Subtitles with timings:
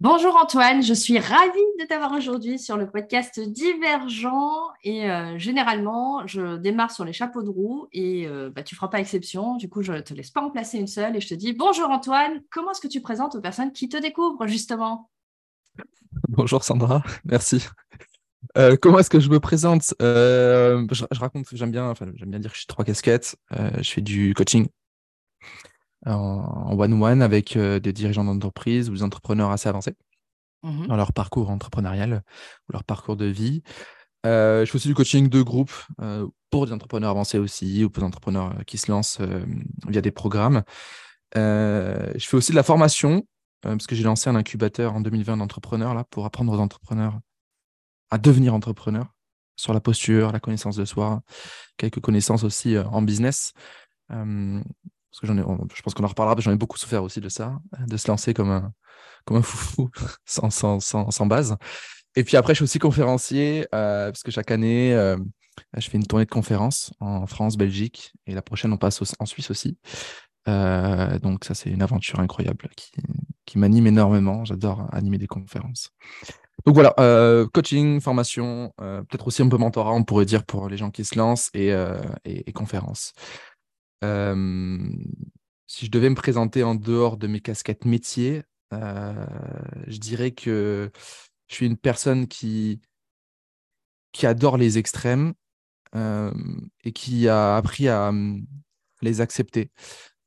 [0.00, 6.26] Bonjour Antoine, je suis ravie de t'avoir aujourd'hui sur le podcast Divergent et euh, généralement
[6.26, 9.56] je démarre sur les chapeaux de roue et euh, bah, tu ne feras pas exception,
[9.56, 11.54] du coup je ne te laisse pas en placer une seule et je te dis
[11.54, 15.08] bonjour Antoine, comment est-ce que tu présentes aux personnes qui te découvrent justement?
[16.28, 17.66] Bonjour Sandra, merci.
[18.58, 19.94] Euh, comment est-ce que je me présente?
[19.98, 23.36] Je, raconte, j'aime bien, enfin, j'aime bien dire que je suis trois casquettes.
[23.50, 24.68] je fais du coaching
[26.14, 29.94] en one-one avec euh, des dirigeants d'entreprise ou des entrepreneurs assez avancés
[30.62, 32.22] mmh dans leur parcours entrepreneurial
[32.68, 33.62] ou leur parcours de vie.
[34.24, 37.90] Euh, je fais aussi du coaching de groupe euh, pour des entrepreneurs avancés aussi ou
[37.90, 39.20] pour des entrepreneurs qui se lancent
[39.86, 40.62] via des programmes.
[41.34, 43.26] je fais aussi de la formation
[43.62, 47.20] parce que j'ai lancé un incubateur en 2020 d'entrepreneurs là pour apprendre aux entrepreneurs
[48.10, 49.12] à devenir entrepreneurs
[49.56, 51.20] sur la posture, la connaissance de soi,
[51.76, 53.52] quelques connaissances aussi en business
[55.10, 55.42] parce que j'en ai,
[55.74, 58.34] je pense qu'on en reparlera, j'en ai beaucoup souffert aussi de ça, de se lancer
[58.34, 58.72] comme un,
[59.24, 59.90] comme un foufou
[60.24, 61.56] sans, sans, sans, sans base.
[62.16, 65.18] Et puis après, je suis aussi conférencier, euh, parce que chaque année, euh,
[65.76, 69.26] je fais une tournée de conférences en France, Belgique, et la prochaine, on passe en
[69.26, 69.76] Suisse aussi.
[70.48, 72.92] Euh, donc ça, c'est une aventure incroyable qui,
[73.44, 74.44] qui m'anime énormément.
[74.46, 75.90] J'adore animer des conférences.
[76.64, 76.94] Donc voilà,
[77.52, 81.16] coaching, formation, peut-être aussi un peu mentorat, on pourrait dire, pour les gens qui se
[81.16, 81.72] lancent, et,
[82.24, 83.12] et conférences
[84.02, 90.90] si je devais me présenter en dehors de mes casquettes métiers, je dirais que
[91.48, 92.80] je suis une personne qui,
[94.12, 95.34] qui adore les extrêmes
[95.94, 98.12] et qui a appris à
[99.02, 99.70] les accepter.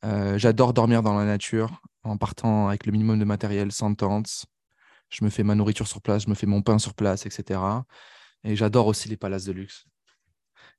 [0.04, 4.46] J'adore dormir dans la nature en partant avec le minimum de matériel, sans tente.
[5.10, 7.60] Je me fais ma nourriture sur place, je me fais mon pain sur place, etc.
[8.44, 9.89] Et j'adore aussi les palaces de luxe.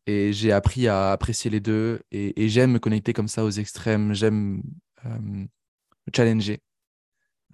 [0.07, 2.01] Et j'ai appris à apprécier les deux.
[2.11, 4.15] Et, j'aime me connecter comme ça aux extrêmes.
[4.15, 4.63] J'aime
[5.05, 5.47] me
[6.15, 6.61] challenger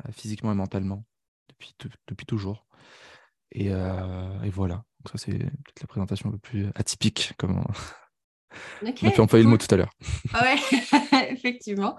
[0.04, 1.04] euh, physiquement et mentalement
[1.48, 1.74] depuis,
[2.08, 2.66] depuis toujours.
[3.52, 4.74] Et, euh, et voilà.
[4.74, 7.58] Donc ça, c'est peut-être la présentation un peu plus atypique, comme
[8.82, 9.92] on, a pu employer le mot tout à l'heure.
[10.34, 11.96] Ah ouais, effectivement.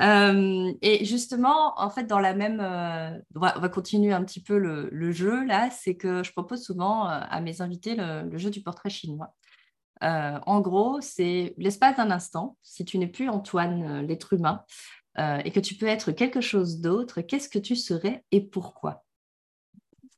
[0.00, 4.88] Euh, et justement, en fait, dans la même, on, va, continuer un petit peu le,
[4.90, 5.70] le jeu là.
[5.70, 9.34] C'est que je propose souvent à mes invités le, le, jeu du portrait chinois.
[10.02, 12.56] Euh, en gros, c'est l'espace d'un instant.
[12.62, 14.64] Si tu n'es plus Antoine, euh, l'être humain,
[15.18, 19.04] euh, et que tu peux être quelque chose d'autre, qu'est-ce que tu serais et pourquoi?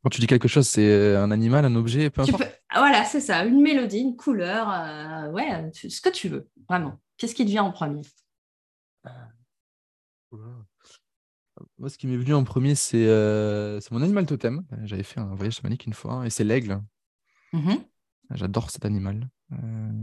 [0.02, 2.42] Quand tu dis quelque chose, c'est un animal, un objet, peu importe?
[2.74, 4.68] Voilà, c'est ça, une mélodie, une couleur,
[5.32, 6.98] ouais, ce que tu veux, vraiment.
[7.16, 8.02] Qu'est-ce qui te vient en premier?
[11.78, 13.06] Moi, ce qui m'est venu en premier, c'est
[13.90, 14.64] mon animal totem.
[14.84, 16.80] J'avais fait un voyage chamanique une fois, et c'est l'aigle.
[17.52, 17.74] Mmh
[18.34, 19.28] J'adore cet animal.
[19.52, 19.56] Euh,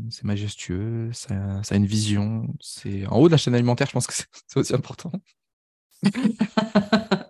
[0.10, 2.48] c'est majestueux, ça, a une vision.
[2.60, 4.26] C'est en haut de la chaîne alimentaire, je pense que c'est
[4.60, 5.12] aussi important.
[6.04, 6.10] je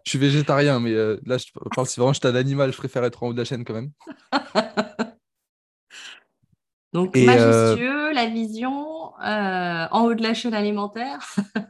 [0.06, 1.46] suis végétarien, mais euh, là, je
[1.76, 3.74] parle si vraiment j'étais un animal, je préfère être en haut de la chaîne quand
[3.74, 3.92] même.
[6.94, 11.20] Donc, euh, majestueux, la vision, en haut de la chaîne alimentaire.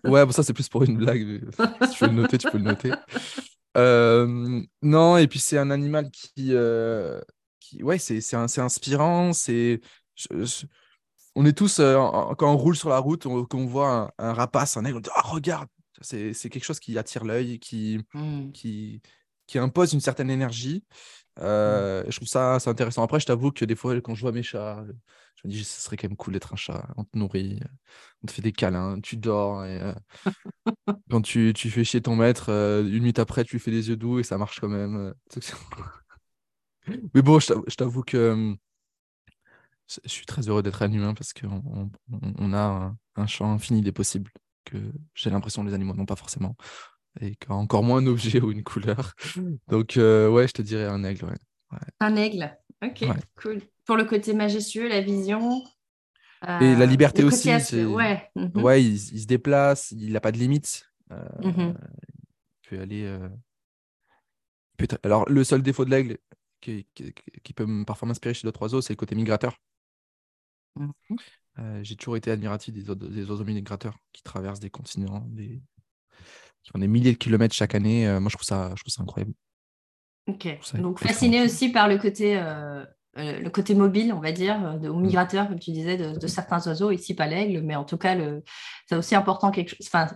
[0.04, 1.42] ouais, bon, ça, c'est plus pour une blague.
[1.90, 2.92] si tu veux le noter, tu peux le noter.
[4.84, 6.54] non, et puis c'est un animal qui,
[7.66, 9.82] qui ouais, c'est inspirant, c'est
[11.36, 11.96] on est tous, euh,
[12.38, 15.02] quand on roule sur la route, on, quand on voit un, rapace, un aigle, on
[15.02, 15.68] dit oh, regarde
[16.02, 18.52] C'est quelque chose qui attire l'œil, qui, mmh.
[18.52, 19.02] qui,
[19.48, 20.86] qui impose une certaine énergie.
[21.40, 22.12] Euh, mmh.
[22.12, 23.04] Je trouve ça c'est intéressant.
[23.04, 24.86] Après, je t'avoue que des fois, quand je vois mes chats,
[25.36, 26.88] je me dis ce serait quand même cool d'être un chat.
[26.96, 27.60] On te nourrit,
[28.24, 29.66] on te fait des câlins, tu dors.
[29.66, 29.94] Et, euh,
[31.12, 33.98] quand tu, tu, fais chier ton maître, une minute après, tu lui fais des yeux
[33.98, 35.14] doux et ça marche quand même.
[37.14, 38.58] Mais bon, je t'avoue que hum,
[39.88, 41.90] je suis très heureux d'être un humain parce qu'on
[42.40, 44.32] on, a un, champ infini des possibles
[44.64, 44.78] que
[45.14, 46.56] j'ai l'impression les animaux n'ont pas forcément.
[47.22, 49.14] Et encore moins un objet ou une couleur.
[49.68, 51.34] Donc, euh, ouais, je te dirais un aigle.
[52.00, 53.06] Un aigle, ok,
[53.42, 53.62] cool.
[53.86, 55.64] Pour le côté majestueux, la vision.
[56.44, 57.54] et la euh, liberté aussi.
[57.86, 58.64] Ouais, mhm.
[58.64, 60.84] ouais il, se déplace, il n'a pas de limite.
[61.12, 61.78] Euh, mhm.
[62.64, 63.20] Il peut aller.
[65.04, 66.18] Alors, le seul défaut de l'aigle
[66.66, 67.14] qui,
[67.44, 69.58] qui, peut parfois m'inspirer chez d'autres oiseaux, c'est le côté migrateur.
[70.76, 70.92] Mmh
[71.84, 75.62] j'ai toujours été admiratif des, des, oiseaux migrateurs qui traversent des continents, des...
[76.64, 78.06] qui font des milliers de kilomètres chaque année.
[78.20, 79.32] moi, je trouve ça, je trouve ça incroyable.
[80.28, 80.50] Ok.
[80.74, 82.36] Donc, fasciné aussi par le côté,
[83.16, 85.02] le côté mobile, on va dire, de, ou mmh.
[85.02, 88.18] migrateur, comme tu disais, de, certains oiseaux, ici pas l'aigle, mais en tout cas,
[88.88, 89.88] c'est aussi important quelque chose.
[89.88, 90.10] Enfin,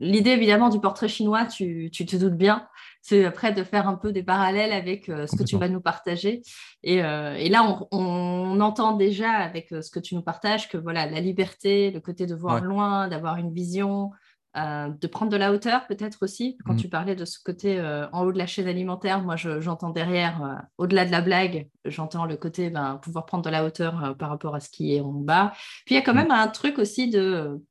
[0.00, 2.68] L'idée évidemment du portrait chinois, tu, tu te doutes bien,
[3.02, 5.80] c'est après de faire un peu des parallèles avec euh, ce que tu vas nous
[5.80, 6.42] partager.
[6.82, 10.68] Et, euh, et là, on, on, entend déjà avec euh, ce que tu nous partages
[10.68, 14.10] que voilà, la liberté, le côté de voir loin, d'avoir une vision,
[14.56, 16.58] de prendre de la hauteur peut-être aussi.
[16.66, 16.78] Quand mm.
[16.78, 17.80] tu parlais de ce côté
[18.12, 22.36] en haut de la chaîne alimentaire, moi j'entends derrière, au-delà de la blague, j'entends le
[22.36, 25.52] côté ben, pouvoir prendre de la hauteur par rapport à ce qui est en bas.
[25.86, 26.16] Puis il y a quand mm.
[26.16, 27.62] même un truc aussi de,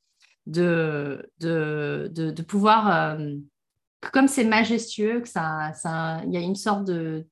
[0.47, 3.17] de, de, de, pouvoir,
[4.13, 7.27] comme c'est majestueux, que ça, ça, il y a une sorte de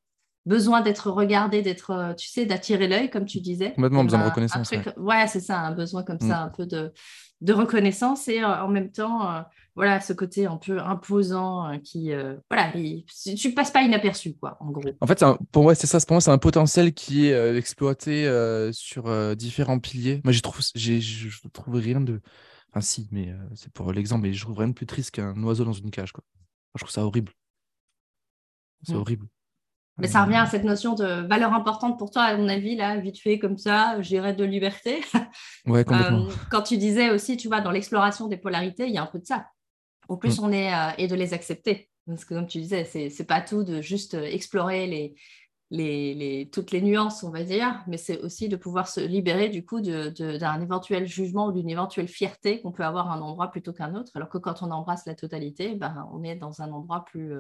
[0.46, 3.72] besoin d'être regardé, d'être, tu sais, d'attirer l'œil, comme tu disais.
[3.74, 4.72] Complètement besoin de ben, reconnaissance.
[4.98, 6.48] ouais, c'est ça, un besoin comme ça, mm.
[6.48, 6.94] un peu de
[7.42, 9.42] de reconnaissance et euh, en même temps, euh,
[9.76, 12.12] voilà, ce côté un peu imposant euh, qui,
[12.50, 12.72] voilà,
[13.38, 14.84] tu passes pas inaperçu, quoi, en gros.
[15.02, 18.30] En fait, pour moi, c'est ça, pour moi, c'est un potentiel qui est exploité
[18.72, 20.22] sur différents piliers.
[20.24, 22.22] Moi, je trouve, je trouve rien de.
[22.76, 25.64] Enfin, si, mais c'est pour l'exemple, mais je trouve rien de plus triste qu'un oiseau
[25.64, 26.26] dans une cage, quoi.
[26.76, 27.32] je trouve ça horrible.
[28.84, 28.98] C'est mm.
[28.98, 29.28] horrible.
[29.98, 32.98] Mais ça revient à cette notion de valeur importante pour toi, à mon avis, là,
[32.98, 35.02] vite fait comme ça, j'irais de liberté.
[35.66, 36.28] Ouais, complètement.
[36.28, 39.08] Euh, quand tu disais aussi, tu vois, dans l'exploration des polarités, il y a un
[39.08, 39.48] peu de ça.
[40.10, 40.44] Au plus, mm.
[40.44, 41.90] on est, euh, et de les accepter.
[42.06, 45.16] Parce que comme tu disais, c'est n'est pas tout de juste euh, explorer les,
[45.72, 49.50] les, les, toutes les nuances, on va dire, mais c'est aussi de pouvoir se libérer
[49.50, 53.50] du coup d'un éventuel jugement ou d'une éventuelle fierté qu'on peut avoir à un endroit
[53.52, 54.12] plutôt qu'un autre.
[54.16, 57.34] Alors que quand on embrasse la totalité, ben, on est dans un endroit plus,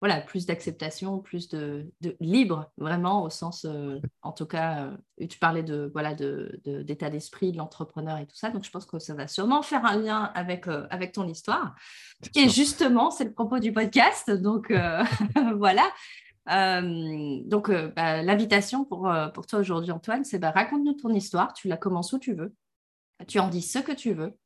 [0.00, 1.90] voilà, plus d'acceptation, plus de,
[2.20, 4.90] libre, vraiment, au sens, euh, en tout cas,
[5.20, 8.84] euh, tu parlais de voilà d'état d'esprit de l'entrepreneur et tout ça, donc je pense
[8.84, 11.74] que ça va sûrement faire un lien avec, euh, avec ton histoire.
[12.34, 14.70] Et justement, c'est le propos du podcast, donc
[15.56, 15.90] voilà.
[16.46, 21.76] Donc, bah, l'invitation pour, pour toi aujourd'hui, Antoine, c'est bah, raconte-nous ton histoire, tu la
[21.76, 22.54] commences où tu veux,
[23.26, 24.36] tu en dis ce que tu veux,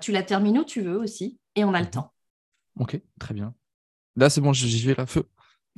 [0.00, 2.12] tu la termines où tu veux aussi, et on a le temps.
[2.78, 3.54] Ok, très bien.
[4.16, 5.06] Là, c'est bon, j'y vais là.
[5.06, 5.24] Feu.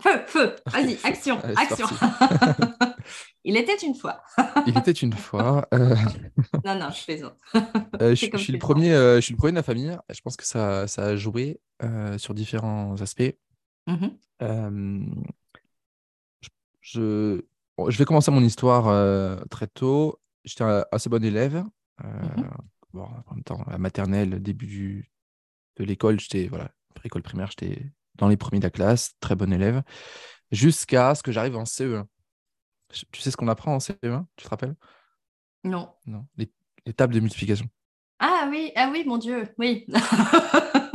[0.02, 0.56] Feu, feu.
[0.66, 1.87] Vas-y, action, action.
[3.44, 4.22] Il était une fois.
[4.66, 5.66] Il était une fois.
[5.72, 5.94] Euh.
[6.64, 7.37] Non, non, je plaisante.
[8.02, 9.96] Euh, je, suis le premier, euh, je suis le premier de la famille.
[10.10, 11.60] Je pense que ça, ça a joué
[12.19, 13.34] sur différents aspects.
[13.87, 15.15] Mm-hmm.
[16.81, 17.43] je,
[17.88, 20.21] je vais commencer mon histoire très tôt.
[20.44, 21.65] J'étais un assez bon élève.
[22.03, 22.50] Mm-hmm.
[22.93, 25.11] bon, en même temps, la maternelle, début du,
[25.77, 26.71] de l'école, j'étais voilà,
[27.05, 27.87] école primaire, j'étais
[28.17, 29.83] dans les premiers de la classe, très bon élève,
[30.50, 32.05] jusqu'à ce que j'arrive en CE1.
[33.12, 34.77] Tu sais ce qu'on apprend en CE1 Tu te rappelles?
[35.65, 35.93] Non.
[36.06, 36.27] Non.
[36.37, 36.50] Les,
[36.94, 37.69] tables de multiplication.
[38.21, 39.87] Ah oui, ah oui, mon Dieu, oui.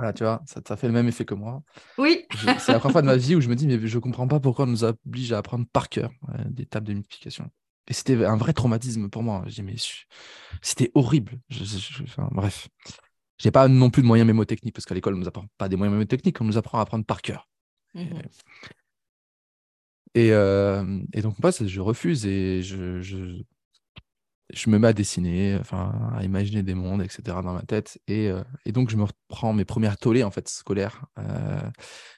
[0.00, 1.62] voilà, tu vois, ça, ça, fait le même effet que moi.
[1.98, 2.24] Oui.
[2.58, 4.26] C'est la première fois de ma vie où je me dis, mais je ne comprends
[4.26, 7.50] pas pourquoi on nous oblige à apprendre par cœur euh, des tables de multiplication.
[7.86, 9.42] Et c'était un vrai traumatisme pour moi.
[9.46, 9.74] Je dis, mais
[10.62, 11.38] c'était horrible.
[11.50, 12.68] enfin, bref
[13.44, 15.68] n'ai pas non plus de moyens mémotechniques, parce qu'à l'école, on ne nous apprend pas
[15.68, 17.48] des moyens mémotechniques, on nous apprend à apprendre par cœur.
[17.94, 18.02] Mmh
[20.16, 23.42] euh, et, donc, moi, je refuse et je,
[24.52, 27.22] je, me mets à dessiner, enfin, à imaginer des mondes, etc.
[27.42, 28.00] dans ma tête.
[28.06, 31.60] Et, euh, donc, je me reprends mes premières tollées en fait, scolaires, euh,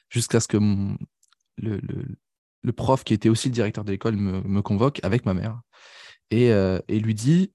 [0.09, 0.57] jusqu'à ce que
[1.57, 1.81] le,
[2.61, 5.61] le, prof, qui était aussi le directeur de l'école, me, me, convoque avec ma mère
[6.31, 7.51] et, et lui dit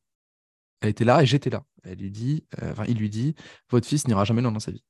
[0.81, 1.65] elle était là et j'étais là.
[1.85, 3.35] Elle lui dit, euh, enfin, il lui dit,
[3.71, 4.85] votre fils n'ira jamais loin dans sa vie.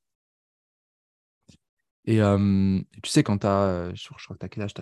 [2.07, 2.17] Et
[3.03, 4.73] tu sais, quand tu as, je, crois que tu as quel âge?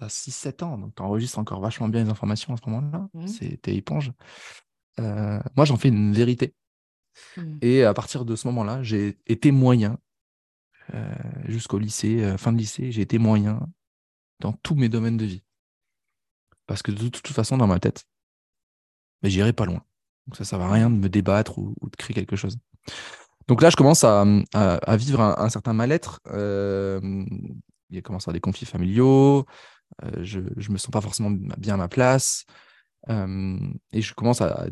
[0.00, 3.08] 6-7 ans, donc tu enregistres encore vachement bien les informations à ce moment-là.
[3.14, 3.26] Mmh.
[3.26, 4.12] C'est T'es éponge.
[5.00, 6.54] Euh, moi, j'en fais une vérité.
[7.36, 7.58] Mmh.
[7.62, 9.98] Et à partir de ce moment-là, j'ai été moyen
[10.94, 11.14] euh,
[11.46, 13.60] jusqu'au lycée, fin de lycée, j'ai été moyen
[14.40, 15.42] dans tous mes domaines de vie.
[16.66, 18.04] Parce que de toute façon, dans ma tête,
[19.22, 19.82] mais j'irai pas loin.
[20.26, 22.56] Donc ça ne sert à rien de me débattre ou, de créer quelque chose.
[23.48, 24.24] Donc là, je commence à,
[24.96, 26.20] vivre un, certain mal-être.
[26.28, 27.00] Euh,
[27.90, 29.46] il commence à avoir des conflits familiaux.
[30.04, 32.44] Euh, je ne me sens pas forcément bien à ma place.
[33.08, 33.58] Euh,
[33.92, 34.66] et je commence à,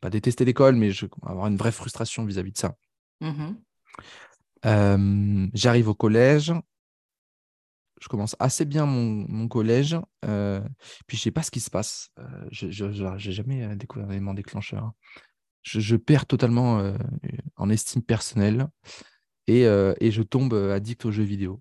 [0.00, 2.74] pas détester l'école, mais je, à avoir une vraie frustration vis-à-vis de ça.
[3.20, 3.54] Mmh
[5.54, 6.52] j'arrive au collège
[8.00, 9.96] je commence assez bien mon, collège.
[10.24, 10.60] Euh,
[11.06, 12.10] puis je sais pas ce qui se passe.
[12.18, 14.92] Euh, je n'ai jamais euh, découvert l'élément déclencheur.
[15.62, 16.94] Je, perds totalement
[17.56, 18.68] en estime personnelle
[19.48, 21.60] et, je tombe addict aux jeux vidéo.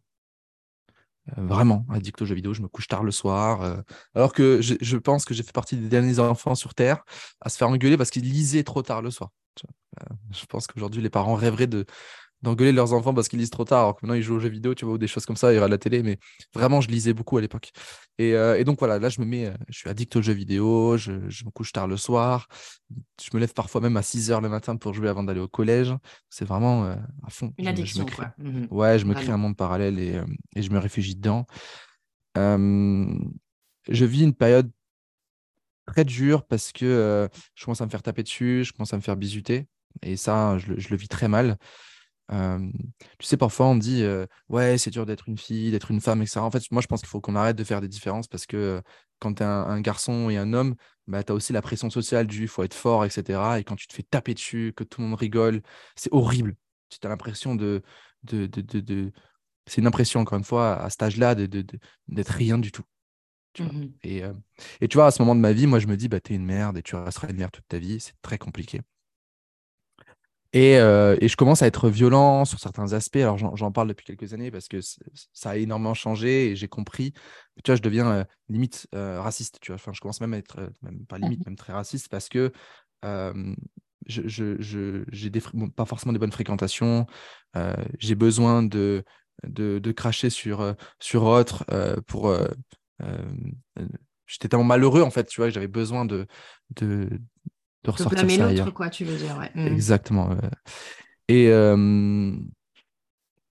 [1.37, 2.53] Vraiment addict aux jeux vidéo.
[2.53, 3.83] Je me couche tard le soir.
[4.13, 7.03] alors que je, pense que j'ai fait partie des derniers enfants sur Terre
[7.41, 9.31] à se faire engueuler parce qu'ils lisaient trop tard le soir.
[10.31, 11.85] Je pense qu'aujourd'hui, les parents rêveraient de,
[12.45, 14.49] d'engueuler leurs enfants parce qu'ils lisent trop tard, alors que maintenant ils jouent aux jeux
[14.49, 16.17] vidéo, tu vois, ou des choses comme ça, ils regardent la télé, mais
[16.53, 17.71] vraiment, je lisais beaucoup à l'époque.
[18.17, 20.95] Et, euh, donc voilà, là, je me mets, euh, je suis addict aux jeux vidéo,
[20.95, 22.47] je, me couche tard le soir,
[23.21, 25.47] je me lève parfois même à 6 heures le matin pour jouer avant d'aller au
[25.47, 25.93] collège.
[26.29, 27.51] C'est vraiment euh, à fond.
[27.57, 28.33] Une addiction, quoi.
[28.37, 30.21] Mmh ouais, je me crée un monde parallèle et,
[30.55, 31.45] et je me réfugie dedans.
[32.35, 34.71] je vis une période
[35.87, 39.01] très dure parce que je commence à me faire taper dessus, je commence à me
[39.01, 39.67] faire bisuter.
[40.01, 41.57] Et ça, je, le vis très mal.
[42.29, 44.03] Tu sais, parfois on dit
[44.49, 46.39] ouais, c'est dur d'être une fille, d'être une femme, etc.
[46.39, 48.81] En fait, moi je pense qu'il faut qu'on arrête de faire des différences parce que
[49.19, 50.75] quand tu es un, garçon et un homme,
[51.07, 53.59] bah, tu as aussi la pression sociale du il faut être fort, etc.
[53.59, 55.61] Et quand tu te fais taper dessus, que tout le monde rigole,
[55.95, 56.55] c'est horrible.
[56.89, 57.81] Tu as l'impression de,
[58.23, 59.11] de, de,
[59.67, 62.83] C'est une impression, encore une fois, à cet âge-là, d'être rien du tout.
[63.59, 64.21] Mmh et,
[64.81, 66.35] et, tu vois, à ce moment de ma vie, moi, je me dis, bah, t'es
[66.35, 67.99] une merde et tu resteras une merde toute ta vie.
[67.99, 68.81] C'est très compliqué.
[70.55, 73.17] Et, et, je commence à être violent sur certains aspects.
[73.17, 74.79] Alors, j'en parle depuis quelques années parce que
[75.33, 77.11] ça a énormément changé et j'ai compris.
[77.63, 79.59] Tu vois, je deviens limite raciste.
[79.61, 82.07] Tu vois, enfin, je commence même à être, même pas limite, mmh même très raciste
[82.07, 82.53] parce que
[83.03, 85.41] je, je, j'ai des,
[85.75, 87.05] pas forcément des bonnes fréquentations.
[87.99, 89.03] j'ai besoin de,
[89.45, 91.65] de, de, cracher sur, sur autre
[92.07, 92.33] pour
[94.27, 96.27] j'étais tellement malheureux en fait, tu vois, j'avais besoin de,
[96.75, 97.09] de,
[97.85, 99.37] de ressortir ça l'autre, quoi, tu veux dire.
[99.37, 99.51] Ouais.
[99.55, 99.67] Mmh.
[99.67, 100.35] Exactement.
[101.27, 101.45] Et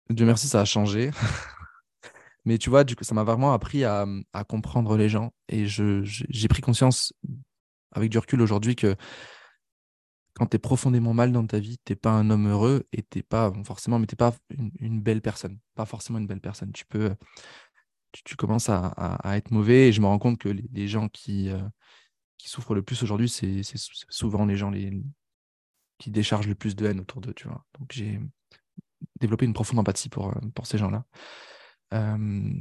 [0.09, 1.11] Dieu merci, ça a changé.
[2.45, 5.31] Mais tu vois, du coup, ça m'a vraiment appris à, à, comprendre les gens.
[5.47, 7.13] Et je, j'ai pris conscience,
[7.91, 8.95] avec du recul aujourd'hui, que
[10.33, 13.03] quand tu es profondément mal dans ta vie, tu n'es pas un homme heureux et
[13.03, 15.59] tu pas, forcément, mais tu pas une, une, belle personne.
[15.75, 16.71] Pas forcément une belle personne.
[16.71, 17.13] Tu peux,
[18.11, 19.89] tu, commences à, être mauvais.
[19.89, 21.61] Et je me rends compte que les, gens qui, euh,
[22.41, 23.61] qui souffrent le plus aujourd'hui, c'est
[24.09, 24.71] souvent les gens
[25.99, 27.33] qui déchargent le plus de haine autour d'eux.
[27.33, 27.63] Tu vois.
[27.79, 28.19] Donc j'ai
[29.19, 31.05] développé une profonde empathie pour, euh, ces gens-là.
[31.93, 32.53] Euh,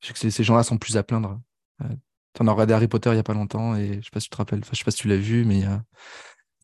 [0.00, 1.40] ces gens-là sont plus à plaindre.
[1.80, 4.20] tu en as regardé Harry Potter il n'y a pas longtemps et je sais pas
[4.20, 5.66] si tu te rappelles, enfin, je sais pas si tu l'as vu, mais il y
[5.66, 5.82] a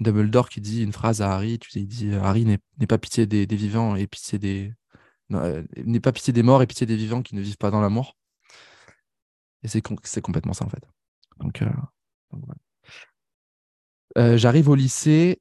[0.00, 1.59] Dumbledore qui dit une phrase à Harry.
[1.75, 4.75] Il dit Harry n'est pas pitié des, des, vivants et pitié des,
[5.33, 7.80] euh, n'est pas pitié des morts et pitié des vivants qui ne vivent pas dans
[7.80, 8.16] l'amour.
[9.64, 9.83] Et c'est
[10.21, 10.85] complètement ça, en fait.
[11.38, 11.62] Donc,
[14.17, 15.41] euh, j'arrive au lycée,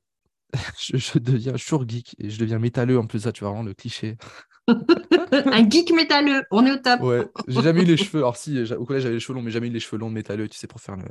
[0.79, 3.21] je, deviens chour geek et je deviens métalleux en plus.
[3.21, 4.17] Ça, tu vois, vraiment le cliché.
[4.67, 7.01] un geek métalleux, on est au top.
[7.01, 8.19] Ouais, j'ai jamais eu les cheveux.
[8.19, 10.47] Alors, si, au collège, j'avais les cheveux longs, mais jamais eu les cheveux longs métalleux,
[10.47, 11.05] tu sais, pour faire le.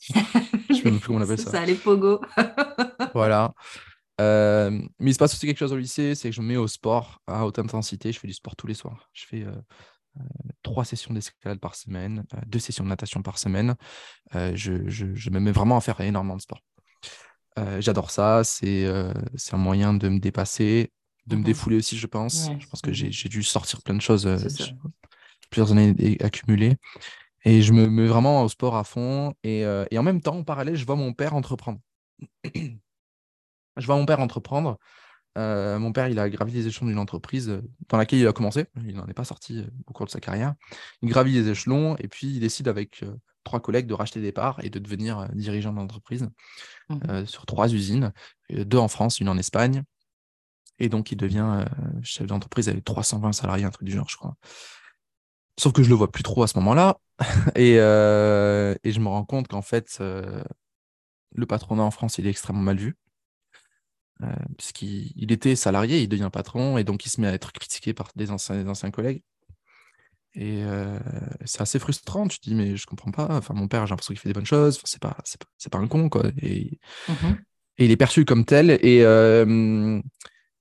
[0.00, 1.50] je sais même plus comment on appelle ça.
[1.50, 2.20] Ça, les pogo.
[3.14, 3.52] voilà.
[4.20, 6.56] Euh, mais il se passe aussi quelque chose au lycée, c'est que je me mets
[6.56, 8.12] au sport à haute intensité.
[8.12, 9.10] Je fais du sport tous les soirs.
[9.12, 9.52] Je fais euh,
[10.62, 13.74] trois sessions d'escalade par semaine, deux sessions de natation par semaine.
[14.34, 16.60] Je, je, me mets vraiment à faire énormément de sport.
[17.78, 18.42] J'adore ça.
[18.44, 20.92] C'est un moyen de me dépasser,
[21.26, 22.50] de me mmh défouler aussi, je pense.
[22.58, 24.28] je pense que j'ai dû sortir plein de choses,
[25.50, 26.76] plusieurs années accumulées.
[27.44, 29.34] Et je me mets vraiment au sport à fond.
[29.42, 31.78] Et, et en même temps, en parallèle, je vois mon père entreprendre.
[33.78, 34.78] Je vois mon père entreprendre.
[35.38, 38.32] Euh, mon père, il a gravi les échelons d'une entreprise euh, dans laquelle il a
[38.32, 38.66] commencé.
[38.86, 40.54] Il n'en est pas sorti euh, au cours de sa carrière.
[41.00, 43.04] Il gravit les échelons et puis il décide avec
[43.44, 46.22] trois collègues de racheter des parts et de devenir dirigeant d'entreprise
[46.88, 48.12] mmh sur trois usines,
[48.50, 49.82] deux en France, une en Espagne.
[50.78, 51.64] Et donc, il devient
[52.02, 54.34] chef d'entreprise avec 320 salariés, un truc du genre, je crois.
[55.58, 56.98] Sauf que je le vois plus trop à ce moment-là.
[57.56, 62.62] et, et, je me rends compte qu'en fait, le patronat en France, il est extrêmement
[62.62, 62.96] mal vu.
[64.22, 64.26] Euh,
[64.56, 68.10] puisqu'il était salarié, il devient patron, et donc il se met à être critiqué par
[68.14, 69.22] des anciens, anciens collègues.
[70.34, 70.98] Et euh,
[71.44, 73.28] c'est assez frustrant, tu te dis, mais je comprends pas.
[73.30, 75.88] Enfin, mon père, j'ai l'impression qu'il fait des bonnes choses, c'est pas, c'est pas, un
[75.88, 76.24] con, quoi.
[76.40, 77.12] Et, mmh
[77.78, 78.70] et, il est perçu comme tel.
[78.70, 80.00] Et, euh,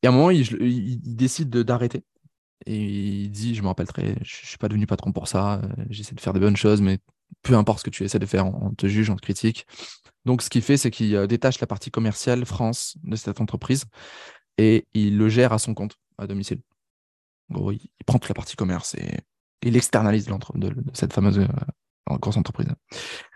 [0.01, 2.03] et à un moment, il, il décide d'arrêter.
[2.65, 6.15] Et il dit, je me rappelle très, je suis pas devenu patron pour ça, j'essaie
[6.15, 6.99] de faire des bonnes choses, mais
[7.41, 9.65] peu importe ce que tu essaies de faire, on te juge, on te critique.
[10.25, 13.85] Donc, ce qu'il fait, c'est qu'il euh, détache la partie commerciale France de cette entreprise
[14.57, 16.61] et il le gère à son compte, à domicile.
[17.49, 19.19] il, prend toute la partie commerce et
[19.63, 22.67] il externalise de, de, cette fameuse euh, grosse entreprise.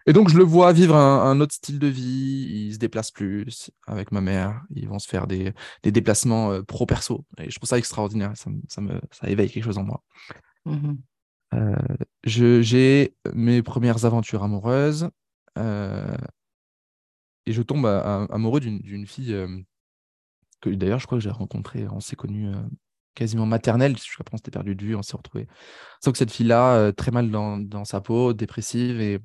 [0.05, 2.67] Et donc, je le vois vivre un, autre style de vie.
[2.67, 4.61] Il se déplace plus avec ma mère.
[4.75, 7.25] Ils vont se faire des, déplacements euh, pro-perso.
[7.39, 8.33] Et je trouve ça extraordinaire.
[8.35, 10.03] Ça, me, ça éveille quelque chose en moi.
[10.65, 10.93] Mmh
[12.25, 15.09] j'ai mes premières aventures amoureuses
[17.45, 19.47] et je tombe amoureux d'une fille euh,
[20.61, 22.61] que d'ailleurs, je crois que j'ai rencontrée, on s'est connus euh,
[23.13, 25.47] quasiment maternelle, après on s'était perdu de vue, on s'est retrouvés.
[26.03, 29.19] Sauf que cette fille-là, euh, très mal dans, sa peau, dépressive, et,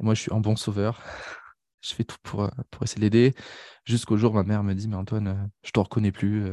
[0.00, 1.02] moi je suis un bon sauveur.
[1.82, 3.34] je fais tout pour, pour essayer de l'aider,
[3.84, 6.52] jusqu'au jour ma mère me dit, mais Antoine, je te reconnais plus.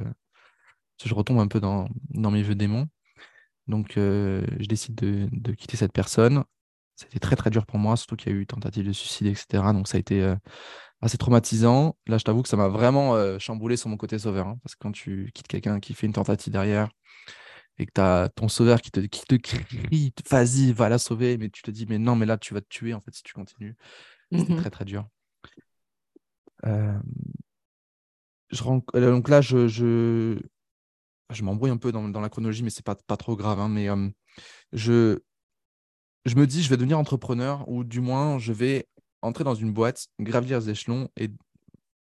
[1.03, 2.87] je retombe un peu dans, dans mes vieux démons.
[3.67, 6.43] Donc, je décide de, de, quitter cette personne.
[6.95, 9.73] C'était très très dur pour moi, surtout qu'il y a eu tentative de suicide, etc.
[9.73, 10.35] Donc ça a été euh,
[11.01, 11.97] assez traumatisant.
[12.07, 14.47] Là, je t'avoue que ça m'a vraiment euh, chamboulé sur mon côté sauveur.
[14.47, 16.89] Hein, parce que quand tu quittes quelqu'un qui fait une tentative derrière
[17.77, 21.37] et que tu as ton sauveur qui te, qui te crie, vas-y, va la sauver,
[21.37, 23.23] mais tu te dis, mais non, mais là, tu vas te tuer en fait si
[23.23, 23.75] tu continues.
[24.31, 25.05] C'était mmh très très dur.
[28.93, 30.39] donc là, je, je,
[31.29, 33.59] je m'embrouille un peu dans, la chronologie, mais c'est pas, pas trop grave.
[33.59, 33.89] Hein, mais
[34.71, 35.19] je,
[36.25, 38.87] je me dis, je vais devenir entrepreneur, ou du moins, je vais
[39.21, 41.29] entrer dans une boîte, gravir les échelons, et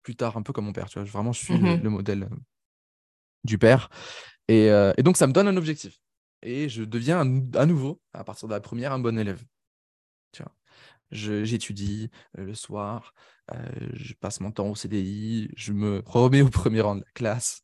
[0.03, 0.89] plus tard, un peu comme mon père.
[0.89, 2.29] Tu vois, vraiment, je suis le, mmh modèle
[3.43, 3.89] du père.
[4.47, 5.99] Et, et, donc, ça me donne un objectif.
[6.41, 7.19] Et je deviens
[7.55, 9.43] à nouveau, à partir de la première, un bon élève.
[10.31, 10.51] Tu vois
[11.11, 13.13] j'étudie le soir,
[13.93, 17.63] je passe mon temps au CDI, je me remets au premier rang de la classe.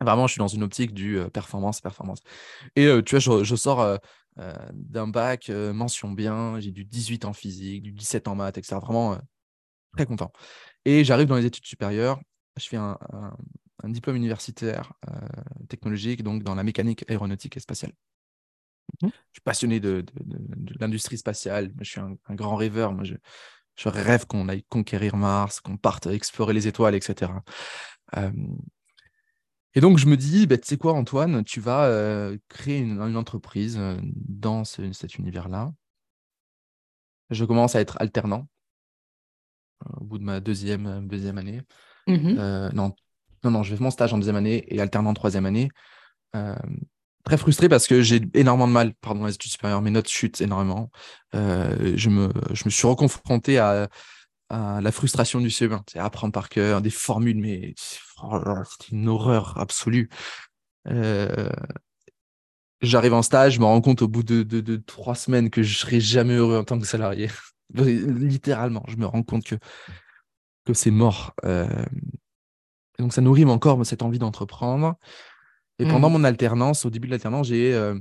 [0.00, 2.20] Vraiment, je suis dans une optique du performance, performance.
[2.74, 3.98] Et tu vois, je, sors
[4.36, 8.76] d'un bac, mention bien, j'ai du 18 en physique, du 17 en maths, etc.
[8.80, 9.18] Vraiment
[9.94, 10.32] très content.
[10.84, 12.20] Et j'arrive dans les études supérieures,
[12.56, 12.98] je fais un,
[13.84, 14.92] diplôme universitaire
[15.68, 17.92] technologique, donc dans la mécanique aéronautique et spatiale.
[19.02, 19.08] Mmh.
[19.08, 20.04] Je suis passionné de,
[20.78, 21.72] l'industrie spatiale.
[21.80, 22.92] Je suis un, grand rêveur.
[22.92, 23.14] Moi, je,
[23.88, 27.32] rêve qu'on aille conquérir Mars, qu'on parte explorer les étoiles, etc.
[29.74, 33.00] et donc, je me dis, bah, tu sais quoi, Antoine, tu vas euh, créer une,
[33.16, 35.72] entreprise euh, dans cet univers-là.
[37.30, 38.48] Je commence à être alternant
[39.98, 41.62] au bout de ma deuxième, deuxième année.
[42.06, 42.94] Mmh euh, non,
[43.44, 45.70] non, non, je fais mon stage en deuxième année et alternant en troisième année
[47.24, 50.40] très frustré parce que j'ai énormément de mal, pardon, les études supérieures, mes notes chutent
[50.40, 50.90] énormément.
[51.34, 53.88] Euh, je, me, je me suis reconfronté à,
[54.50, 57.74] la frustration du CE1, c'est apprendre par cœur des formules, mais
[58.22, 60.08] oh c'est une horreur absolue.
[60.88, 61.50] Euh,
[62.80, 65.78] j'arrive en stage, je me rends compte au bout de, de, trois semaines que je
[65.78, 67.28] serai jamais heureux en tant que salarié.
[67.74, 69.56] Littéralement, je me rends compte que,
[70.64, 71.34] que c'est mort.
[71.44, 71.84] Euh,
[72.98, 74.96] donc ça nourrit encore cette envie d'entreprendre.
[75.78, 76.12] Et pendant mmh.
[76.12, 77.98] mon alternance, au début de l'alternance, j'ai, euh,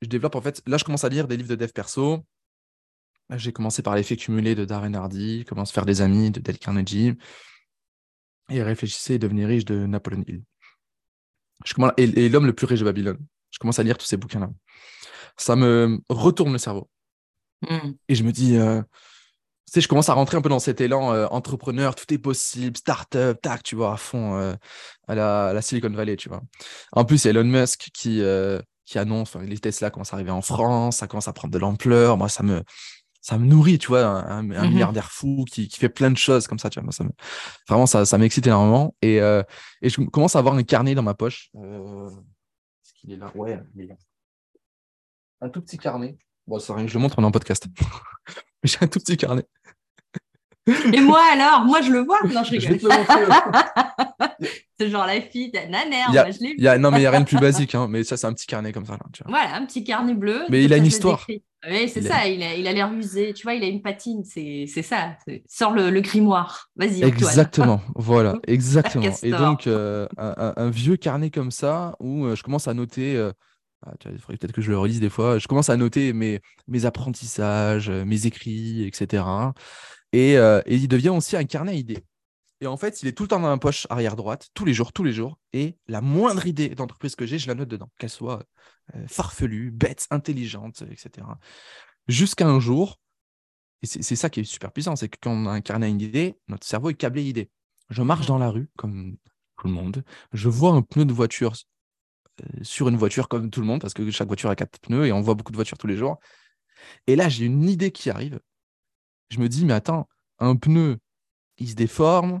[0.00, 0.62] je développe en fait.
[0.66, 2.22] Là, je commence à lire des livres de dev perso.
[3.34, 6.58] J'ai commencé par l'effet cumulé de Darren Hardy, commence à faire des amis de Dale
[6.58, 7.14] Carnegie
[8.50, 10.42] et réfléchissez et devenir riche de Napoleon Hill.
[11.64, 13.18] Je commence, et, l'homme le plus riche de Babylone.
[13.50, 14.50] Je commence à lire tous ces bouquins-là.
[15.36, 16.88] Ça me retourne le cerveau.
[17.62, 17.92] Mmh.
[18.08, 18.82] Et je me dis, euh,
[19.66, 22.18] tu sais, je commence à rentrer un peu dans cet élan euh, entrepreneur, tout est
[22.18, 24.54] possible, start-up, tac, tu vois, à fond euh,
[25.08, 26.42] à, la, Silicon Valley, tu vois.
[26.92, 30.16] En plus, il y a Elon Musk qui, euh, qui annonce, les Tesla commencent à
[30.16, 32.16] arriver en France, ça commence à prendre de l'ampleur.
[32.16, 32.62] Moi, ça me,
[33.26, 36.46] ça me nourrit, tu vois, un, mmh milliardaire fou qui, qui, fait plein de choses
[36.46, 36.92] comme ça, tu vois.
[36.92, 37.10] ça me,
[37.68, 38.94] vraiment, ça, ça m'excite énormément.
[39.02, 41.50] Et, et je commence à avoir un carnet dans ma poche.
[41.54, 43.96] Est-ce qu'il est là Ouais, il est là.
[45.40, 46.16] Un tout petit carnet.
[46.46, 47.66] Bon, c'est rien je le montre, on est en podcast.
[48.62, 49.44] J'ai un tout petit carnet.
[50.92, 51.64] Et moi alors?
[51.64, 52.92] Moi je le vois Non, je rigole.
[54.78, 56.80] c'est genre la fille Naner, moi, je l'ai vu.
[56.80, 58.46] non, mais il n'y a rien de plus basique, hein, mais ça, c'est un petit
[58.46, 58.92] carnet comme ça.
[58.92, 59.32] Là, tu vois.
[59.32, 60.42] Voilà, un petit carnet bleu.
[60.48, 61.26] Mais il a une histoire.
[61.68, 63.32] Oui, c'est ça, il a l'air usé.
[63.32, 65.16] Tu vois, il a une patine, c'est ça.
[65.48, 66.70] Sors le, le grimoire.
[66.76, 67.02] Vas-y.
[67.02, 69.10] Exactement, voilà, exactement.
[69.22, 73.16] Et donc, euh, un, vieux carnet comme ça où euh, je commence à noter.
[73.16, 73.32] Euh,
[73.84, 75.38] ah, il faudrait peut-être que je le relise des fois.
[75.38, 79.22] Je commence à noter mes, mes apprentissages, mes écrits, etc.
[80.16, 82.04] Euh, et, il devient aussi un carnet à idées.
[82.60, 84.72] Et en fait, il est tout le temps dans ma poche arrière droite, tous les
[84.72, 85.38] jours, tous les jours.
[85.52, 88.42] Et la moindre idée d'entreprise que j'ai, je la note dedans, qu'elle soit
[88.94, 91.26] euh, farfelue, bête, intelligente, etc.
[92.08, 92.98] Jusqu'à un jour,
[93.82, 96.38] et c'est ça qui est super puissant, c'est que quand on a à une idée,
[96.48, 97.50] notre cerveau est câblé idée.
[97.90, 99.16] Je marche dans la rue, comme
[99.58, 100.02] tout le monde.
[100.32, 101.54] Je vois un pneu de voiture
[102.42, 105.06] euh, sur une voiture, comme tout le monde, parce que chaque voiture a quatre pneus
[105.06, 106.18] et on voit beaucoup de voitures tous les jours.
[107.06, 108.40] Et là, j'ai une idée qui arrive
[109.28, 110.98] je me dis, mais attends, un pneu,
[111.58, 112.40] il se déforme,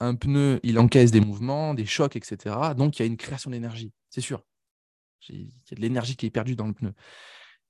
[0.00, 2.56] un pneu, il encaisse des mouvements, des chocs, etc.
[2.76, 4.44] Donc, il y a une création d'énergie, c'est sûr.
[5.28, 6.92] Il y a de l'énergie qui est perdue dans le pneu.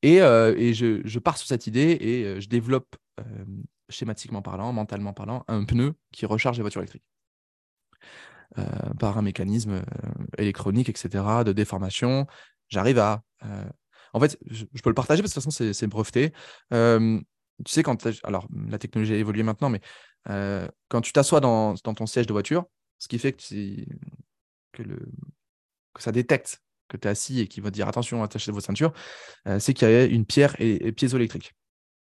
[0.03, 3.45] Et, euh, je, pars sur cette idée et euh, je développe, euh,
[3.89, 7.05] schématiquement parlant, mentalement parlant, un pneu qui recharge les voitures électriques.
[8.99, 9.83] par un mécanisme
[10.39, 12.27] électronique, etc., de déformation.
[12.69, 13.23] J'arrive à.
[14.13, 16.33] En fait, je, peux le partager parce que de toute façon, c'est breveté
[17.65, 19.81] tu sais, quand alors la technologie a évolué maintenant, mais
[20.31, 22.65] euh, quand tu t'assois dans, ton siège de voiture,
[22.99, 23.43] ce qui fait que,
[24.73, 24.99] que, le,
[25.93, 28.61] que ça détecte que tu es assis et qu'il va te dire attention, attachez vos
[28.61, 28.93] ceintures,
[29.47, 31.55] euh, c'est qu'il y a une pierre et, piézoélectrique.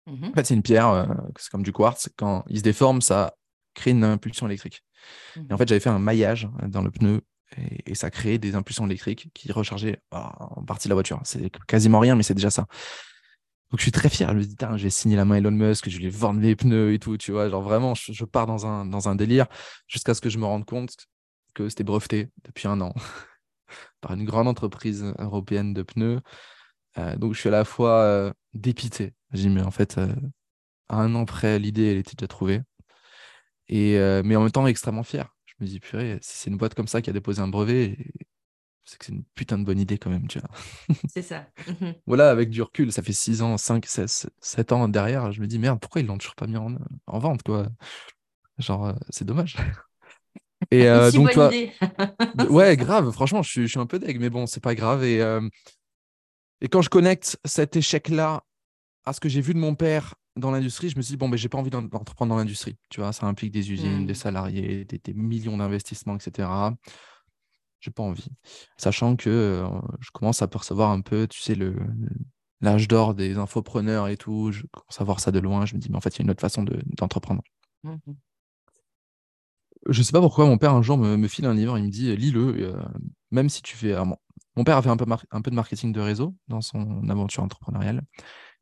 [0.06, 1.06] Mmh en fait, c'est une pierre, euh,
[1.38, 3.34] c'est comme du quartz, quand il se déforme, ça
[3.74, 4.84] crée une impulsion électrique.
[5.36, 7.22] Et en mmh fait, j'avais fait un maillage dans le pneu
[7.86, 11.20] et, ça crée des impulsions électriques qui rechargeaient bah, en partie la voiture.
[11.24, 12.66] C'est quasiment rien, mais c'est déjà ça.
[13.70, 14.28] Donc je suis très fier.
[14.30, 16.92] Je me dis, je vais signer la main Elon Musk, je vais vendre mes pneus
[16.94, 17.48] et tout, tu vois.
[17.48, 19.46] Genre vraiment, je, pars dans un, dans un délire
[19.88, 20.94] jusqu'à ce que je me rende compte
[21.54, 22.94] que c'était breveté depuis un an
[24.00, 26.20] par une grande entreprise européenne de pneus.
[26.98, 29.14] Euh, donc je suis à la fois euh, dépité.
[29.32, 30.14] J'ai mais en fait, euh,
[30.88, 32.62] à un an près, l'idée, elle était déjà trouvée.
[33.68, 35.34] Et, mais en même temps, extrêmement fier.
[35.46, 37.98] Je me dis, purée, si c'est une boîte comme ça qui a déposé un brevet,
[38.86, 40.48] c'est que c'est une putain de bonne idée quand même, tu vois.
[41.12, 41.46] C'est ça.
[41.68, 41.94] Mhm.
[42.06, 45.46] voilà, avec du recul, ça fait 6 ans, 5, 6, 7 ans derrière, je me
[45.46, 47.66] dis, merde, pourquoi ils l'ont toujours pas mis en, vente, quoi?
[48.58, 49.56] Genre, euh, c'est dommage.
[50.70, 51.50] Et euh, donc, toi,
[52.48, 55.04] ouais, grave, franchement, je suis, je suis un peu deg, mais bon, c'est pas grave.
[55.04, 55.46] Et, euh,
[56.60, 58.42] et quand je connecte cet échec-là
[59.04, 61.28] à ce que j'ai vu de mon père dans l'industrie, je me suis dit, bon,
[61.28, 62.76] ben, j'ai pas envie d'entreprendre dans l'industrie.
[62.88, 64.16] Tu vois, ça implique des usines, des mmh.
[64.16, 66.48] salariés, des, millions d'investissements, etc.
[67.80, 68.28] J'ai pas envie.
[68.76, 69.68] Sachant que euh,
[70.00, 71.76] je commence à percevoir un peu, tu sais, le,
[72.60, 74.50] l'âge d'or des infopreneurs et tout.
[74.52, 75.66] Je commence à voir ça de loin.
[75.66, 76.64] Je me dis, mais en fait, il y a une autre façon
[76.96, 77.42] d'entreprendre.
[77.84, 77.96] Mmh
[79.88, 82.14] je sais pas pourquoi mon père un jour me, file un livre, il me dit
[82.16, 82.82] lis-le, euh,
[83.30, 83.94] même si tu fais.
[84.56, 87.42] mon père a fait un peu, un peu de marketing de réseau dans son aventure
[87.42, 88.02] entrepreneuriale.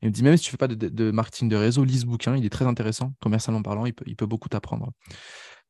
[0.02, 2.36] Il me dit même si tu fais pas de, marketing de réseau, lis ce bouquin,
[2.36, 4.92] il est très intéressant, commercialement parlant, il peut, il peut beaucoup t'apprendre.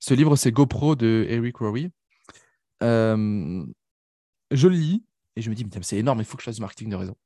[0.00, 1.90] Ce livre, c'est GoPro de Eric Rory.
[2.84, 3.66] Euh,
[4.50, 5.04] je le lis
[5.36, 7.16] et je me dis, c'est énorme, il faut que je fasse du marketing de réseau.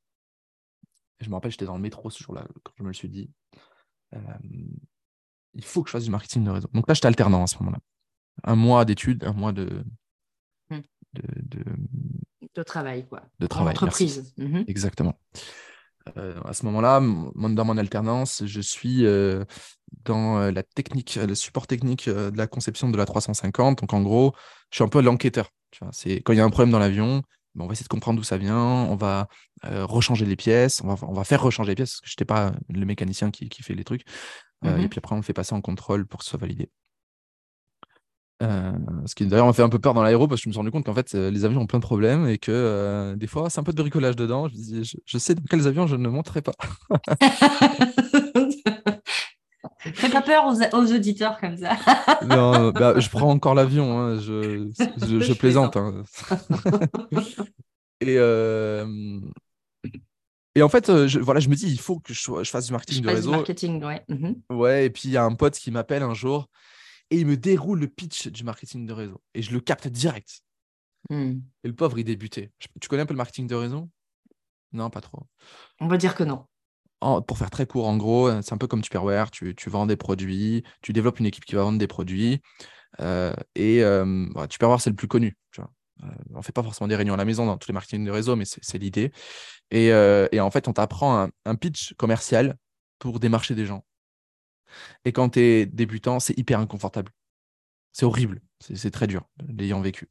[1.20, 3.30] je me rappelle, j'étais dans le métro ce jour-là, quand je me le suis dit.
[4.14, 4.20] Euh,
[5.54, 6.68] il faut que je fasse du marketing de réseau.
[6.72, 7.78] Donc là, j'étais alternant à ce moment-là
[8.44, 9.84] un mois d'études, un mois de,
[10.70, 10.80] hmm.
[11.14, 11.64] de,
[12.54, 13.22] de, travail, quoi.
[13.38, 13.72] De travail.
[13.72, 14.34] entreprise.
[14.36, 14.64] Mhm.
[14.68, 15.18] Exactement.
[16.16, 19.44] Euh, à ce moment-là, dans mon alternance, je suis euh,
[20.04, 23.80] dans euh, la technique, le support technique de la conception de la 350.
[23.80, 24.32] Donc, en gros,
[24.70, 25.50] je suis un peu l'enquêteur.
[25.92, 27.22] C'est quand il y a un problème dans l'avion,
[27.54, 29.28] ben, on va essayer de comprendre d'où ça vient, on va
[29.62, 32.24] rechanger les pièces, on va, on va faire rechanger les pièces, parce que je n'étais
[32.24, 34.04] pas le mécanicien qui, qui fait les trucs.
[34.62, 34.80] Mhm.
[34.80, 36.70] Et puis après, on le fait passer en contrôle pour que ce soit validé.
[38.40, 38.72] Euh,
[39.07, 40.59] ce qui d'ailleurs m'a fait un peu peur dans l'aéro parce que je me suis
[40.59, 43.27] rendu compte qu'en fait euh, les avions ont plein de problèmes et que euh, des
[43.27, 44.46] fois c'est un peu de bricolage dedans.
[44.48, 46.53] Je, je, sais dans quels avions je ne monterai pas.
[49.81, 51.77] Fais pas peur aux, auditeurs comme ça.
[52.27, 55.77] non, bah, je prends encore l'avion, hein, je, je, plaisante.
[55.77, 56.03] Hein.
[58.01, 58.16] et,
[60.55, 63.05] et en fait, je, voilà, je me dis, il faut que je, fasse du marketing
[63.05, 63.31] de réseau.
[63.31, 64.05] marketing, ouais.
[64.09, 64.37] Mhm.
[64.51, 66.48] Ouais, et puis il y a un pote qui m'appelle un jour
[67.10, 69.20] et il me déroule le pitch du marketing de réseau.
[69.34, 70.42] Et je le capte direct.
[71.10, 71.40] Hmm.
[71.64, 72.50] Et le pauvre, il débutait.
[72.80, 73.88] Tu connais un peu le marketing de réseau?
[74.72, 75.26] Non, pas trop.
[75.80, 76.46] On va dire que non.
[77.00, 79.30] pour faire très court, en gros, c'est un peu comme Tupperware.
[79.30, 82.40] Tu, tu vends des produits, tu développes une équipe qui va vendre des produits.
[83.00, 85.36] Euh, et euh, bah, Tupperware, c'est le plus connu.
[85.52, 85.70] Tu vois.
[86.02, 88.04] Euh, on ne fait pas forcément des réunions à la maison dans tous les marketing
[88.04, 89.12] de réseau, mais c'est l'idée.
[89.70, 92.56] Et, et, en fait, on t'apprend un, un, pitch commercial
[92.98, 93.84] pour démarcher des gens.
[95.04, 97.12] Et quand tu es débutant, c'est hyper inconfortable.
[97.92, 98.40] C'est horrible.
[98.61, 100.09] C'est très dur, l'ayant vécu.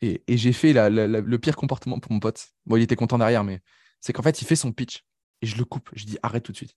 [0.00, 2.48] Et, j'ai fait le pire comportement pour mon pote.
[2.66, 3.60] Bon, il était content derrière, mais
[4.00, 5.04] c'est qu'en fait, il fait son pitch
[5.42, 5.90] et je le coupe.
[5.94, 6.76] Je dis arrête tout de suite.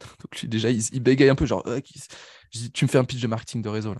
[0.20, 3.26] Donc, déjà, il, bégaye un peu, genre, je dis, tu me fais un pitch de
[3.26, 3.94] marketing de réseau.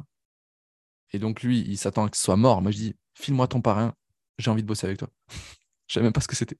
[1.12, 2.62] Et donc, lui, il s'attend à que ce soit mort.
[2.62, 3.94] Moi, je dis, file-moi ton parrain,
[4.38, 5.08] j'ai envie de bosser avec toi.
[5.90, 6.56] Je savais même pas ce que c'était.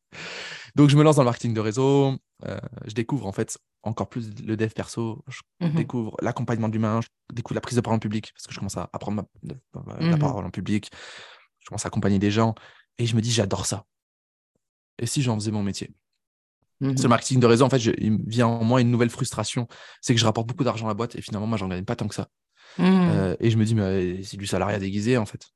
[0.74, 2.16] Donc, je me lance dans le marketing de réseau.
[2.46, 5.24] Euh, je découvre en fait encore plus le dev perso.
[5.28, 7.00] Je mmh découvre l'accompagnement d'humain.
[7.00, 9.54] Je découvre la prise de parole en public parce que je commence à apprendre la
[9.54, 10.90] mmh parole en public.
[11.60, 12.56] Je commence à accompagner des gens
[12.98, 13.84] et je me dis, j'adore ça.
[14.98, 15.94] Et si j'en faisais mon métier?
[16.80, 19.68] Mmh Ce marketing de réseau, en fait, il vient en moi une nouvelle frustration.
[20.00, 21.94] C'est que je rapporte beaucoup d'argent à la boîte et finalement, moi, j'en gagne pas
[21.94, 22.26] tant que ça.
[22.80, 25.52] Euh, et je me dis, mais c'est du salariat déguisé, en fait.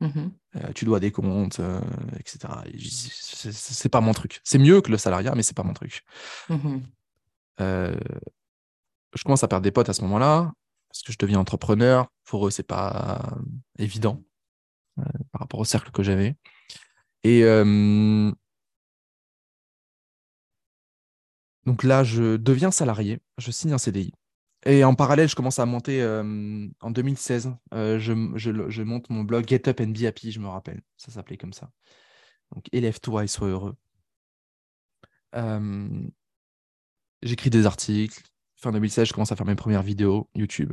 [0.00, 1.80] Mmh euh, tu dois des comptes, euh,
[2.18, 2.38] etc.
[3.52, 4.40] C'est pas mon truc.
[4.44, 6.04] C'est mieux que le salariat, mais c'est pas mon truc.
[6.48, 6.78] Mmh
[7.60, 7.96] euh,
[9.14, 10.52] je commence à perdre des potes à ce moment-là,
[10.88, 12.08] parce que je deviens entrepreneur.
[12.24, 13.36] Pour eux, c'est pas
[13.78, 14.22] évident
[14.96, 16.34] par rapport au cercle que j'avais.
[17.22, 17.42] Et
[21.64, 24.12] donc là, je deviens salarié, je signe un CDI.
[24.66, 27.54] Et en parallèle, je commence à monter euh, en 2016.
[27.74, 30.80] Euh, je, monte mon blog Get Up and Be Happy, je me rappelle.
[30.96, 31.70] Ça s'appelait comme ça.
[32.54, 33.76] Donc, élève-toi et sois heureux.
[35.34, 35.88] Euh,
[37.22, 38.22] j'écris des articles.
[38.56, 40.72] Fin 2016, je commence à faire mes premières vidéos YouTube.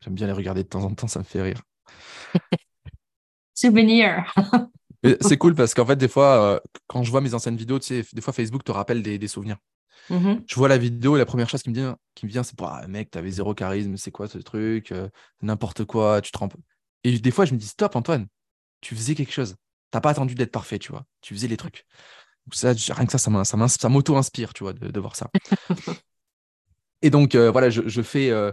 [0.00, 1.62] J'aime bien les regarder de temps en temps, ça me fait rire.
[3.54, 4.32] Souvenir.
[5.20, 8.04] c'est cool parce qu'en fait, des fois, quand je vois mes anciennes vidéos, tu sais,
[8.12, 9.56] des fois, Facebook te rappelle des souvenirs.
[10.10, 12.42] Mmh je vois la vidéo et la première chose qui me vient, qui me vient
[12.42, 15.08] c'est ah, mec, t'avais zéro charisme, c'est quoi ce truc euh,
[15.40, 16.56] N'importe quoi, tu te trempes.
[17.04, 18.26] Et des fois, je me dis stop, Antoine,
[18.80, 19.54] tu faisais quelque chose.
[19.90, 21.04] T'as pas attendu d'être parfait, tu vois.
[21.20, 21.86] Tu faisais les trucs.
[22.52, 25.30] Ça, rien que ça, ça m'auto-inspire, tu vois, de, voir ça.
[27.02, 28.52] et donc, euh, voilà, je, fais euh,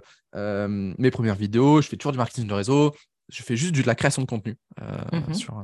[0.97, 2.93] mes premières vidéos, je fais toujours du marketing de réseau,
[3.29, 4.57] je fais juste de la création de contenu
[5.11, 5.63] mmh sur,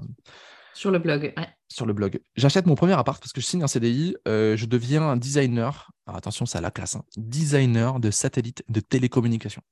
[0.74, 1.34] sur le blog,
[1.68, 2.20] Sur le blog.
[2.36, 4.16] J'achète mon premier appart parce que je signe un CDI.
[4.28, 5.92] Euh, je deviens un designer.
[6.08, 6.96] attention, c'est à la classe.
[6.96, 7.04] Hein.
[7.18, 9.64] designer de satellites de télécommunications.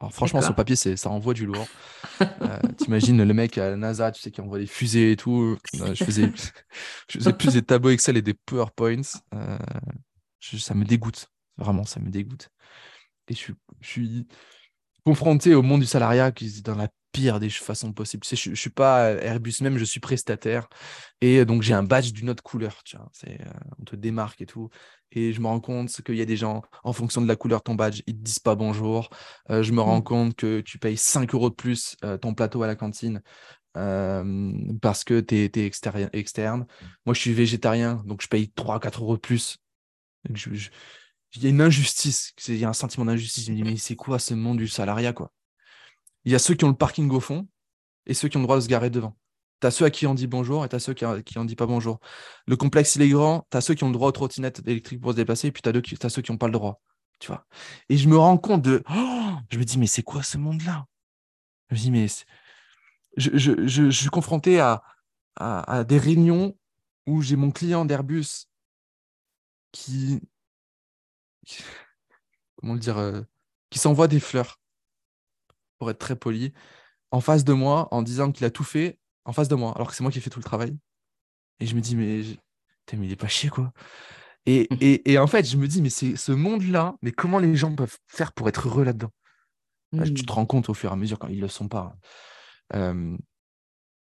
[0.00, 1.66] Alors, franchement, sur papier, ça envoie du lourd.
[2.20, 5.56] Euh, t'imagines le mec à la NASA, tu sais, qui envoie des fusées et tout.
[5.80, 6.30] Euh, je, faisais,
[7.08, 9.20] je faisais plus des tableaux Excel et des PowerPoints.
[9.34, 9.58] Euh,
[10.40, 11.28] ça me dégoûte.
[11.56, 12.50] Vraiment, ça me dégoûte.
[13.28, 14.26] Et je, suis
[15.04, 18.22] confronté au monde du salariat qui est dans la pire des façons possibles.
[18.22, 20.68] Tu sais, je, ne suis pas Airbus même, je suis prestataire.
[21.20, 22.82] Et donc, j'ai un badge d'une autre couleur.
[22.84, 23.10] Tu vois,
[23.78, 24.70] on te démarque et tout
[25.12, 27.60] et je me rends compte qu'il y a des gens, en fonction de la couleur
[27.60, 29.10] de ton badge, ils ne te disent pas bonjour.
[29.50, 30.04] Euh, je me rends mmh.
[30.04, 33.22] compte que tu payes 5 euros de plus euh, ton plateau à la cantine
[33.76, 35.50] euh, parce que tu es,
[36.12, 36.66] externe.
[37.06, 39.58] Moi, je suis végétarien, donc je paye 3-4 euros de plus.
[40.28, 43.46] il y a une injustice, il y a un sentiment d'injustice.
[43.46, 45.32] Je me dis, mais c'est quoi ce monde du salariat quoi?
[46.24, 47.48] Il y a ceux qui ont le parking au fond
[48.06, 49.16] et ceux qui ont le droit de se garer devant.
[49.60, 51.44] Tu as ceux à qui on dit bonjour et tu as ceux qui, qui on
[51.44, 52.00] dit pas bonjour.
[52.46, 53.46] Le complexe, il est grand.
[53.50, 55.62] Tu as ceux qui ont le droit aux trottinettes électriques pour se déplacer et puis
[55.62, 55.68] tu
[56.06, 56.80] as, ceux qui n'ont pas le droit.
[57.18, 57.46] Tu vois
[57.90, 58.82] et je me rends compte de.
[58.90, 60.86] Oh je me dis, mais c'est quoi ce monde-là?
[61.70, 62.06] Je me dis, mais.
[63.16, 64.82] Je, je, suis confronté à,
[65.36, 66.56] à, des réunions
[67.06, 68.46] où j'ai mon client d'Airbus
[69.72, 70.20] qui,
[72.56, 73.22] Comment le dire euh,
[73.70, 74.59] Qui s'envoie des fleurs,
[75.80, 76.52] pour être très poli,
[77.10, 79.88] en face de moi en disant qu'il a tout fait en face de moi, alors
[79.88, 80.76] que c'est moi qui ai fait tout le travail.
[81.58, 82.22] Et je me dis, mais,
[82.92, 83.72] mais il est pas chier, quoi.
[84.46, 87.72] Et, et, en fait, je me dis, mais c'est ce monde-là, mais comment les gens
[87.74, 89.10] peuvent faire pour être heureux là-dedans?
[89.92, 90.34] Bah, Tu te mmh.
[90.34, 91.94] rends compte au fur et à mesure quand ils ne le sont pas.
[92.74, 93.16] Euh,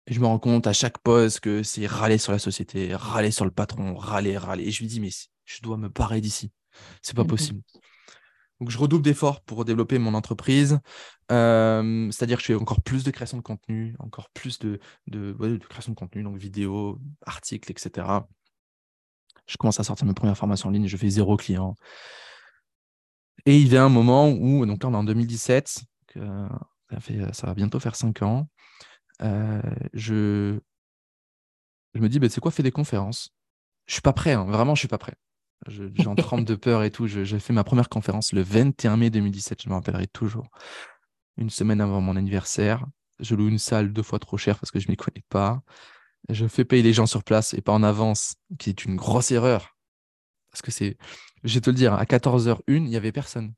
[0.07, 3.45] je me rends compte à chaque pause que c'est râler sur la société, râler sur
[3.45, 4.65] le patron, râler, râler.
[4.65, 5.11] Et je me dis, mais
[5.45, 6.53] je dois me parer d'ici.
[7.03, 7.61] C'est pas mmh possible.
[8.63, 10.79] Donc, je redouble d'efforts pour développer mon entreprise.
[11.33, 15.59] Euh, c'est-à-dire que je fais encore plus de création de contenu, encore plus de, de,
[15.69, 18.07] création de contenu, donc vidéos, articles, etc.
[19.47, 21.75] Je commence à sortir mes premières formations en ligne, je fais zéro client.
[23.47, 26.21] Et il vient un moment où, donc là, on est en 2017, que
[27.33, 28.47] ça, va bientôt faire cinq ans,
[29.23, 29.61] euh,
[29.93, 30.61] je,
[31.97, 33.35] me dis, bah, c'est quoi, fais des conférences?
[33.87, 35.17] Je suis pas prêt, hein, vraiment, je suis pas prêt.
[35.69, 37.07] J'en trempe de peur et tout.
[37.07, 40.49] J'ai fait ma première conférence le 21 mai 2017, je me rappellerai toujours.
[41.37, 42.85] Une semaine avant mon anniversaire.
[43.21, 45.63] Je loue une salle deux fois trop chère parce que je ne m'y connais pas.
[46.29, 49.31] Je fais payer les gens sur place et pas en avance, qui est une grosse
[49.31, 49.77] erreur.
[50.51, 50.97] Parce que c'est,
[51.45, 53.55] je vais te le dire, à 14h01, il n'y avait personne.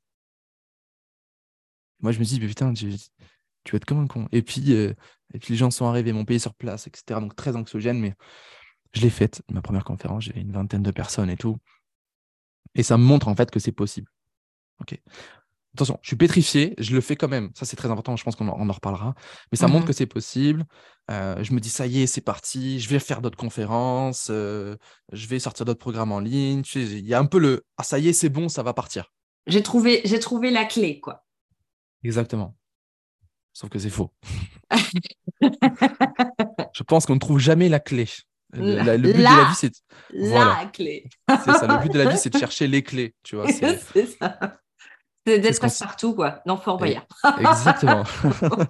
[2.01, 4.29] Moi, je me dis, mais putain, tu, vas être comme un con.
[4.33, 4.93] Et puis, euh,
[5.33, 7.21] et puis les gens sont arrivés, m'ont payé sur place, etc.
[7.21, 8.15] Donc très anxiogène, mais
[8.93, 11.59] je l'ai faite, ma première conférence, j'avais une vingtaine de personnes et tout.
[12.75, 14.09] Et ça me montre en fait que c'est possible.
[14.81, 14.99] Ok.
[15.75, 17.51] Attention, je suis pétrifié, je le fais quand même.
[17.55, 19.17] Ça, c'est très important, je pense qu'on en, reparlera.
[19.51, 20.67] Mais ça montre mmh que c'est possible.
[21.11, 24.77] Euh, je me dis, ça y est, c'est parti, je vais faire d'autres conférences, euh,
[25.13, 26.63] je vais sortir d'autres programmes en ligne.
[26.77, 29.13] Il y a un peu le, ah, ça y est, c'est bon, ça va partir.
[29.49, 31.25] J'ai trouvé, j'ai trouvé la clé, quoi.
[32.05, 32.57] Exactement.
[33.53, 34.13] Sauf que c'est faux.
[35.43, 38.07] je pense qu'on ne trouve jamais la clé.
[38.57, 39.73] Le, but de la vie, c'est.
[40.11, 41.09] La clé.
[41.29, 41.67] c'est ça.
[41.67, 43.15] Le but de la vie, c'est de chercher les clés.
[43.23, 44.39] Tu vois, c'est ça.
[45.27, 46.43] C'est d'être passe-partout, quoi.
[46.47, 47.07] Non, Fort Boyard.
[47.39, 48.05] Exactement.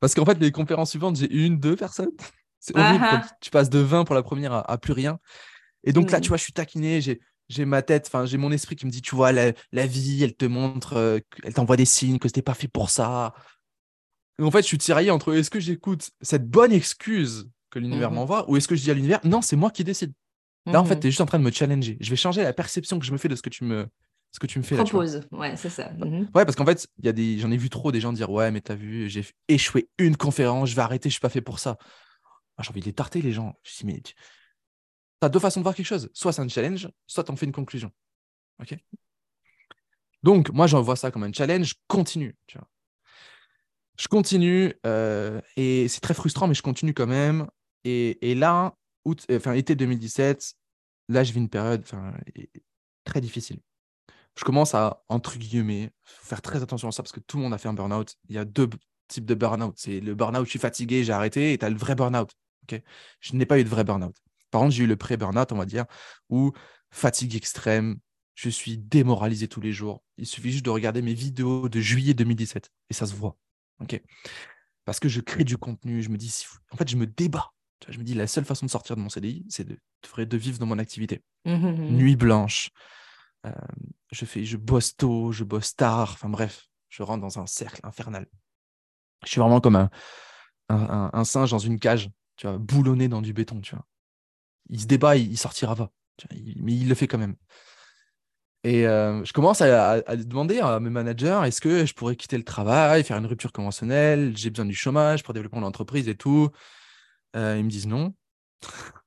[0.00, 2.10] Parce qu'en fait, les conférences suivantes, j'ai une, deux personnes.
[2.60, 3.04] C'est horrible.
[3.04, 3.26] Uh-huh.
[3.40, 5.18] tu passes de 20 pour la première à, plus rien.
[5.84, 6.28] Et donc là, tu mm.
[6.28, 7.00] vois, je suis taquiné.
[7.00, 9.86] J'ai, j'ai ma tête, enfin, j'ai mon esprit qui me dit, tu vois, la, la
[9.86, 13.34] vie, elle te montre, euh, elle t'envoie des signes que c'était pas fait pour ça.
[14.38, 18.10] Et en fait, je suis tiraillé entre est-ce que j'écoute cette bonne excuse que l'univers
[18.10, 20.12] mmh m'envoie Ou est-ce que je dis à l'univers, non, c'est moi qui décide
[20.66, 21.96] Là, en fait, mmh tu es juste en train de me challenger.
[22.00, 23.88] Je vais changer la perception que je me fais de ce que tu me,
[24.30, 24.76] ce que tu me fais.
[24.76, 25.90] Propose, ouais, c'est ça.
[25.90, 27.38] Mmh ouais, parce qu'en fait, y a des...
[27.38, 30.70] j'en ai vu trop des gens dire Ouais, mais t'as vu, j'ai échoué une conférence,
[30.70, 31.78] je vais arrêter, je suis pas fait pour ça.
[32.60, 33.54] j'ai envie de les tarter, les gens.
[33.64, 34.14] Je dis Mais tu
[35.20, 36.10] as deux façons de voir quelque chose.
[36.12, 37.90] Soit c'est un challenge, soit tu en fais une conclusion.
[38.60, 38.76] Ok?
[40.22, 42.36] Donc, moi, j'en vois ça comme un challenge, continue.
[42.46, 42.68] Tu vois.
[43.98, 47.46] Je continue, euh, et c'est très frustrant, mais je continue quand même.
[47.84, 50.54] Et, là, août, enfin, été 2017,
[51.08, 51.84] là, je vis une période
[53.04, 53.60] très difficile.
[54.38, 57.54] Je commence à, entre guillemets, faire très attention à ça parce que tout le monde
[57.54, 58.16] a fait un burn-out.
[58.28, 58.68] Il y a deux
[59.08, 59.74] types de burn-out.
[59.76, 62.30] C'est le burn-out, je suis fatigué, j'ai arrêté, et tu as le vrai burn-out.
[63.20, 64.16] je n'ai pas eu de vrai burn-out.
[64.52, 65.86] Par contre, j'ai eu le pré-burn-out, on va dire,
[66.28, 66.52] où
[66.90, 67.98] fatigue extrême,
[68.34, 70.04] je suis démoralisé tous les jours.
[70.18, 73.36] Il suffit juste de regarder mes vidéos de juillet 2017 et ça se voit.
[73.80, 74.00] ok?
[74.84, 77.52] Parce que je crée du contenu, je me dis, en fait, je me débat
[77.88, 79.78] je me dis, la seule façon de sortir de mon CDI, c'est de,
[80.24, 81.22] de, vivre dans mon activité.
[81.44, 81.96] Mmh, mmh, mmh.
[81.96, 82.70] Nuit blanche.
[83.46, 83.50] Euh,
[84.10, 86.10] je, fais, je bosse tôt, je bosse tard.
[86.12, 88.26] Enfin bref, je rentre dans un cercle infernal.
[89.24, 89.90] Je suis vraiment comme un,
[90.68, 93.86] un, singe dans une cage, tu vois, boulonné dans du béton, tu vois.
[94.68, 95.92] Il se débat, il, sortira pas.
[96.56, 97.36] mais il le fait quand même.
[98.64, 102.44] Et euh, je commence à, demander à mes managers est-ce que je pourrais quitter le
[102.44, 106.48] travail, faire une rupture conventionnelle J'ai besoin du chômage pour développer mon entreprise et tout.
[107.36, 108.14] Euh, ils me disent non.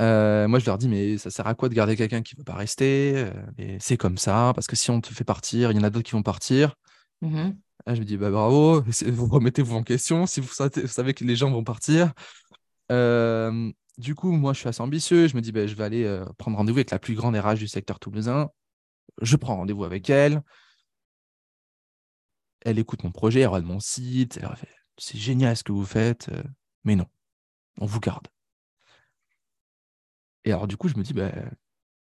[0.00, 2.38] Euh, moi, je leur dis mais ça sert à quoi de garder quelqu'un qui ne
[2.38, 5.76] veut pas rester Et c'est comme ça, parce que si on te fait partir, il
[5.76, 6.76] y en a d'autres qui vont partir.
[7.20, 7.50] Mmh
[7.88, 11.50] je me dis bah, bravo, vous remettez-vous en question si vous savez que les gens
[11.50, 12.12] vont partir.
[12.88, 15.26] du coup, moi, je suis assez ambitieux.
[15.26, 17.66] Je me dis, bah, je vais aller prendre rendez-vous avec la plus grande RH du
[17.66, 18.50] secteur toulousain
[19.22, 20.42] je prends rendez-vous avec elle.
[22.60, 24.68] Elle écoute mon projet, elle regarde mon site, elle fait
[25.00, 26.42] c'est génial ce que vous faites, euh,
[26.82, 27.06] mais non,
[27.78, 28.28] on vous garde.
[30.44, 31.32] Et alors, du coup, je me dis, bah,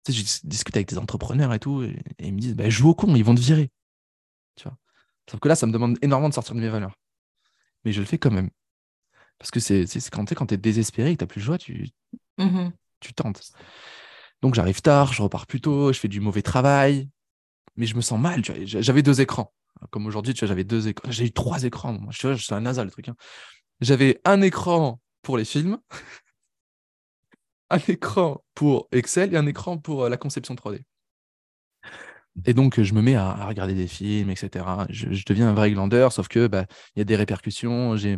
[0.08, 3.14] je discute avec des entrepreneurs et tout, et, ils me disent, bah, joue au con,
[3.14, 3.70] ils vont te virer.
[4.56, 4.76] Tu vois
[5.30, 6.96] Sauf que là, ça me demande énormément de sortir de mes valeurs.
[7.84, 8.50] Mais je le fais quand même.
[9.38, 11.90] Parce que c'est quand tu es désespéré et que tu n'as plus le choix, tu,
[12.38, 13.52] mmh tu tentes.
[14.42, 17.08] Donc j'arrive tard, je repars plus tôt, je fais du mauvais travail,
[17.76, 18.42] mais je me sens mal.
[18.64, 19.52] J'avais deux écrans.
[19.90, 21.08] Comme aujourd'hui, tu vois, j'avais deux écrans.
[21.10, 21.92] J'ai eu trois écrans.
[21.92, 23.08] Moi, je suis un NASA, le truc.
[23.08, 23.14] Hein.
[23.80, 25.76] J'avais un écran pour les films,
[27.68, 30.80] un écran pour Excel et un écran pour euh, la conception 3D.
[32.46, 34.64] Et donc, je me mets à, regarder des films, etc.
[34.88, 36.64] Je, deviens un vrai glandeur, sauf que bah,
[36.96, 37.94] il y a des répercussions.
[37.98, 38.16] J'ai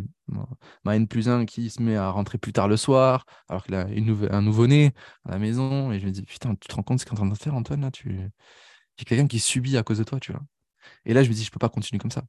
[0.85, 3.75] ma N plus 1 qui se met à rentrer plus tard le soir, alors qu'il
[3.75, 4.93] a une un nouveau-né
[5.25, 5.91] à la maison.
[5.91, 7.55] Et je me dis, putain, tu te rends compte ce qu'est en train de faire,
[7.55, 8.07] Antoine là tu...
[8.11, 10.43] Il y a quelqu'un qui subit à cause de toi, tu vois.
[11.03, 12.23] Et là, je me dis, je peux pas continuer comme ça.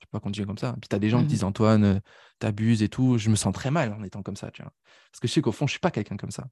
[0.00, 0.74] Je peux pas continuer comme ça.
[0.80, 2.00] Puis tu as des gens qui mmh disent, Antoine, euh,
[2.38, 3.18] t'abuses et tout.
[3.18, 4.72] Je me sens très mal en étant comme ça, tu vois.
[5.10, 6.46] Parce que je sais qu'au fond, je suis pas quelqu'un comme ça.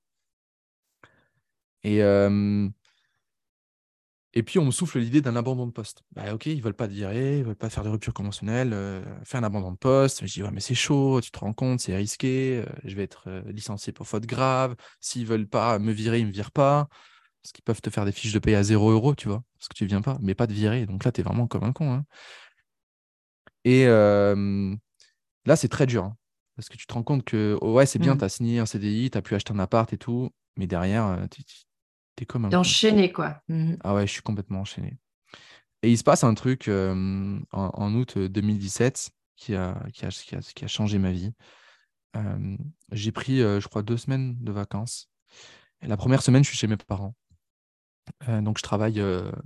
[1.82, 2.02] Et.
[2.02, 2.68] Euh,
[4.34, 6.02] et puis, on me souffle l'idée d'un abandon de poste.
[6.12, 9.02] Bah, ok, ils veulent pas te virer, ils veulent pas faire de rupture conventionnelle, euh,
[9.24, 10.26] fais un abandon de poste.
[10.26, 13.04] Je dis, ouais, mais c'est chaud, tu te rends compte, c'est risqué, euh, je vais
[13.04, 14.76] être licencié pour faute grave.
[15.00, 16.88] S'ils veulent pas me virer, ils me virent pas.
[17.42, 19.68] Parce qu'ils peuvent te faire des fiches de paye à 0 euros, tu vois, parce
[19.68, 20.86] que tu viens pas, mais pas de virer.
[20.86, 21.92] Donc là, tu es vraiment comme un con.
[21.94, 22.04] Hein.
[23.68, 23.84] Et
[25.44, 26.04] là, c'est très dur.
[26.04, 26.16] Hein,
[26.56, 28.18] parce que tu te rends compte que, ouais, c'est bien, mmh.
[28.18, 31.18] tu as signé un CDI, tu as pu acheter un appart et tout, mais derrière,
[31.30, 32.52] tu comme un.
[32.52, 33.42] enchaîné, quoi.
[33.48, 33.74] Mmh.
[33.84, 34.98] Ah ouais, je suis complètement enchaîné.
[35.82, 40.68] Et il se passe un truc en, août 2017 qui a, qui a, qui a,
[40.68, 41.32] changé ma vie.
[42.90, 45.10] j'ai pris, je crois, deux semaines de vacances.
[45.82, 47.14] Et la première semaine, je suis chez mes parents.
[48.26, 49.02] Donc, je travaille,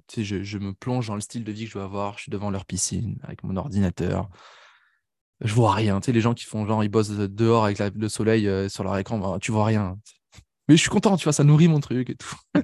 [0.09, 2.17] tu sais, je, je, me plonge dans le style de vie que je veux avoir.
[2.17, 4.29] Je suis devant leur piscine avec mon ordinateur.
[5.41, 6.01] Je vois rien.
[6.01, 8.97] Tu sais, les gens qui font genre, ils bossent dehors avec le soleil sur leur
[8.99, 9.99] écran, bah, tu vois rien.
[10.69, 12.37] Mais je suis content, tu vois, ça nourrit mon truc et tout.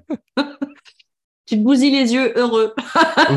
[1.46, 2.74] tu te bousilles les yeux, heureux.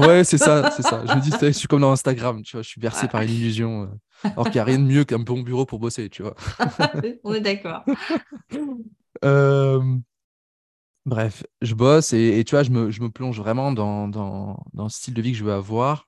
[0.05, 1.03] ouais, c'est ça, c'est ça.
[1.05, 3.31] Je me dis, je suis comme dans Instagram, tu vois, je suis bercé par une
[3.31, 3.89] illusion.
[4.23, 6.35] Alors qu'il n'y a rien de mieux qu'un bon bureau pour bosser, tu vois.
[7.23, 7.83] On est d'accord.
[9.23, 9.81] Euh,
[11.05, 14.83] bref, je bosse et, tu vois, je me, je me plonge vraiment dans, dans, dans,
[14.83, 16.07] le style de vie que je veux avoir.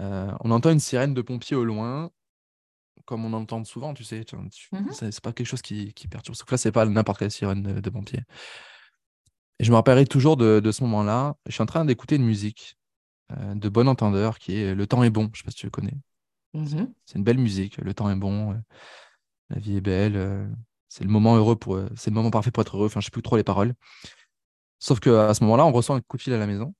[0.00, 2.10] Euh, on entend une sirène de pompiers au loin
[3.10, 4.24] comme on entend souvent, tu sais.
[4.32, 4.48] Mmh
[4.92, 6.36] c'est pas quelque chose qui, qui perturbe.
[6.36, 8.20] Sauf que là, c'est pas n'importe quelle sirène de, de, pompier.
[9.58, 11.34] Et je me rappellerai toujours de, de ce moment-là.
[11.46, 12.78] Je suis en train d'écouter une musique
[13.32, 15.28] euh, de bon entendeur qui est Le temps est bon.
[15.32, 15.96] Je sais pas si tu le connais.
[16.54, 17.78] Mmh c'est une belle musique.
[17.78, 18.52] Le temps est bon.
[18.52, 18.56] Euh,
[19.48, 20.16] la vie est belle.
[20.90, 21.80] Euh, c'est le moment heureux pour.
[21.96, 22.86] c'est le moment parfait pour être heureux.
[22.86, 23.74] Enfin, je sais plus trop les paroles.
[24.78, 26.74] Sauf qu'à ce moment-là, on reçoit un coup de fil à la maison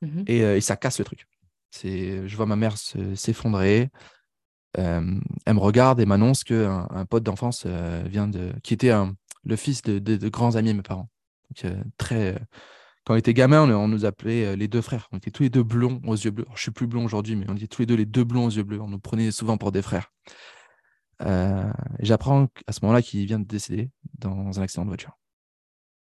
[0.00, 1.26] mmh et, et, ça casse le truc.
[1.82, 3.90] Je vois ma mère s'effondrer
[4.74, 8.52] elle me regarde et m'annonce qu'un un pote d'enfance euh, vient de.
[8.62, 8.92] qui était
[9.44, 11.08] le fils de, grands amis de mes parents.
[11.64, 12.34] Euh, très.
[12.34, 12.38] Euh,
[13.04, 15.08] quand on était gamin, on, nous appelait les deux frères.
[15.12, 16.44] On était tous les deux blonds aux yeux bleus.
[16.54, 18.50] je suis plus blond aujourd'hui, mais on était tous les deux les deux blonds aux
[18.50, 18.82] yeux bleus.
[18.82, 20.12] On nous prenait souvent pour des frères.
[21.20, 25.18] J'apprends à ce moment-là qu'il vient de décéder dans un accident de voiture.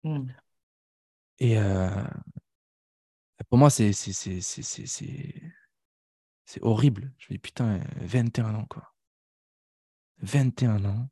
[0.05, 0.27] Mmh.
[1.39, 1.57] Et
[3.49, 3.93] pour moi, c'est
[6.49, 7.13] c'est horrible.
[7.19, 8.95] Je me dis, putain, 21 ans, quoi.
[10.21, 11.09] 21 ans.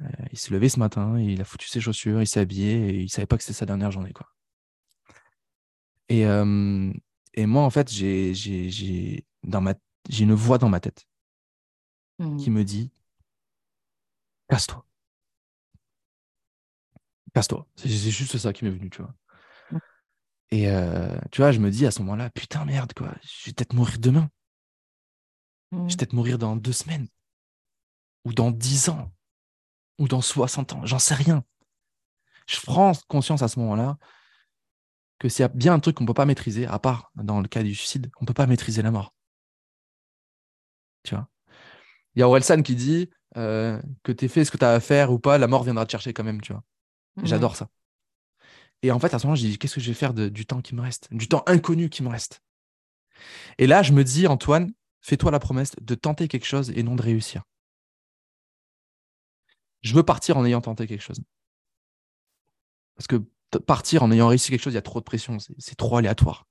[0.00, 3.00] Euh, il s'est levé ce matin, il a foutu ses chaussures, il s'est habillé et
[3.02, 4.28] il savait pas que c'était sa dernière journée, quoi.
[6.08, 6.92] Et, euh,
[7.34, 8.32] et moi, en fait, j'ai
[9.52, 11.06] une voix dans ma tête
[12.18, 12.54] qui mmh.
[12.54, 12.90] me dit
[14.48, 14.84] Casse-toi.
[17.34, 17.66] Casse-toi.
[17.76, 19.14] C'est, juste ça qui m'est venu, tu vois.
[20.50, 23.52] Et euh, tu vois, je me dis à ce moment-là, putain, merde, quoi, je vais
[23.52, 24.30] peut-être mourir demain.
[25.72, 25.88] Je vais mmh.
[25.88, 27.08] peut-être mourir dans deux semaines.
[28.24, 29.12] Ou dans dix ans.
[29.98, 30.86] Ou dans 60 ans.
[30.86, 31.44] J'en sais rien.
[32.46, 33.98] Je prends conscience à ce moment-là
[35.18, 37.40] que s'il y a bien un truc qu'on ne peut pas maîtriser, à part dans
[37.40, 39.14] le cas du suicide, on ne peut pas maîtriser la mort.
[41.02, 41.28] Tu vois?
[42.14, 44.72] Il y a Orelsan qui dit euh, que tu aies fait ce que tu as
[44.72, 46.62] à faire ou pas, la mort viendra te chercher quand même, tu vois.
[47.16, 47.26] Mmh.
[47.26, 47.68] J'adore ça.
[48.82, 50.60] Et en fait, à ce moment, j'ai dit, qu'est-ce que je vais faire du temps
[50.60, 52.40] qui me reste Du temps inconnu qui me reste?
[53.58, 56.94] Et là, je me dis, Antoine, fais-toi la promesse de tenter quelque chose et non
[56.94, 57.42] de réussir.
[59.82, 61.22] Je veux partir en ayant tenté quelque chose.
[62.96, 63.22] Parce que
[63.58, 66.46] partir en ayant réussi quelque chose, il y a trop de pression, c'est trop aléatoire.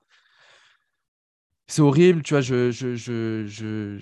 [1.67, 3.97] C'est horrible, tu vois, je, je,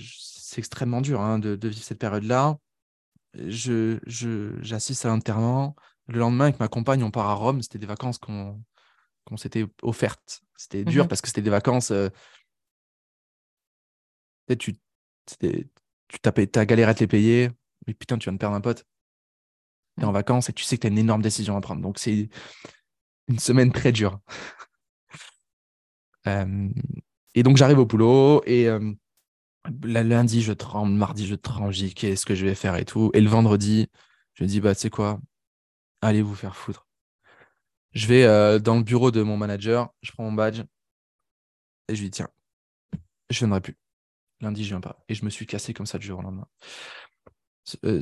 [0.51, 2.57] c'est extrêmement dur hein, de, vivre cette période-là.
[3.33, 5.77] J'assiste je, à l'enterrement.
[6.07, 7.61] Le lendemain, avec ma compagne, on part à Rome.
[7.61, 8.61] C'était des vacances qu'on
[9.37, 10.41] s'était offertes.
[10.57, 11.91] C'était dur mmh parce que c'était des vacances.
[11.91, 12.09] Euh,
[14.59, 14.75] tu
[15.25, 15.47] tu
[16.25, 17.49] as galéré à te les payer,
[17.87, 18.83] mais putain, tu viens de perdre un pote.
[19.97, 21.81] Tu es en vacances et tu sais que tu as une énorme décision à prendre.
[21.81, 22.27] Donc, c'est
[23.29, 24.19] une semaine très dure.
[26.25, 28.97] et donc, j'arrive au boulot et le
[29.83, 33.11] lundi, je tremble, mardi, je tremble, dis qu'est-ce que je vais faire et tout.
[33.13, 33.87] Et le vendredi,
[34.33, 35.19] je me dis, bah, tu sais quoi,
[36.01, 36.87] allez vous faire foutre.
[37.93, 40.61] Je vais euh, dans le bureau de mon manager, je prends mon badge
[41.87, 42.29] et je lui dis, tiens,
[43.29, 43.77] je viendrai plus.
[44.39, 45.03] Lundi, je viens pas.
[45.07, 46.47] Et je me suis cassé comme ça du jour au lendemain.
[47.85, 48.01] Euh,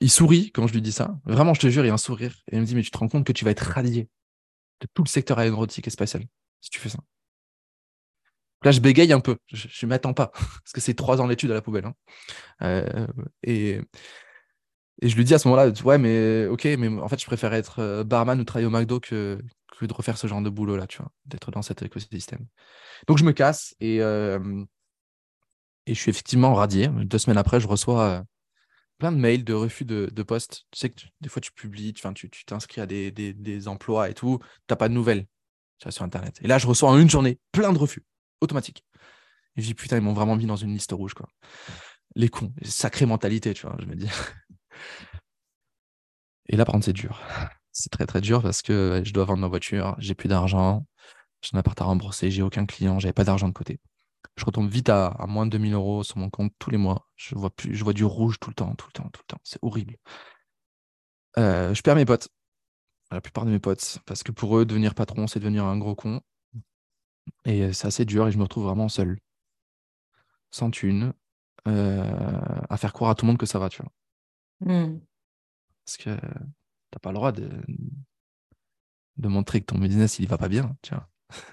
[0.00, 1.18] il sourit quand je lui dis ça.
[1.24, 2.42] Vraiment, je te jure, il a un sourire.
[2.50, 4.08] Et il me dit, mais tu te rends compte que tu vas être radié
[4.80, 6.24] de tout le secteur aéronautique et spatial
[6.60, 6.98] si tu fais ça.
[8.62, 9.36] Là, je bégaye un peu.
[9.52, 10.28] Je ne m'attends pas.
[10.32, 11.86] Parce que c'est trois ans d'études à la poubelle.
[11.86, 11.94] Hein.
[12.62, 13.06] Euh,
[13.42, 13.80] et,
[15.02, 17.80] je lui dis à ce moment-là, ouais, mais ok, mais en fait, je préfère être
[17.80, 19.38] euh, barman ou travailler au McDo que,
[19.82, 22.46] de refaire ce genre de boulot-là, tu vois, d'être dans cet écosystème.
[23.06, 24.38] Donc, je me casse et, euh,
[25.86, 26.88] je suis effectivement radié.
[26.88, 28.24] Deux semaines après, je reçois
[28.98, 30.64] plein de mails de refus de, de poste.
[30.70, 34.14] Tu sais que des fois, tu publies, tu t'inscris à des, des, des, emplois et
[34.14, 35.26] tout, tu n'as pas de nouvelles
[35.88, 36.38] sur Internet.
[36.42, 38.02] Et là, je reçois en une journée plein de refus,
[38.40, 38.84] automatiques.
[39.56, 41.14] Et je dis, putain, ils m'ont vraiment mis dans une liste rouge.
[41.14, 41.28] Quoi.
[42.14, 44.08] Les cons, sacrée mentalité, tu vois, je me dis.
[46.48, 47.20] Et là, par c'est dur.
[47.72, 50.86] C'est très, très dur parce que je dois vendre ma voiture, j'ai plus d'argent,
[51.42, 53.80] j'ai un appart à rembourser, j'ai aucun client, j'avais pas d'argent de côté
[54.36, 57.08] je retombe vite à, moins de 2000 euros sur mon compte tous les mois.
[57.16, 59.26] Je vois, plus, je vois du rouge tout le temps, tout le temps, tout le
[59.26, 59.40] temps.
[59.44, 59.96] C'est horrible.
[61.38, 62.28] Euh, je perds mes potes,
[63.10, 65.94] la plupart de mes potes, parce que pour eux, devenir patron, c'est devenir un gros
[65.94, 66.20] con.
[67.44, 69.18] Et euh, c'est assez dur et je me retrouve vraiment seul,
[70.50, 71.12] sans thune,
[71.66, 73.92] euh, à faire croire à tout le monde que ça va, tu vois.
[74.60, 75.00] Mmh.
[75.84, 76.16] Parce que
[76.90, 77.48] t'as pas le droit de,
[79.16, 81.08] de montrer que ton business, il va pas bien, tu vois.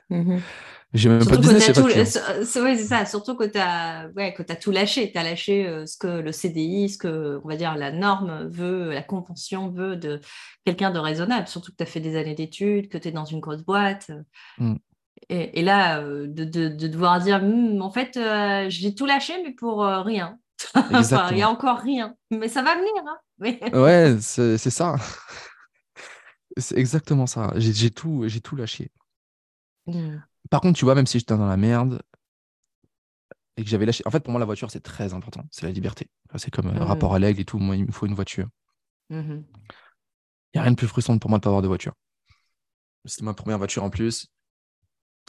[0.09, 0.37] Mmh
[0.93, 1.73] j'ai même pas de business.
[1.73, 3.05] Tout, c'est ça.
[3.07, 5.11] Surtout que tu as, ouais, as, tout lâché.
[5.11, 8.47] Tu as lâché euh, ce que le CDI, ce que on va dire la norme
[8.47, 10.21] veut, la convention veut de
[10.65, 11.47] quelqu'un de raisonnable.
[11.47, 14.11] Surtout que tu as fait des années d'études, que tu es dans une grosse boîte.
[14.59, 14.75] Mmh.
[15.29, 19.05] Et, et, là, euh, de, de, de, devoir dire, «Mmh, en fait, euh, j'ai tout
[19.05, 20.39] lâché, mais pour rien.
[21.31, 22.15] il y a encore rien.
[22.31, 22.91] Mais ça va venir.
[23.05, 23.17] Hein
[23.79, 24.95] ouais, c'est ça.
[26.57, 27.51] c'est exactement ça.
[27.57, 28.91] J'ai tout, tout lâché.
[29.87, 30.17] Mmh.
[30.49, 32.01] Par contre, tu vois, même si j'étais dans la merde
[33.57, 34.03] et que j'avais lâché.
[34.05, 35.43] En fait, pour moi, la voiture, c'est très important.
[35.51, 36.07] C'est la liberté.
[36.35, 37.15] C'est comme euh, rapport mmh.
[37.15, 37.59] à l'aigle et tout.
[37.59, 38.47] Moi, il me faut une voiture.
[39.09, 39.41] Mmh
[40.53, 41.93] il n'y a rien de plus frustrant pour moi de ne pas avoir de voiture.
[43.05, 44.27] C'était ma première voiture en plus.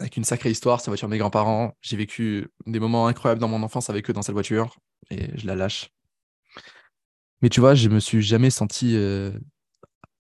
[0.01, 1.77] Avec une sacrée histoire, c'est la voiture de mes grands-parents.
[1.81, 4.77] J'ai vécu des moments incroyables dans mon enfance avec eux dans cette voiture
[5.11, 5.91] et je la lâche.
[7.43, 9.33] Mais tu vois, je me suis jamais senti euh,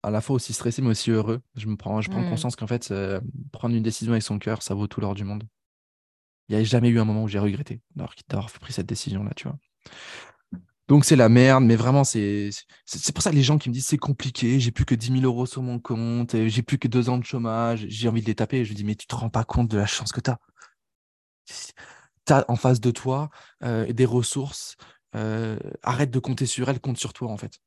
[0.03, 1.41] à la fois aussi stressé, mais aussi heureux.
[1.57, 2.31] Je, me prends, je prends mmh.
[2.31, 3.21] conscience qu'en fait, euh,
[3.53, 5.45] prendre une décision avec son cœur, ça vaut tout l'or du monde.
[6.49, 9.49] Il n'y a jamais eu un moment où j'ai regretté d'avoir pris cette décision-là, tu
[9.49, 9.59] vois.
[10.91, 12.51] Donc c'est la merde, mais vraiment, c'est
[13.15, 15.23] pour ça que les gens qui me disent c'est compliqué, j'ai plus que 10 000
[15.23, 18.35] euros sur mon compte, j'ai plus que deux ans de chômage, j'ai envie de les
[18.35, 18.65] taper.
[18.65, 20.39] Je dis, mais tu te rends pas compte de la chance que tu as.
[22.27, 23.31] Tu as en face de toi
[23.63, 24.75] euh, des ressources,
[25.15, 27.61] euh, arrête de compter sur elles, compte sur toi en fait.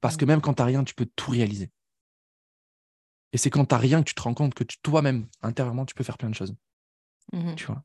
[0.00, 0.28] Parce que mmh.
[0.28, 1.70] même quand tu n'as rien, tu peux tout réaliser.
[3.32, 5.94] Et c'est quand tu n'as rien que tu te rends compte que toi-même, intérieurement, tu
[5.94, 6.56] peux faire plein de choses.
[7.32, 7.84] Mmh tu vois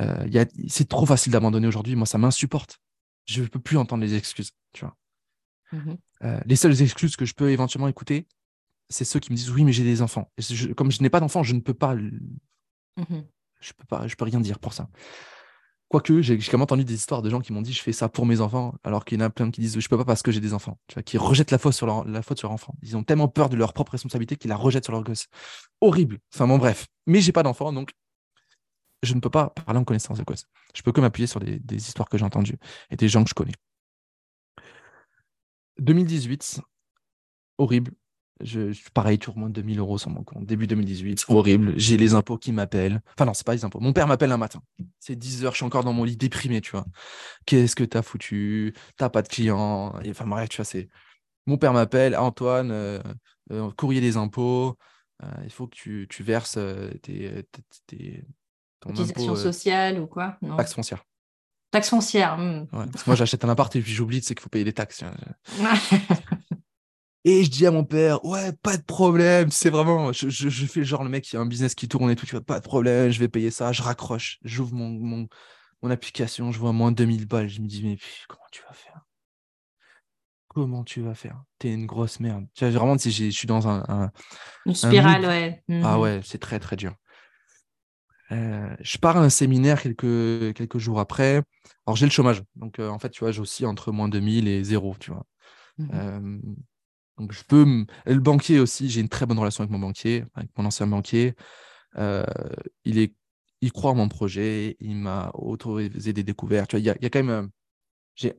[0.00, 1.94] euh, C'est trop facile d'abandonner aujourd'hui.
[1.94, 2.80] Moi, ça m'insupporte.
[3.24, 4.50] Je ne peux plus entendre les excuses.
[4.72, 4.96] Tu vois
[5.72, 5.94] mmh
[6.24, 8.28] euh, les seules excuses que je peux éventuellement écouter,
[8.88, 10.30] c'est ceux qui me disent oui, mais j'ai des enfants.
[10.76, 11.96] comme je n'ai pas d'enfants, je ne peux pas.
[13.60, 14.88] Je peux pas, je peux rien dire pour ça.
[15.88, 18.08] Quoique, j'ai quand même entendu des histoires de gens qui m'ont dit je fais ça
[18.08, 20.22] pour mes enfants, alors qu'il y en a plein qui disent je peux pas parce
[20.22, 22.48] que j'ai des enfants, tu vois, qui rejettent la faute sur leur, la faute sur
[22.48, 22.74] leur enfant.
[22.82, 25.26] Ils ont tellement peur de leur propre responsabilité qu'ils la rejettent sur leur gosse.
[25.82, 26.18] Horrible.
[26.32, 26.86] Enfin bon, bref.
[27.06, 27.90] Mais j'ai pas d'enfant, donc
[29.02, 30.46] je ne peux pas parler en connaissance de cause.
[30.74, 32.58] Je peux que m'appuyer sur des, histoires que j'ai entendues
[32.90, 33.54] et des gens que je connais.
[35.78, 36.60] 2018,
[37.58, 37.92] horrible.
[38.40, 40.46] Je, pareil, toujours moins de 2000 euros sur mon compte.
[40.46, 41.74] Début 2018, horrible.
[41.76, 43.00] J'ai les impôts qui m'appellent.
[43.14, 43.78] Enfin, non, c'est pas les impôts.
[43.78, 44.60] Mon père m'appelle un matin.
[44.98, 46.84] C'est 10 heures, je suis encore dans mon lit déprimé, tu vois.
[47.46, 48.74] Qu'est-ce que t'as foutu?
[48.96, 49.92] T'as pas de clients.
[50.08, 50.88] enfin, bref, tu vois, c'est.
[51.46, 53.02] Mon père m'appelle, Antoine, euh,
[53.50, 54.76] euh, courrier des impôts.
[55.44, 56.58] il faut que tu, tu verses
[57.02, 57.44] tes,
[59.36, 61.04] sociale ou quoi Taxe foncière.
[61.70, 62.36] Taxe foncière.
[62.36, 62.66] Hmm.
[63.06, 65.02] moi, j'achète un appart et puis j'oublie, c'est qu'il faut payer des taxes.
[67.24, 70.84] et je dis à mon père, ouais, pas de problème, c'est vraiment, je, je, fais
[70.84, 72.64] genre le mec qui a un business qui tourne et tout, tu vois, pas de
[72.64, 75.28] problème, je vais payer ça, je raccroche, j'ouvre mon, mon,
[75.82, 77.96] mon, application, je vois moins de 2000 balles, je me dis, mais
[78.28, 79.00] comment tu vas faire?
[80.48, 81.42] Comment tu vas faire?
[81.58, 82.44] T'es une grosse merde.
[82.54, 84.10] Tu vois, vraiment, je suis dans un.
[84.66, 85.64] une spirale, ouais.
[85.82, 86.00] Ah hmm.
[86.00, 86.94] ouais, c'est très, très dur.
[88.32, 91.42] Euh, je pars à un séminaire quelques, quelques jours après.
[91.86, 92.42] Alors, j'ai le chômage.
[92.56, 95.26] Donc, euh, en fait, tu vois, j'ai aussi entre moins 2000 et zéro, tu vois.
[95.78, 96.38] Mmh euh,
[97.18, 97.86] donc, je peux.
[98.06, 101.34] Le banquier aussi, j'ai une très bonne relation avec mon banquier, avec mon ancien banquier.
[101.96, 103.14] il, est...
[103.60, 106.70] il croit en mon projet, il m'a autorisé des découvertes.
[106.70, 107.50] Tu vois, il y a, il y a quand même.
[108.16, 108.34] J'ai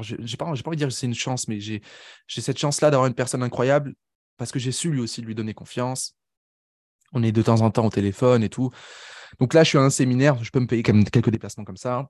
[0.00, 1.80] j'ai pas, pas envie de dire que c'est une chance, mais j'ai
[2.26, 3.94] cette chance-là d'avoir une personne incroyable
[4.36, 6.16] parce que j'ai su lui aussi lui donner confiance
[7.14, 8.70] on est de temps en temps au téléphone et tout.
[9.40, 12.08] Donc là, je suis à un séminaire, je peux me payer quelques déplacements comme ça.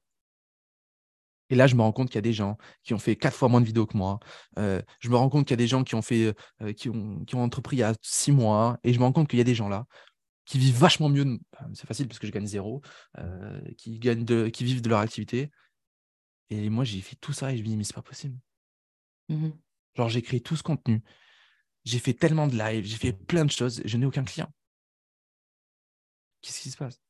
[1.51, 3.37] Et là, je me rends compte qu'il y a des gens qui ont fait quatre
[3.37, 4.19] fois moins de vidéos que moi.
[4.59, 6.89] Euh, je me rends compte qu'il y a des gens qui ont fait, euh, qui,
[6.89, 8.79] ont, qui ont entrepris il y a six mois.
[8.83, 9.87] Et je me rends compte qu'il y a des gens là
[10.45, 11.39] qui vivent vachement mieux.
[11.73, 12.83] C'est facile parce que je gagne zéro,
[13.19, 15.51] euh, qui gagnent de, qui vivent de leur activité.
[16.51, 18.39] Et moi, j'ai fait tout ça et je me dis mais c'est pas possible.
[19.29, 19.51] Mmh
[19.97, 21.03] Genre, j'ai créé tout ce contenu.
[21.85, 23.81] J'ai fait tellement de live, j'ai fait plein de choses.
[23.85, 24.53] Je n'ai aucun client.
[26.45, 27.01] Qu'est-ce qui se passe?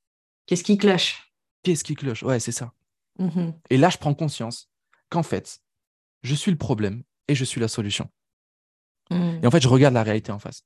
[0.46, 1.32] Qu'est-ce qui cloche?
[1.64, 2.22] Qu'est-ce qui cloche?
[2.22, 2.72] Ouais, c'est ça.
[3.18, 4.70] Mmh et là, je prends conscience
[5.08, 5.60] qu'en fait,
[6.22, 8.08] je suis le problème et je suis la solution.
[9.10, 9.40] Mmh.
[9.42, 10.64] Et en fait, je regarde la réalité en face.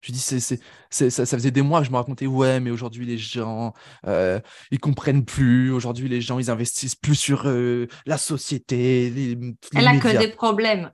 [0.00, 0.40] Je dis, c'est,
[0.88, 3.74] c'est, ça, faisait des mois que je me racontais, ouais, mais aujourd'hui, les gens,
[4.06, 4.40] euh,
[4.70, 5.70] ils comprennent plus.
[5.70, 9.10] Aujourd'hui, les gens, ils investissent plus sur euh, la société.
[9.10, 9.38] Les,
[9.74, 10.90] Elle a que des problèmes.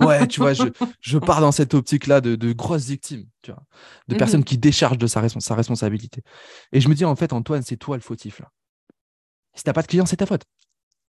[0.00, 0.64] ouais, tu vois, je,
[1.00, 3.62] je pars dans cette optique-là de, de, grosses victimes, tu vois,
[4.08, 6.22] de personnes mmh qui déchargent de sa, sa, responsabilité.
[6.72, 8.50] Et je me dis, en fait, Antoine, c'est toi le fautif, là.
[9.54, 10.44] Si t'as pas de clients, c'est ta faute.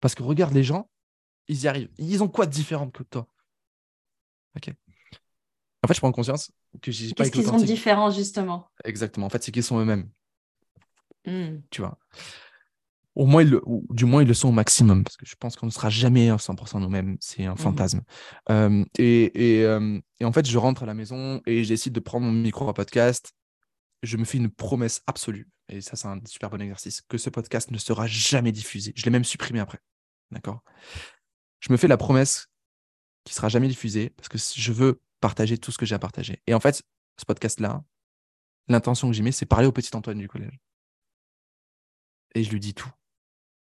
[0.01, 0.89] Parce que regarde les gens,
[1.49, 1.91] ils y arrivent.
[1.99, 3.27] Ils ont quoi de différent que toi?
[4.57, 4.73] Ok.
[5.85, 8.71] En fait, je prends conscience que j'ai pas Qu'est-ce qu'ils sont différents, justement?
[8.85, 9.27] Exactement.
[9.27, 10.09] En fait, c'est qu'ils sont eux-mêmes.
[11.27, 11.59] Hmm.
[11.71, 11.99] Tu vois.
[13.15, 15.57] Au moins, ils ou, du moins, ils le sont au maximum, parce que je pense
[15.57, 17.19] qu'on ne sera jamais à 100% nous-mêmes.
[17.21, 17.59] C'est un hmm.
[17.59, 18.01] fantasme.
[18.49, 22.25] Euh, et, euh, et, en fait, je rentre à la maison et j'essaie de prendre
[22.25, 23.35] mon micro à podcast.
[24.03, 27.29] Je me fais une promesse absolue, et ça, c'est un super bon exercice, que ce
[27.29, 28.95] podcast ne sera jamais diffusé.
[28.97, 29.81] Je l'ai même supprimé après.
[30.31, 30.63] D'accord?
[31.61, 32.49] Je me fais la promesse
[33.25, 36.43] qui sera jamais diffusé, parce que je veux partager tout ce que j'ai à partager.
[36.47, 36.83] Et en fait,
[37.19, 37.83] ce podcast-là,
[38.69, 40.61] l'intention que j'y mets, c'est parler au petit Antoine du collège.
[42.35, 42.91] Et je lui dis tout.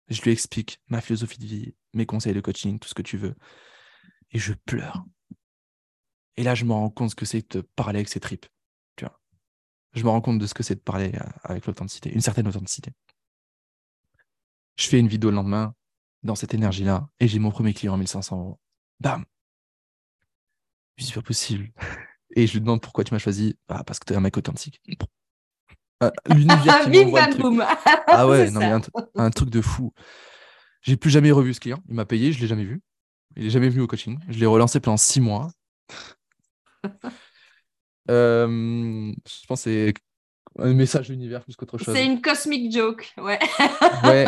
[0.09, 3.19] Je lui explique ma philosophie de vie, mes conseils de coaching, tout ce que tu
[3.19, 3.35] veux.
[4.31, 5.05] Et je pleure.
[6.39, 8.47] Et là, je me rends compte ce que c'est de parler avec ses tripes.
[8.97, 9.21] Tu vois.
[9.93, 12.49] Je me rends compte de ce que c'est de parler euh, avec l'authenticité, une certaine
[12.49, 12.93] authenticité.
[14.77, 15.75] Je fais une vidéo le lendemain
[16.23, 18.61] dans cette énergie-là et j'ai mon premier client à 1500 euros.
[19.01, 19.27] Bam
[20.99, 21.71] c'est pas possible.
[22.35, 23.57] Et je lui demande pourquoi tu m'as choisi.
[23.69, 24.81] Ah, parce que tu es un mec authentique.
[26.01, 27.05] Ah, l'univers qui
[28.07, 29.93] Ah ouais, non, mais un, truc de fou.
[30.81, 31.79] J'ai plus jamais revu ce client.
[31.89, 32.81] Il m'a payé, je l'ai jamais vu.
[33.37, 34.19] Il est jamais venu au coaching.
[34.29, 35.51] Je l'ai relancé pendant six mois.
[38.11, 39.95] Euh, je pense que c'est
[40.59, 41.95] un message de l'univers plus qu'autre chose.
[41.95, 43.39] C'est une cosmic joke, ouais.
[44.05, 44.27] ouais.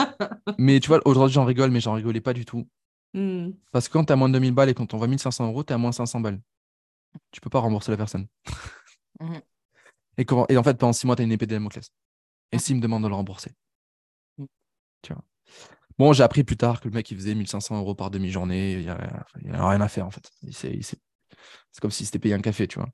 [0.58, 2.68] Mais tu vois, aujourd'hui j'en rigole, mais j'en rigolais pas du tout.
[3.14, 3.50] Hmm.
[3.72, 5.64] Parce que quand tu as moins de 2000 balles et quand on voit 1500 euros,
[5.64, 6.40] tu as moins 500 balles
[7.30, 8.26] tu peux pas rembourser la personne.
[9.20, 9.40] Mhm.
[10.18, 10.46] et, comment...
[10.48, 11.88] et en fait, pendant six mois, tu as une épée de Damoclès.
[12.52, 13.52] Et s'il me demande de le rembourser
[14.38, 14.44] mm.
[15.02, 15.22] Tu vois.
[15.98, 18.72] Bon, j'ai appris plus tard que le mec, il faisait 1500 euros par demi-journée.
[18.72, 20.28] Il n'y a, rien à faire, en fait.
[20.50, 20.80] C'est
[21.80, 22.88] comme si c'était payé un café, tu vois.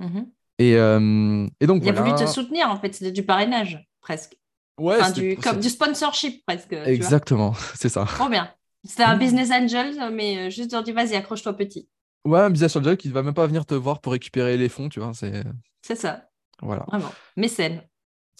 [0.00, 0.30] Mhm.
[0.58, 2.92] Et, euh, et, donc, il a voulu te soutenir, en fait.
[2.94, 4.36] C'était du parrainage, presque.
[4.78, 6.72] Ouais, du, comme du sponsorship, presque.
[6.72, 8.04] Exactement, c'est ça.
[8.04, 8.52] Trop bien.
[8.84, 9.18] C'était un mm.
[9.18, 11.88] business angel, mais euh, juste dire, vas-y, accroche-toi petit.
[12.24, 14.68] Ouais, un business angel qui ne va même pas venir te voir pour récupérer les
[14.68, 15.12] fonds, tu vois.
[15.14, 15.42] C'est,
[15.82, 16.28] c'est ça.
[16.60, 16.84] Voilà.
[16.88, 17.10] Vraiment.
[17.36, 17.82] Mécène.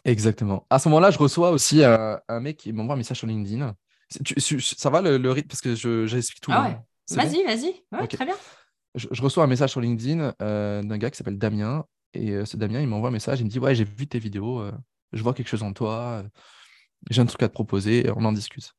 [0.05, 0.67] Exactement.
[0.71, 3.75] À ce moment-là, je reçois aussi un, mec qui m'envoie un message sur LinkedIn.
[4.11, 5.49] ça va le, rythme?
[5.49, 6.53] Parce que je, j'explique tout.
[6.53, 6.79] Ah ouais.
[7.17, 7.75] Vas-y, vas-y.
[7.93, 8.37] Ouais, Très bien.
[8.95, 11.85] Je, reçois un message sur LinkedIn euh, d'un gars qui s'appelle Damien.
[12.13, 13.41] Et euh, ce Damien, il m'envoie un message.
[13.41, 14.61] Il me dit Ouais, j'ai vu tes vidéos.
[14.61, 14.73] Euh,
[15.13, 16.25] je vois quelque chose en toi.
[17.09, 18.11] J'ai un truc à te proposer.
[18.17, 18.75] On en discute.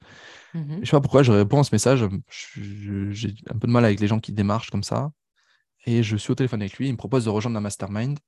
[0.53, 2.05] Mmh je sais pas pourquoi je réponds à ce message.
[2.29, 5.11] J'ai un peu de mal avec les gens qui démarchent comme ça.
[5.85, 6.87] Et je suis au téléphone avec lui.
[6.87, 8.19] Il me propose de rejoindre la mastermind.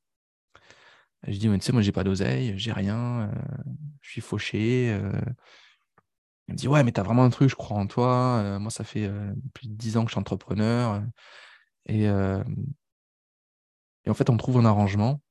[1.28, 3.32] je dis, tu sais, moi, j'ai pas d'oseille, j'ai rien, euh,
[4.02, 4.92] je suis fauché.
[4.92, 5.12] Euh.
[6.48, 8.42] Il me dit, ouais, mais tu as vraiment un truc, je crois en toi.
[8.44, 9.10] Euh, moi, ça fait
[9.54, 11.04] plus de 10 ans que je suis entrepreneur.
[11.88, 15.22] Et, et en fait, on trouve un arrangement.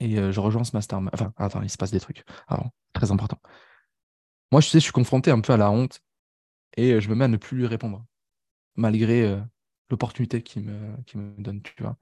[0.00, 1.00] Et je rejoins ce master.
[1.12, 2.24] Enfin, attends, il se passe des trucs.
[2.48, 3.38] Alors, très important.
[4.52, 6.00] Moi, je sais, je suis confronté un peu à la honte
[6.76, 8.04] et je me mets à ne plus lui répondre,
[8.76, 9.38] malgré
[9.90, 11.96] l'opportunité qu'il me, me donne, tu vois.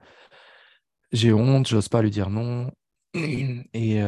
[1.11, 2.71] J'ai honte, j'ose pas lui dire non.
[3.13, 4.01] Et,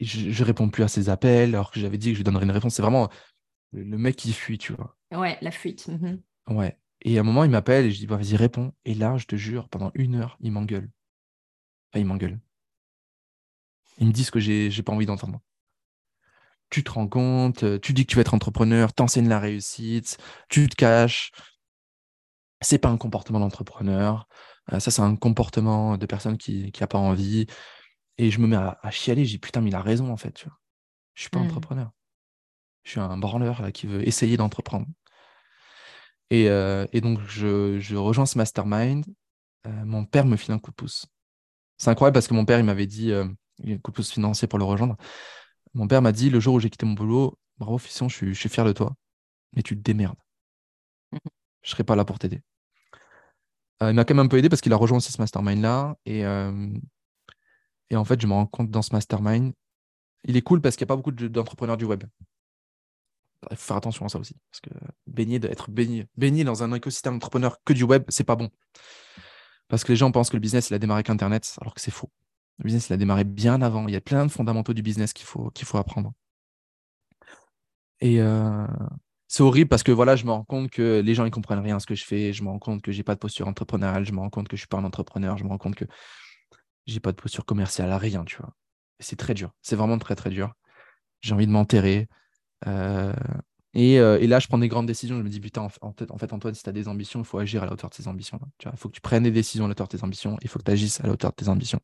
[0.00, 2.44] je, je réponds plus à ses appels alors que j'avais dit que je lui donnerais
[2.44, 2.74] une réponse.
[2.74, 3.08] C'est vraiment
[3.72, 4.96] le, mec qui fuit, tu vois.
[5.12, 5.88] Ouais, la fuite.
[5.88, 6.18] Mmh
[6.54, 6.78] ouais.
[7.02, 8.72] Et à un moment, il m'appelle et je dis, bah, vas-y, réponds.
[8.84, 10.90] Et là, je te jure, pendant une heure, il m'engueule.
[11.94, 12.40] Enfin, il m'engueule.
[13.98, 15.40] Il me dit ce que j'ai, j'ai pas envie d'entendre.
[16.70, 20.18] Tu te rends compte, euh, tu dis que tu vas être entrepreneur, t'enseignes la réussite,
[20.48, 21.30] tu te caches.
[22.60, 24.26] C'est pas un comportement d'entrepreneur.
[24.72, 27.46] Euh, ça, c'est un comportement de personne qui n'a pas envie.
[28.18, 29.24] Et je me mets à, chialer.
[29.24, 30.32] Je dis, putain, mais il a raison, en fait.
[30.32, 30.58] Tu vois.
[31.14, 31.44] Je suis pas mmh.
[31.44, 31.92] entrepreneur.
[32.82, 34.86] Je suis un branleur qui veut essayer d'entreprendre.
[36.30, 39.04] Et, euh, donc, je, rejoins ce mastermind.
[39.64, 41.06] mon père me file un coup de pouce.
[41.84, 43.26] C'est incroyable parce que mon père, il m'avait dit, euh,
[43.58, 44.96] il y a un coup de pouce financier pour le rejoindre.
[45.74, 48.48] Mon père m'a dit, le jour où j'ai quitté mon boulot, bravo, Fission, je suis,
[48.48, 48.94] fier de toi,
[49.52, 50.16] mais tu te démerdes.
[51.12, 52.40] Je ne serai pas là pour t'aider.
[53.82, 55.94] Euh, il m'a quand même un peu aidé parce qu'il a rejoint aussi ce mastermind-là.
[56.06, 56.72] Et, euh,
[57.90, 59.52] et en fait, je me rends compte dans ce mastermind,
[60.24, 62.04] il est cool parce qu'il n'y a pas beaucoup d'entrepreneurs du web.
[63.50, 64.34] Il faut faire attention à ça aussi.
[64.50, 64.70] Parce que
[65.06, 68.48] baigner, être baigné, baigné dans un écosystème entrepreneur que du web, c'est pas bon.
[69.74, 71.90] Parce que les gens pensent que le business, il a démarré qu'Internet, alors que c'est
[71.90, 72.08] faux.
[72.58, 73.88] Le business, il a démarré bien avant.
[73.88, 76.12] Il y a plein de fondamentaux du business qu'il faut, qu'il faut apprendre.
[77.98, 78.68] Et euh,
[79.26, 81.74] c'est horrible parce que voilà, je me rends compte que les gens ne comprennent rien
[81.74, 82.32] à ce que je fais.
[82.32, 84.04] Je me rends compte que je n'ai pas de posture entrepreneuriale.
[84.04, 85.36] Je me rends compte que je ne suis pas un entrepreneur.
[85.38, 85.86] Je me rends compte que
[86.86, 88.54] je n'ai pas de posture commerciale à rien, tu vois.
[89.00, 89.50] C'est très dur.
[89.60, 90.52] C'est vraiment très, très dur.
[91.20, 92.06] J'ai envie de m'enterrer.
[92.68, 93.12] Euh,
[93.76, 95.16] euh, et, là, je prends des grandes décisions.
[95.18, 97.62] Je me dis, putain, en fait, Antoine, si tu as des ambitions, il faut agir
[97.62, 98.40] à la hauteur de tes ambitions.
[98.64, 100.38] Il faut que tu prennes des décisions à la hauteur de tes ambitions.
[100.42, 101.80] Il faut que tu agisses à la hauteur de tes ambitions.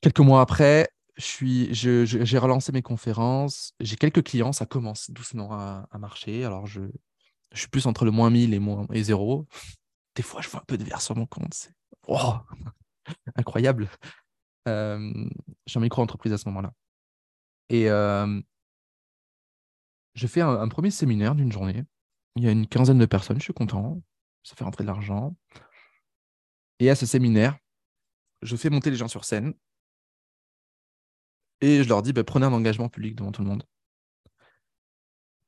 [0.00, 3.72] Quelques mois après, j'ai relancé mes conférences.
[3.80, 4.52] J'ai quelques clients.
[4.52, 6.44] Ça commence doucement à, marcher.
[6.44, 6.82] Alors, je,
[7.52, 9.46] suis plus entre le moins 1000 et, moins, et 0.
[10.16, 11.54] Des fois, je vois un peu de verre sur mon compte.
[11.54, 11.72] C'est
[12.08, 12.34] oh,
[13.36, 13.88] incroyable.
[14.66, 14.98] Euh,
[15.66, 16.72] je suis en micro-entreprise à ce moment-là.
[17.68, 18.40] Et, euh,
[20.16, 21.84] je fais un, premier séminaire d'une journée.
[22.36, 24.02] Il y a une quinzaine de personnes, je suis content.
[24.42, 25.36] Ça fait rentrer de l'argent.
[26.78, 27.58] Et à ce séminaire,
[28.42, 29.54] je fais monter les gens sur scène.
[31.60, 33.64] Et je leur dis, bah, prenez un engagement public devant tout le monde.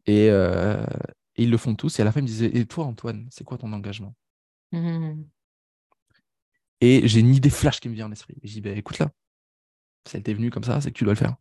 [0.08, 0.86] Euh,
[1.36, 1.98] et, ils le font tous.
[1.98, 4.14] Et à la fin, ils me disaient, et toi, Antoine, c'est quoi ton engagement?
[4.72, 5.22] Mmh.
[6.80, 8.36] Et j'ai une idée flash qui me vient en esprit.
[8.42, 9.10] Je dis, bah, écoute là,
[10.06, 11.36] si elle t'est venue comme ça, c'est que tu dois le faire.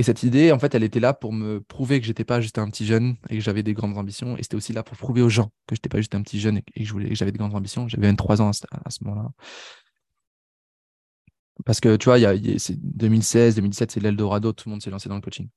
[0.00, 2.58] Et cette idée, en fait, elle était là pour me prouver que j'étais pas juste
[2.58, 4.36] un petit jeune et que j'avais des grandes ambitions.
[4.36, 6.58] Et c'était aussi là pour prouver aux gens que j'étais pas juste un petit jeune
[6.58, 7.88] et que j'avais des grandes ambitions.
[7.88, 9.30] J'avais 23 ans à ce, moment-là.
[11.64, 14.90] Parce que tu vois, il y a, 2016, 2017, c'est l'Eldorado, tout le monde s'est
[14.90, 15.48] lancé dans le coaching.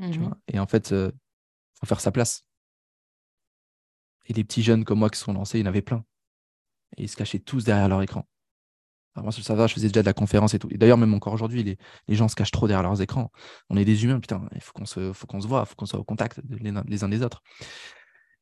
[0.00, 1.10] Mmh et en fait, il euh,
[1.80, 2.44] faut faire sa place.
[4.26, 6.04] Et des petits jeunes comme moi qui sont lancés, il y en avait plein.
[6.98, 8.28] Et ils se cachaient tous derrière leur écran
[9.22, 10.68] moi, ça va, je faisais déjà de la conférence et tout.
[10.70, 13.30] Et d'ailleurs, même encore aujourd'hui, les, les, gens se cachent trop derrière leurs écrans.
[13.70, 15.74] On est des humains, putain, il faut qu'on se, faut qu'on se voit, il faut
[15.74, 17.42] qu'on soit au contact les, uns des autres.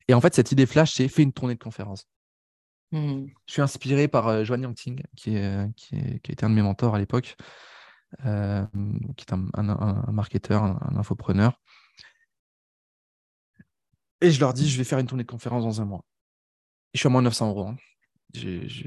[0.08, 2.08] Et en fait, cette idée flash, c'est fait une tournée de conférences.
[2.92, 3.26] Mmh.
[3.46, 6.54] Je suis inspiré par euh, Joanne Yangting, qui, est, qui, qui, a été un de
[6.54, 7.36] mes mentors à l'époque,
[8.24, 8.64] euh,
[9.16, 11.60] qui est un, un, marketeur, un, infopreneur.
[14.20, 16.04] Et je leur dis, je vais faire une tournée de conférences dans un mois.
[16.94, 17.68] je suis à moins de 900 euros.
[17.68, 17.76] Hein
[18.34, 18.82] je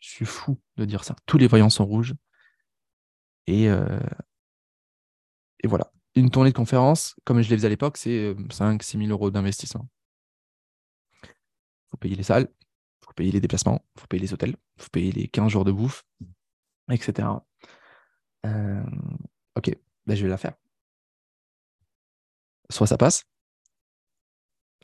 [0.00, 1.16] suis fou de dire ça.
[1.26, 2.14] Tous les voyants sont rouges.
[3.46, 4.00] Et, euh,
[5.60, 5.90] et voilà.
[6.14, 9.30] Une tournée de conférence, comme je l'ai faisais à l'époque, c'est 5-6 euh, 000 euros
[9.30, 9.88] d'investissement.
[11.22, 14.56] Il faut payer les salles, il faut payer les déplacements, il faut payer les hôtels,
[14.76, 16.04] il faut payer les 15 jours de bouffe,
[16.90, 17.28] etc.
[18.44, 18.82] Euh,
[19.56, 19.70] ok,
[20.06, 20.54] ben je vais la faire.
[22.70, 23.24] Soit ça passe,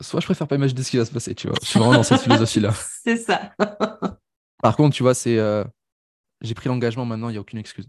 [0.01, 1.57] soit je préfère pas imaginer ce qui va se passer, tu vois.
[1.61, 2.71] Je suis vraiment dans cette philosophie-là.
[3.03, 3.53] C'est ça.
[4.65, 5.63] Par contre, tu vois, c'est euh,
[6.41, 7.87] j'ai pris l'engagement maintenant, il n'y a aucune excuse.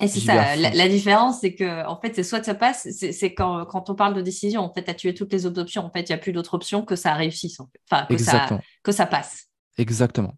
[0.00, 3.64] Et c'est ça, la, différence, c'est que en fait, c'est soit ça passe, c'est quand,
[3.64, 5.86] quand on parle de décision, en fait, tu as tué toutes les autres options.
[5.86, 7.58] En fait, il n'y a plus d'autres options que ça réussisse,
[7.90, 9.46] enfin, que ça, que ça passe.
[9.78, 10.34] Exactement.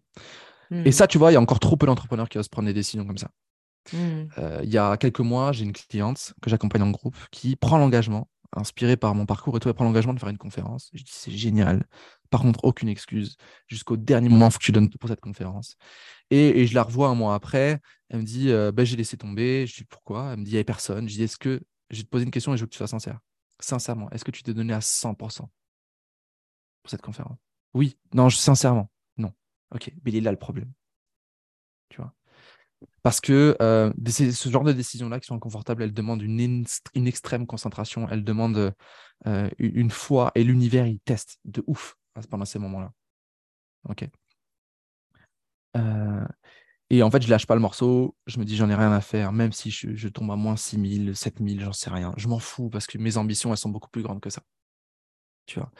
[0.71, 0.91] Et hmm.
[0.93, 3.05] ça, tu vois, il y a encore trop peu d'entrepreneurs qui osent prendre des décisions
[3.05, 3.29] comme ça.
[3.91, 4.27] Hmm.
[4.37, 7.77] Euh, il y a quelques mois, j'ai une cliente que j'accompagne en groupe qui prend
[7.77, 10.89] l'engagement inspiré par mon parcours et tout, elle prend l'engagement de faire une conférence.
[10.93, 11.83] Je dis, c'est génial.
[12.31, 13.35] Par contre, aucune excuse.
[13.67, 15.75] Jusqu'au dernier moment, faut que tu donnes pour cette conférence.
[16.31, 17.79] Et, je la revois un mois après.
[18.09, 19.67] Elle me dit, euh, bah, j'ai laissé tomber.
[19.67, 20.31] Je dis, pourquoi?
[20.31, 21.09] Elle me dit, il n'y avait personne.
[21.09, 22.77] Je dis, est-ce que, je vais te poser une question et je veux que tu
[22.77, 23.19] sois sincère.
[23.59, 25.49] Sincèrement, est-ce que tu t'es donné à 100% pour
[26.87, 27.37] cette conférence?
[27.73, 27.97] Oui.
[28.13, 29.33] Non, sincèrement, non.
[29.75, 30.71] Ok, mais il est là le problème.
[31.89, 32.13] tu vois?
[33.03, 36.65] Parce que euh, ce genre de décisions-là qui sont inconfortables, elles demandent une,
[36.95, 38.73] une extrême concentration, elles demandent
[39.27, 41.97] euh, une foi et l'univers, il teste de ouf
[42.29, 42.93] pendant ces moments-là.
[43.89, 44.07] Ok.
[45.77, 46.25] Euh,
[46.89, 48.15] et en fait, je lâche pas le morceau.
[48.27, 51.15] Je me dis, j'en ai rien à faire, même si je, tombe à moins 6000,
[51.15, 52.13] 7000, j'en sais rien.
[52.17, 54.43] Je m'en fous parce que mes ambitions, elles sont beaucoup plus grandes que ça.
[55.45, 55.71] Tu vois.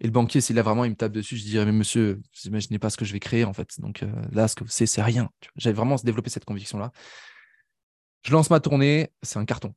[0.00, 2.48] Et le banquier, s'il a vraiment, il me tape dessus, je dirais, mais monsieur, vous
[2.48, 3.78] imaginez pas ce que je vais créer, en fait.
[3.78, 5.30] Donc euh, là, ce que c'est, c'est rien.
[5.56, 6.92] J'avais vraiment développé cette conviction-là.
[8.22, 9.74] Je lance ma tournée, c'est un carton.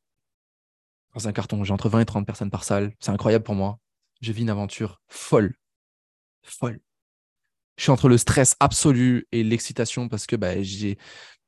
[1.17, 1.63] c'est un carton.
[1.65, 2.93] J'ai entre 20 et 30 personnes par salle.
[3.01, 3.79] C'est incroyable pour moi.
[4.21, 5.53] Je vis une aventure folle.
[6.49, 6.79] Folle
[7.77, 10.97] je suis entre le stress absolu et l'excitation parce que bah, j'ai.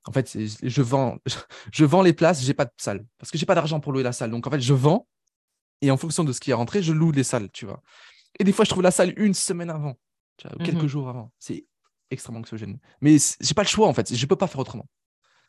[0.05, 1.17] En fait, je vends,
[1.73, 4.03] je vends les places, j'ai pas de salle parce que j'ai pas d'argent pour louer
[4.03, 4.31] la salle.
[4.31, 5.07] Donc en fait, je vends
[5.81, 7.81] et en fonction de ce qui est rentré, je loue les salles, tu vois.
[8.39, 9.97] Et des fois, je trouve la salle une semaine avant,
[10.37, 11.31] tu vois, quelques mmh jours avant.
[11.39, 11.65] C'est
[12.11, 12.79] extrêmement anxiogène.
[13.01, 14.13] Mais j'ai pas le choix en fait.
[14.13, 14.87] Je peux pas faire autrement.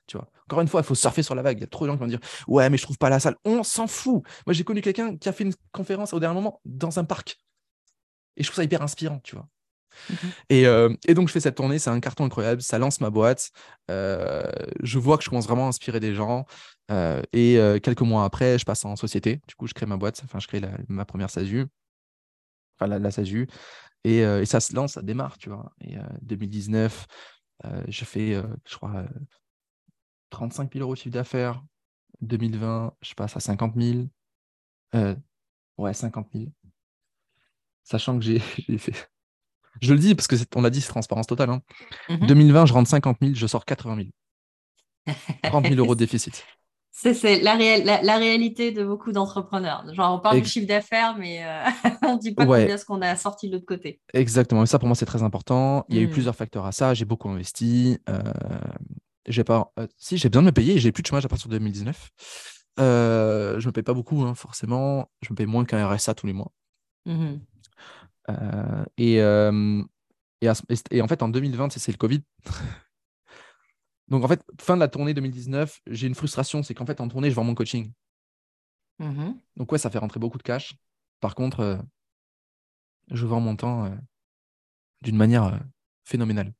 [0.06, 0.28] Tu vois.
[0.46, 1.58] Encore une fois, il faut surfer sur la vague.
[1.58, 3.20] Il y a trop de gens qui vont dire Ouais, mais je trouve pas la
[3.20, 3.36] salle.
[3.44, 4.22] On s'en fout.
[4.46, 7.38] Moi, j'ai connu quelqu'un qui a fait une conférence au dernier moment dans un parc.
[8.36, 9.48] Et je trouve ça hyper inspirant, tu vois.
[10.08, 10.14] Mmh
[10.52, 13.50] euh, et, donc, je fais cette tournée, c'est un carton incroyable, ça lance ma boîte.
[13.90, 14.50] Euh,
[14.82, 16.46] je vois que je commence vraiment à inspirer des gens.
[16.90, 19.40] Euh, et quelques mois après, je passe en société.
[19.48, 21.66] Du coup, je crée ma boîte, enfin, je crée ma première SASU,
[22.78, 23.48] enfin, la, SASU.
[24.04, 25.72] Et, ça se lance, ça démarre, tu vois.
[25.82, 27.06] Et 2019,
[27.88, 29.04] je fais, je crois,
[30.30, 31.62] 35 000 euros de chiffre d'affaires.
[32.22, 34.06] 2020, je passe à 50 000.
[35.78, 36.46] ouais, 50 000.
[37.84, 38.38] Sachant que j'ai
[38.78, 39.10] fait
[39.80, 41.60] je le dis parce que on l'a dit, c'est transparence totale.
[42.08, 42.62] 2020, hein.
[42.62, 42.66] mhm.
[42.66, 43.96] je rentre 50 000, je sors 80
[45.06, 45.16] 000.
[45.42, 46.44] 30 000 euros de déficit.
[46.92, 47.56] C'est la,
[48.02, 49.86] la, réalité de beaucoup d'entrepreneurs.
[49.94, 51.64] Genre, on parle du chiffre d'affaires, mais euh,
[52.02, 54.00] on ne dit pas combien ce qu'on a sorti de l'autre côté.
[54.12, 54.64] Exactement.
[54.64, 55.86] Et ça, pour moi, c'est très important.
[55.88, 56.10] Il y a eu mm.
[56.10, 56.92] plusieurs facteurs à ça.
[56.92, 57.96] J'ai beaucoup investi.
[58.10, 58.20] Euh,
[59.26, 60.78] j'ai pas, euh, si, j'ai besoin de me payer.
[60.78, 62.10] J'ai plus de chômage à partir de 2019.
[62.76, 65.08] je ne me paye pas beaucoup, hein, forcément.
[65.22, 66.52] Je me paye moins qu'un RSA tous les mois.
[67.08, 67.36] Euh,
[68.96, 69.82] et, euh,
[70.40, 72.22] et, en fait, en 2020, c'est le Covid.
[74.08, 77.08] Donc, en fait, fin de la tournée 2019, j'ai une frustration, c'est qu'en fait, en
[77.08, 77.92] tournée, je vends mon coaching.
[78.98, 80.74] Mmh Donc, ouais, ça fait rentrer beaucoup de cash.
[81.20, 81.76] Par contre, euh,
[83.10, 83.90] je vends mon temps
[85.02, 85.60] d'une manière
[86.04, 86.52] phénoménale.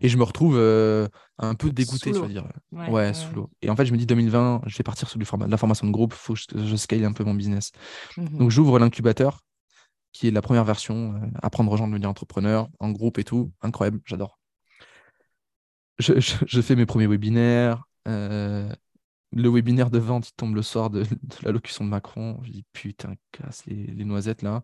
[0.00, 0.56] Et je me retrouve
[1.38, 2.48] un peu dégoûté, je veux dire.
[2.72, 3.50] Ouais, sous l'eau.
[3.60, 5.58] Et en fait, je me dis 2020, je vais partir sur du format, de la
[5.58, 7.70] formation de groupe, il faut que je, scale un peu mon business.
[8.16, 9.42] Mmh Donc, j'ouvre l'incubateur
[10.12, 13.24] qui est la première version, euh, apprendre aux gens de devenir entrepreneur, en groupe et
[13.24, 13.52] tout.
[13.62, 14.38] Incroyable, j'adore.
[15.98, 17.84] Je, fais mes premiers webinaires.
[18.08, 18.72] Euh,
[19.32, 21.04] le webinaire de vente, tombe le soir de,
[21.42, 22.40] la locution de Macron.
[22.42, 24.62] Je dis putain, casse les noisettes là.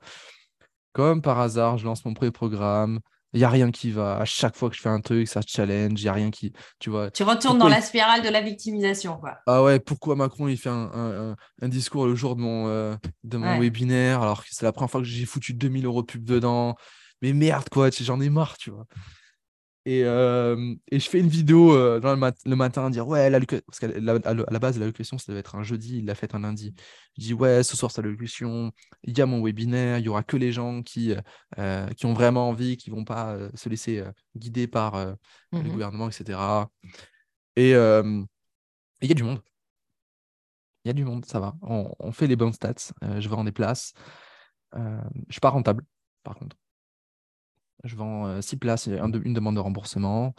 [0.93, 3.01] Comme par hasard, je lance mon premier programme.
[3.35, 4.16] Il n'y a rien qui va.
[4.16, 6.01] À chaque fois que je fais un truc, ça challenge.
[6.01, 6.53] Il n'y a rien qui.
[6.79, 7.11] Tu vois.
[7.11, 9.18] Tu retournes dans la spirale de la victimisation.
[9.18, 9.39] Quoi.
[9.47, 13.61] Ah ouais, pourquoi Macron il fait un, discours le jour de mon, euh, de mon
[13.61, 16.74] webinaire alors que c'est la première fois que j'ai foutu 2000 euros de pub dedans
[17.20, 18.87] Mais merde, quoi, j'en ai marre, tu vois.
[19.89, 23.86] Et, euh, et, je fais une vidéo euh, le, le, matin, dire ouais, parce qu'à
[23.86, 26.74] la, à la base, l'allocution, ça devait être un jeudi, il l'a fait un lundi.
[27.16, 28.70] Je dis ouais, ce soir, c'est l'allocution,
[29.05, 31.14] il y a mon webinaire, il y aura que les gens qui,
[31.59, 34.05] euh, qui ont vraiment envie, qui vont pas se laisser
[34.36, 35.03] guider par
[35.53, 36.39] le mmh gouvernement, etc.
[37.57, 39.41] Et il y a du monde.
[40.84, 41.57] Il y a du monde, ça va.
[41.62, 43.95] On, on fait les bonnes stats, je vends des places.
[44.74, 45.82] je suis pas rentable,
[46.24, 46.57] par contre.
[47.85, 50.35] Je vends 6 places, une demande de remboursement.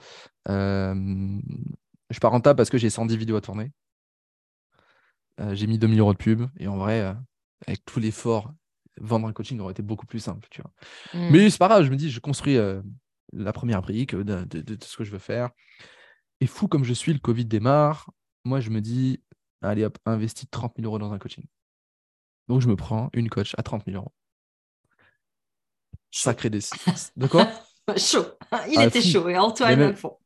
[0.47, 1.39] je
[2.09, 3.71] je suis pas rentable parce que j'ai 110 vidéos à tourner.
[5.51, 6.47] j'ai mis 2000 euros de pub.
[6.57, 7.15] Et en vrai,
[7.67, 8.51] avec tout l'effort,
[8.99, 10.47] vendre un coaching aurait été beaucoup plus simple.
[10.49, 10.71] Tu vois.
[11.13, 11.29] Mmh.
[11.31, 12.57] Mais c'est pas grave, je me dis, je construis
[13.33, 15.49] la première brique de, de, ce que je veux faire.
[16.41, 18.09] Et fou comme je suis, le Covid démarre.
[18.45, 19.21] Moi, je me dis,
[19.61, 21.45] allez hop, investis 30 000 euros dans un coaching.
[22.47, 24.11] Donc, je me prends une coach à 30 000 euros.
[26.12, 26.93] Sacré décision.
[27.16, 27.47] De quoi
[27.97, 28.26] Chaud.
[28.70, 29.28] Il ah, était chaud.
[29.30, 29.95] Et Antoine, même...
[29.95, 30.18] fond.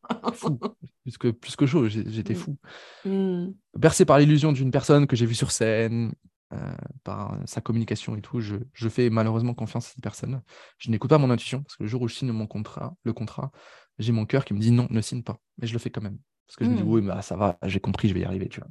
[1.04, 2.38] Plus, que, plus que chaud, j'étais mm.
[2.38, 2.58] fou.
[3.06, 3.52] Mm.
[3.78, 6.14] Bercé par l'illusion d'une personne que j'ai vue sur scène,
[6.54, 10.42] euh, par sa communication et tout, je, je, fais malheureusement confiance à cette personne.
[10.78, 13.14] Je n'écoute pas mon intuition parce que le jour où je signe mon contrat, le
[13.14, 13.52] contrat,
[13.98, 15.38] j'ai mon cœur qui me dit non, ne signe pas.
[15.58, 16.18] Mais je le fais quand même.
[16.48, 16.92] Parce que je me dis, mm.
[16.92, 18.50] oui, bah, ça va, j'ai compris, je vais y arriver.
[18.50, 18.70] Tu vois.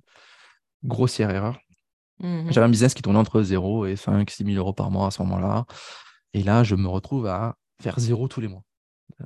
[0.84, 1.58] Grossière erreur.
[2.20, 2.52] Mm-hmm.
[2.52, 5.10] J'avais un business qui tournait entre 0 et 5, 6 000 euros par mois à
[5.10, 5.66] ce moment-là.
[6.34, 8.62] Et là, je me retrouve à faire zéro tous les mois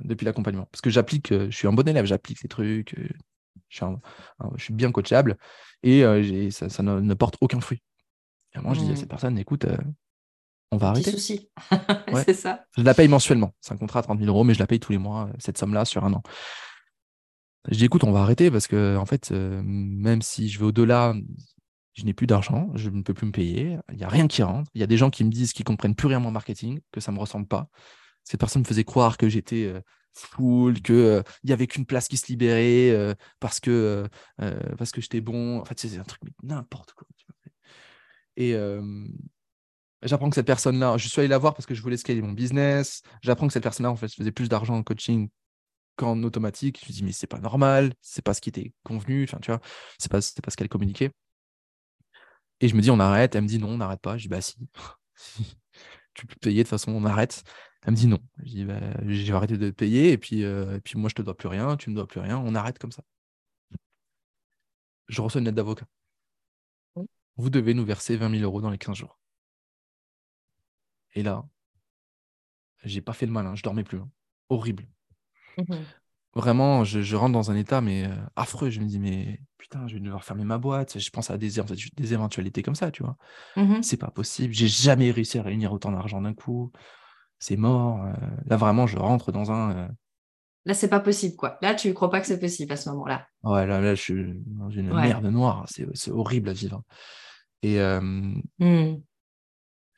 [0.03, 0.67] depuis l'accompagnement.
[0.71, 3.07] Parce que j'applique, euh, je suis un bon élève, j'applique ces trucs, euh,
[3.69, 5.37] je suis, bien coachable
[5.83, 7.81] et euh, ça, ne, porte aucun fruit.
[8.55, 8.95] Et moi, je dis à mmh.
[8.95, 9.65] cette personne, écoute,
[10.71, 11.11] on va arrêter.
[11.11, 11.49] souci.
[12.25, 12.65] c'est ça.
[12.77, 13.53] Je la paye mensuellement.
[13.61, 15.57] C'est un contrat à 30 000 euros, mais je la paye tous les mois, cette
[15.57, 16.23] somme-là, sur un an.
[17.69, 21.13] Je dis écoute, on va arrêter parce que en fait, même si je vais au-delà,
[21.97, 24.43] je n'ai plus d'argent, je ne peux plus me payer, il n'y a rien qui
[24.43, 24.69] rentre.
[24.75, 26.99] Il y a des gens qui me disent qu'ils comprennent plus rien en marketing, que
[26.99, 27.69] ça ne me ressemble pas.
[28.23, 29.73] Ces personnes me faisaient croire que j'étais
[30.13, 35.59] full, qu'il n'y avait qu'une place qui se libérait parce que, que j'étais bon.
[35.59, 37.07] En fait, c'est un truc, n'importe quoi.
[38.35, 38.55] Et
[40.03, 42.33] j'apprends que cette personne-là, je suis allé la voir parce que je voulais scaler mon
[42.33, 43.01] business.
[43.23, 45.29] J'apprends que cette personne-là, en fait, faisait plus d'argent en coaching
[45.95, 46.79] qu'en automatique.
[46.85, 49.49] Je me dis, mais c'est pas normal, c'est pas ce qui était convenu, enfin, tu
[49.49, 49.61] vois,
[49.97, 51.09] c'est pas, pas ce qu'elle communiquait.
[52.61, 53.35] Et je me dis, on arrête.
[53.35, 54.17] Elle me dit, non, on n'arrête pas.
[54.17, 54.57] Je dis, bah si.
[56.13, 57.43] tu peux payer, de toute façon, on arrête.
[57.83, 58.19] Elle me dit non.
[58.39, 61.37] Je dis, bah, j'ai arrêté de payer et puis, et puis moi, je te dois
[61.37, 63.03] plus rien, tu ne me dois plus rien, on arrête comme ça.
[65.07, 65.85] Je reçois une lettre d'avocat
[67.37, 69.19] vous devez nous verser 20 000 euros dans les 15 jours.
[71.13, 71.47] Et là,
[72.83, 73.99] j'ai pas fait le malin, je dormais plus.
[73.99, 74.09] Hein.
[74.49, 74.87] Horrible.
[75.57, 75.75] Mmh
[76.35, 78.69] Vraiment, je, rentre dans un état mais euh, affreux.
[78.69, 80.99] Je me dis, mais putain, je vais devoir fermer ma boîte.
[80.99, 81.53] Je pense à des,
[81.95, 83.17] des éventualités comme ça, tu vois.
[83.55, 84.53] Mmh C'est pas possible.
[84.53, 86.71] J'ai jamais réussi à réunir autant d'argent d'un coup.
[87.39, 88.03] C'est mort.
[88.03, 88.13] Euh.
[88.45, 89.71] là, vraiment, je rentre dans un.
[89.75, 89.87] Euh
[90.65, 91.57] là, c'est pas possible, quoi.
[91.61, 93.25] Là, tu crois pas que c'est possible à ce moment-là.
[93.43, 95.65] Ouais, là, là, je suis dans une merde noire.
[95.67, 96.83] C'est horrible à vivre.
[97.63, 99.01] Et, mmh.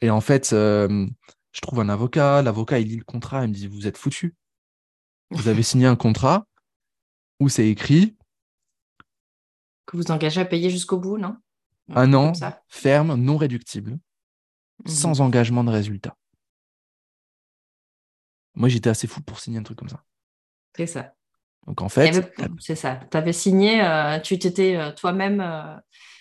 [0.01, 2.41] et en fait, je trouve un avocat.
[2.43, 3.43] L'avocat, il lit le contrat.
[3.45, 4.36] Il me dit Vous êtes foutu.
[5.32, 6.45] Vous avez signé un contrat
[7.39, 8.15] où c'est écrit
[9.86, 11.38] que vous engagez à payer jusqu'au bout, non?
[11.95, 12.34] Un an
[12.67, 13.99] ferme, non réductible, mmh
[14.86, 16.15] sans engagement de résultat.
[18.55, 20.03] Moi, j'étais assez fou pour signer un truc comme ça.
[20.75, 21.13] C'est ça.
[21.67, 22.99] Donc en fait, c'est ça.
[23.11, 23.84] Tu avais signé,
[24.23, 25.41] tu t'étais toi-même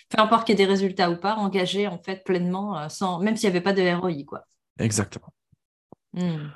[0.09, 3.19] peu importe qu'il y ait des résultats ou pas, engagé en fait pleinement, euh, sans,
[3.19, 4.23] même s'il n'y avait pas de ROI.
[4.25, 4.43] Quoi.
[4.79, 5.31] Exactement.
[6.13, 6.49] Hmm.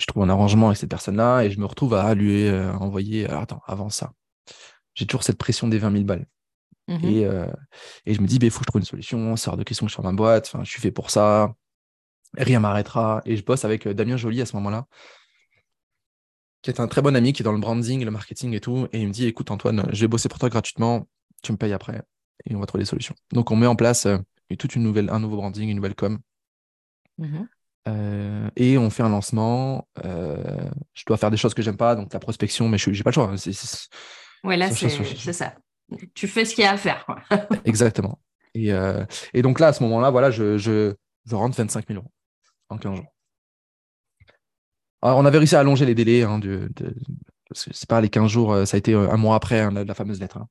[0.00, 2.72] Euh, je trouve un arrangement avec cette personne-là et je me retrouve à lui euh,
[2.74, 3.28] envoyer.
[3.28, 4.12] attends, avant ça,
[4.94, 6.26] j'ai toujours cette pression des 20 000 balles.
[6.88, 7.04] Mhm.
[7.04, 7.22] Et,
[8.06, 9.36] et, je me dis, il bah, faut que je trouve une solution.
[9.36, 10.50] C'est hors de question que je fasse ma boîte.
[10.52, 11.54] Enfin, je suis fait pour ça.
[12.36, 13.22] Rien m'arrêtera.
[13.26, 14.86] Et je bosse avec Damien Joly à ce moment-là,
[16.62, 18.88] qui est un très bon ami, qui est dans le branding, le marketing et tout.
[18.92, 21.06] Et il me dit, écoute, Antoine, je vais bosser pour toi gratuitement
[21.42, 22.02] tu me payes après
[22.46, 23.14] et on va trouver des solutions.
[23.32, 24.18] Donc on met en place euh,
[24.58, 26.18] toute une nouvelle, un nouveau branding, une nouvelle com.
[27.18, 27.48] Mhm.
[27.88, 29.88] Euh, et on fait un lancement.
[30.04, 30.36] Euh,
[30.94, 33.10] je dois faire des choses que j'aime pas, donc la prospection, mais je n'ai pas
[33.10, 33.34] le choix.
[34.44, 35.54] Oui, là, c'est ça.
[36.14, 37.06] Tu fais ce qu'il y a à faire.
[37.64, 38.20] Exactement.
[38.54, 38.70] Et,
[39.34, 42.10] et, donc là, à ce moment-là, voilà, je, je, je, rentre 25 000 euros
[42.68, 43.06] en 15 jours.
[45.02, 46.22] Alors, on avait réussi à allonger les délais.
[46.22, 46.68] Hein, de,
[47.52, 50.38] c'est pas les 15 jours, ça a été un mois après hein, la, fameuse lettre.
[50.38, 50.48] Hein.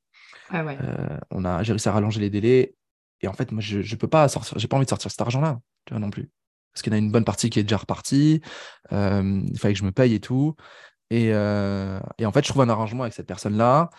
[0.53, 2.75] Euh, on a, j'ai réussi à rallonger les délais.
[3.21, 5.21] Et en fait, moi, je ne peux pas sortir, j'ai pas envie de sortir cet
[5.21, 6.29] argent-là, tu vois, non plus.
[6.73, 8.41] Parce qu'il y en a une bonne partie qui est déjà repartie.
[8.91, 10.55] Euh, il fallait que je me paye et tout.
[11.09, 13.89] Et, euh, et, en fait, je trouve un arrangement avec cette personne-là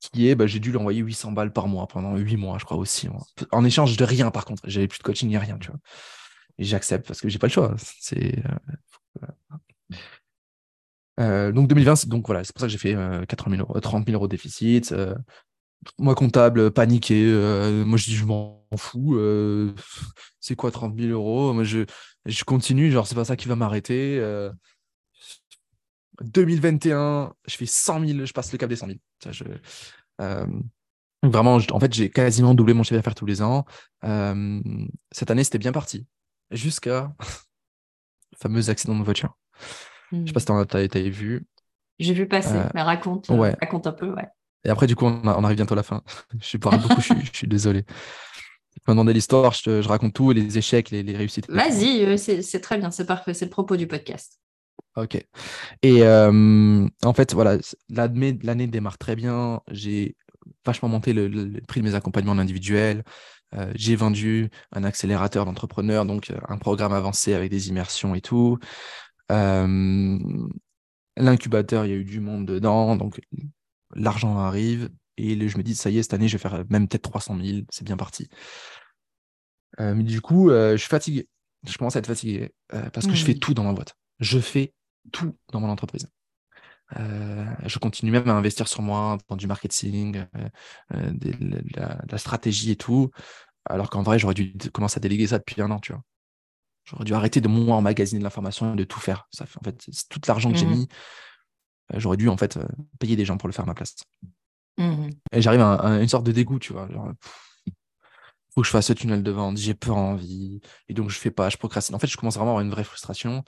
[0.00, 2.64] qui est, bah, j'ai dû lui envoyer 800 balles par mois pendant 8 mois, je
[2.64, 3.08] crois aussi.
[3.52, 4.62] En échange de rien, par contre.
[4.66, 5.78] J'avais plus de coaching ni rien, tu vois.
[6.58, 7.74] Et j'accepte parce que j'ai pas le choix.
[7.78, 8.42] C'est,
[11.20, 12.96] euh, donc 2020, donc voilà, c'est pour ça que j'ai fait
[13.28, 14.92] 80 000 euros, 30 000 euros de déficit.
[14.92, 15.14] Euh,
[15.98, 17.24] moi, comptable, paniqué.
[17.26, 19.18] Euh, moi, je dis, je m'en fous.
[20.40, 21.52] c'est quoi 30 000 euros?
[21.52, 21.84] Moi, je,
[22.26, 22.90] je continue.
[22.90, 24.20] Genre, c'est pas ça qui va m'arrêter.
[26.20, 28.98] 2021, je fais 100 000, je passe le cap des 100 000.
[29.22, 29.44] Ça, je,
[31.22, 33.64] vraiment, en fait, j'ai quasiment doublé mon chiffre d'affaires tous les ans.
[34.02, 36.06] cette année, c'était bien parti.
[36.50, 37.14] Jusqu'à
[38.32, 39.36] le fameux accident de voiture.
[40.12, 40.62] Je sais pas hmm.
[40.62, 41.46] si tu avais vu.
[41.98, 44.28] J'ai vu passer, euh, mais raconte, euh, raconte un peu, ouais.
[44.64, 46.02] Et après, du coup, on, arrive bientôt à la fin.
[46.40, 47.82] je suis parle beaucoup, je, suis, désolé.
[47.84, 51.50] Tu m'as demandé l'histoire, je, raconte tout, les échecs, les, réussites.
[51.50, 54.38] Vas-y, euh, c'est très bien, c'est parfait, c'est le propos du podcast.
[54.96, 55.22] Ok.
[55.82, 57.58] Et en fait, voilà,
[57.88, 59.60] l'année démarre très bien.
[59.70, 60.16] J'ai
[60.64, 63.02] vachement monté le, prix de mes accompagnements individuels.
[63.74, 68.58] j'ai vendu un accélérateur d'entrepreneurs, donc un programme avancé avec des immersions et tout.
[69.32, 70.18] Euh,
[71.16, 73.20] l'incubateur, il y a eu du monde dedans, donc
[73.94, 74.90] l'argent arrive.
[75.16, 77.36] Et je me dis, ça y est, cette année, je vais faire même peut-être 300
[77.42, 78.28] 000, c'est bien parti.
[79.80, 81.28] Euh, mais du coup, euh, je suis fatigué.
[81.66, 82.52] Je commence à être fatigué
[82.92, 83.38] parce que je fais mmh.
[83.38, 83.94] tout dans ma boîte.
[84.18, 84.74] Je fais
[85.12, 86.08] tout dans mon entreprise.
[86.96, 90.24] je continue même à investir sur moi dans du marketing,
[90.92, 93.10] de, la, stratégie et tout.
[93.64, 96.02] Alors qu'en vrai, j'aurais dû commencer à déléguer ça depuis un an, tu vois.
[96.84, 99.28] J'aurais dû arrêter de moi emmagasiner de l'information et de tout faire.
[99.30, 100.88] Ça fait, en fait, tout l'argent que j'ai mmh mis.
[101.92, 102.66] Euh, j'aurais dû en fait euh,
[102.98, 103.96] payer des gens pour le faire à ma place.
[104.78, 106.88] Mmh et j'arrive à, une sorte de dégoût, tu vois.
[106.90, 107.12] Genre,
[108.54, 111.30] faut que je fasse ce tunnel de vente, j'ai peur envie, et donc je fais
[111.30, 111.94] pas, je procrastine.
[111.94, 113.44] En fait, je commence vraiment à avoir une vraie frustration.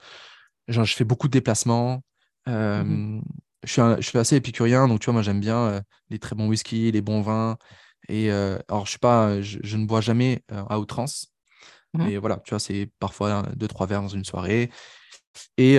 [0.67, 2.01] Genre, je fais beaucoup de déplacements,
[2.47, 3.21] Mmh
[3.63, 5.81] je, suis je, suis assez épicurien, donc tu vois, moi j'aime bien
[6.11, 7.57] les très bons whisky, les bons vins.
[8.07, 11.33] Et alors, je, suis pas, je, ne bois jamais à outrance.
[11.95, 14.69] Mmh mais voilà, tu vois, c'est parfois deux, trois verres dans une soirée.
[15.57, 15.77] Et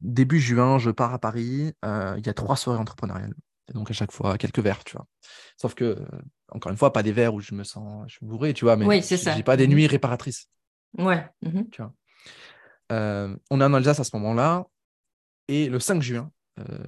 [0.00, 1.72] début juin, je pars à Paris.
[1.84, 3.34] Il y a trois soirées entrepreneuriales.
[3.70, 5.06] Et donc, à chaque fois, quelques verres, tu vois.
[5.58, 5.98] Sauf que,
[6.50, 8.76] encore une fois, pas des verres où je me sens je suis bourré, tu vois,
[8.76, 10.48] mais oui, j'ai pas des mmh nuits réparatrices.
[10.96, 11.28] Ouais.
[11.42, 11.92] Mmh tu vois.
[12.90, 14.64] on est en Alsace à ce moment-là.
[15.48, 16.30] Et le 5 juin,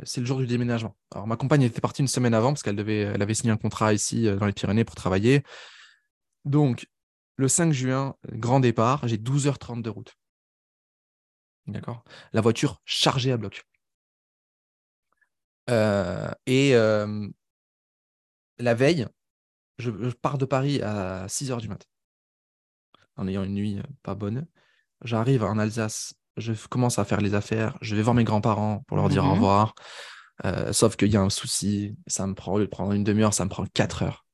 [0.05, 0.97] c'est le jour du déménagement.
[1.15, 3.57] Alors, ma compagne était partie une semaine avant parce qu'elle devait, elle avait signé un
[3.57, 5.43] contrat ici dans les Pyrénées pour travailler.
[6.45, 6.87] Donc,
[7.37, 10.15] le 5 juin, grand départ, j'ai 12h30 de route.
[11.71, 12.05] D'accord?
[12.33, 13.65] La voiture chargée à bloc.
[15.69, 16.75] Euh, et
[18.59, 19.07] la veille,
[19.79, 21.87] je, pars de Paris à 6 h du matin,
[23.17, 24.47] en ayant une nuit pas bonne.
[25.03, 28.97] J'arrive en Alsace, je commence à faire les affaires, je vais voir mes grands-parents pour
[28.97, 29.75] leur dire au mmh revoir.
[30.45, 33.05] Euh, sauf qu'il y a un souci, ça me prend, au lieu de prendre une
[33.05, 34.25] demi-heure, ça me prend 4 heures.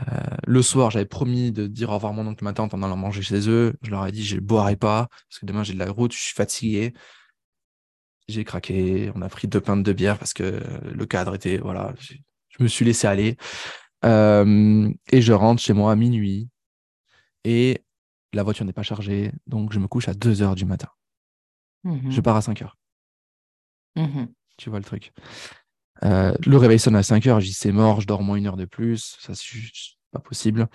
[0.00, 0.02] Euh,
[0.46, 2.96] le soir, j'avais promis de dire au revoir à mon oncle ma tante en allant
[2.96, 3.74] manger chez eux.
[3.82, 6.12] Je leur ai dit, je ne boirai pas, parce que demain j'ai de la route,
[6.12, 6.92] je suis fatigué.
[8.26, 11.94] J'ai craqué, on a pris deux pintes de bière parce que le cadre était, voilà,
[11.98, 13.36] je me suis laissé aller.
[14.04, 16.48] Euh, et je rentre chez moi à minuit
[17.44, 17.84] et
[18.32, 20.88] la voiture n'est pas chargée, donc je me couche à 2 heures du matin.
[21.84, 22.76] Mmh je pars à 5 heures.
[23.96, 24.26] Mmh
[24.56, 25.12] tu vois le truc.
[26.04, 28.46] Euh, le réveil sonne à 5 heures, je dis c'est mort, je dors moins une
[28.46, 29.58] heure de plus, ça c'est
[30.12, 30.68] pas possible.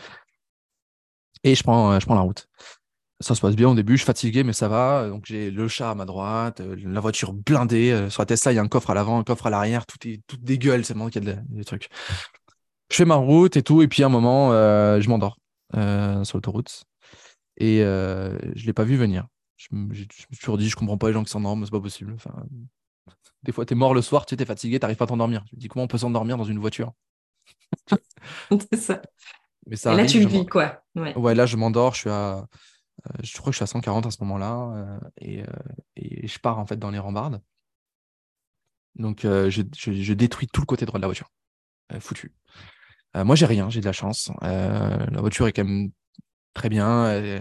[1.43, 2.47] Et je prends, euh, je prends la route.
[3.21, 5.07] Ça se passe bien au début, je suis fatigué, mais ça va.
[5.09, 8.07] Donc j'ai le chat à ma droite, euh, la voiture blindée.
[8.09, 10.07] Sur la Tesla, il y a un coffre à l'avant, un coffre à l'arrière, tout
[10.07, 11.89] est tout dégueule, c'est qu'il y a des trucs.
[12.89, 15.37] Je fais ma route et tout, et puis à un moment, je m'endors
[15.73, 16.83] sur l'autoroute.
[17.57, 19.27] Et je ne l'ai pas vu venir.
[19.57, 19.69] Suis
[20.39, 22.15] toujours dit, je comprends pas les gens qui s'endorment, c'est pas possible.
[23.43, 25.43] Des fois, tu es mort le soir, tu es fatigué, tu n'arrives pas à t'endormir.
[25.45, 26.93] Tu te dis comment on peut s'endormir dans une voiture?
[28.51, 29.01] C'est ça.
[29.67, 30.83] Mais ça Et là, tu le vis, quoi.
[30.95, 31.35] Ouais.
[31.35, 32.45] là, je m'endors, je suis à.
[33.07, 34.73] Euh, je crois que je suis à 140 à ce moment-là.
[34.73, 35.45] Euh, euh,
[35.95, 37.41] et, je pars en fait dans les rambardes.
[38.95, 41.29] Donc, je, détruis tout le côté droit de la voiture.
[41.99, 42.33] foutu.
[43.15, 44.31] moi, j'ai rien, j'ai de la chance.
[44.41, 45.91] la voiture est quand même
[46.53, 47.39] très bien.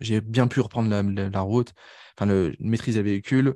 [0.00, 1.72] j'ai bien pu reprendre la, route,
[2.16, 3.54] enfin, le, maîtriser le véhicule.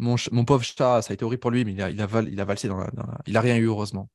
[0.00, 2.40] Mon, pauvre chat, ça a été horrible pour lui, mais il a, il a, il
[2.40, 2.90] a valsé dans la,
[3.26, 4.08] Il a rien eu, heureusement.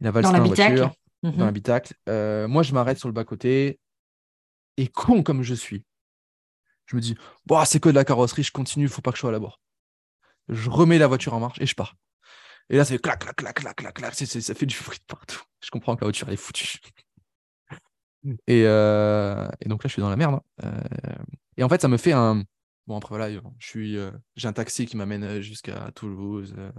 [0.00, 1.38] il a valsé dans, la voiture, dans mhm.
[1.40, 1.94] l'habitacle.
[2.08, 3.80] Euh, moi, je m'arrête sur le bas-côté.
[4.76, 5.84] Et con comme je suis,
[6.86, 7.16] je me dis,
[7.46, 9.32] bon, c'est que de la carrosserie, je continue, il faut pas que je sois à
[9.32, 9.60] la bord.
[10.48, 11.96] Je remets la voiture en marche et je pars.
[12.70, 14.14] Et là, ça fait clac, clac, clac, clac, clac, clac.
[14.14, 15.42] ça fait du bruit de partout.
[15.62, 16.78] Je comprends que la voiture est foutue.
[18.46, 20.34] Et, euh, et, donc là, je suis dans la merde.
[20.34, 20.42] Hein.
[20.64, 21.14] Euh,
[21.56, 22.42] et en fait, ça me fait un,
[22.88, 26.54] Bon, après, voilà, je suis, euh, j'ai un taxi qui m'amène euh, jusqu'à Toulouse.
[26.56, 26.72] Euh.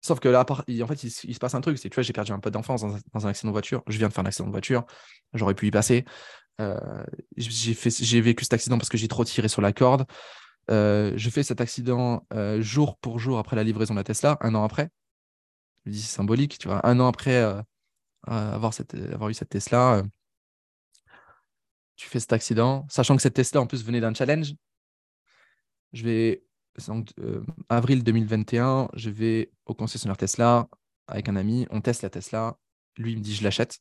[0.00, 1.78] Sauf que là, en fait, il, se passe un truc.
[1.78, 3.84] C'est, tu vois, j'ai perdu un pote d'enfance dans, un accident de voiture.
[3.86, 4.84] Je viens de faire un accident de voiture.
[5.34, 6.04] J'aurais pu y passer.
[7.36, 10.04] j'ai, vécu cet accident parce que j'ai trop tiré sur la corde.
[10.68, 12.24] je fais cet accident
[12.58, 14.90] jour pour jour après la livraison de la Tesla, un an après.
[15.86, 16.86] Je dis, c'est symbolique, tu vois.
[16.86, 17.42] Un an après
[18.26, 18.72] avoir
[19.28, 20.02] eu cette Tesla,
[21.96, 24.54] tu fais cet accident, sachant que cette Tesla en plus venait d'un challenge.
[25.92, 26.44] Je vais,
[26.88, 30.68] donc, euh, avril 2021, je vais au concessionnaire Tesla
[31.08, 32.58] avec un ami, on teste la Tesla,
[32.96, 33.78] lui il me dit je l'achète.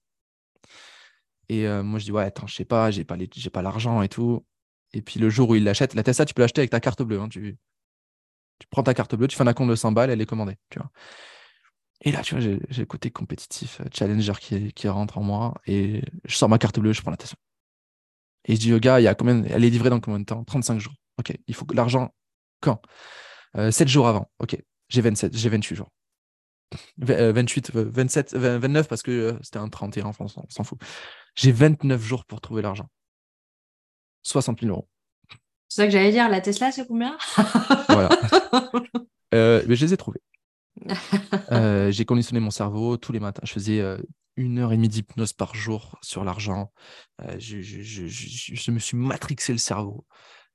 [1.49, 4.01] Et euh, moi je dis ouais attends je sais pas, j'ai pas j'ai pas l'argent
[4.01, 4.45] et tout.
[4.93, 7.01] Et puis le jour où il l'achète, la Tesla tu peux l'acheter avec ta carte
[7.03, 7.19] bleue.
[7.19, 7.57] Hein, tu,
[8.59, 10.57] tu prends ta carte bleue, tu fais un compte de 100 balles, elle est commandée.
[10.69, 10.91] Tu vois.
[12.01, 15.55] Et là, tu vois, j'ai le côté compétitif, euh, challenger qui, qui rentre en moi.
[15.65, 17.37] Et je sors ma carte bleue, je prends la Tesla.
[18.45, 20.25] Et je dis au gars, il y a combien, elle est livrée dans combien de
[20.25, 20.43] temps?
[20.43, 20.93] 35 jours.
[21.19, 21.33] OK.
[21.47, 22.13] Il faut que l'argent,
[22.61, 22.81] quand?
[23.55, 24.29] 7 euh, jours avant.
[24.39, 24.57] OK.
[24.89, 25.89] J'ai 27, j'ai 28 jours.
[26.97, 30.79] 28, 27, 29 parce que euh, c'était un 31, enfin, on s'en fout.
[31.35, 32.87] J'ai 29 jours pour trouver l'argent.
[34.23, 34.87] 60 000 euros.
[35.67, 37.17] C'est ça que j'allais dire, la Tesla, c'est combien?
[37.89, 38.09] Voilà.
[39.33, 40.21] Euh, mais je les ai trouvés.
[41.91, 43.41] J'ai conditionné mon cerveau tous les matins.
[43.43, 43.81] Je faisais
[44.37, 46.71] une heure et demie d'hypnose par jour sur l'argent.
[47.21, 50.05] Euh, je, me suis matrixé le cerveau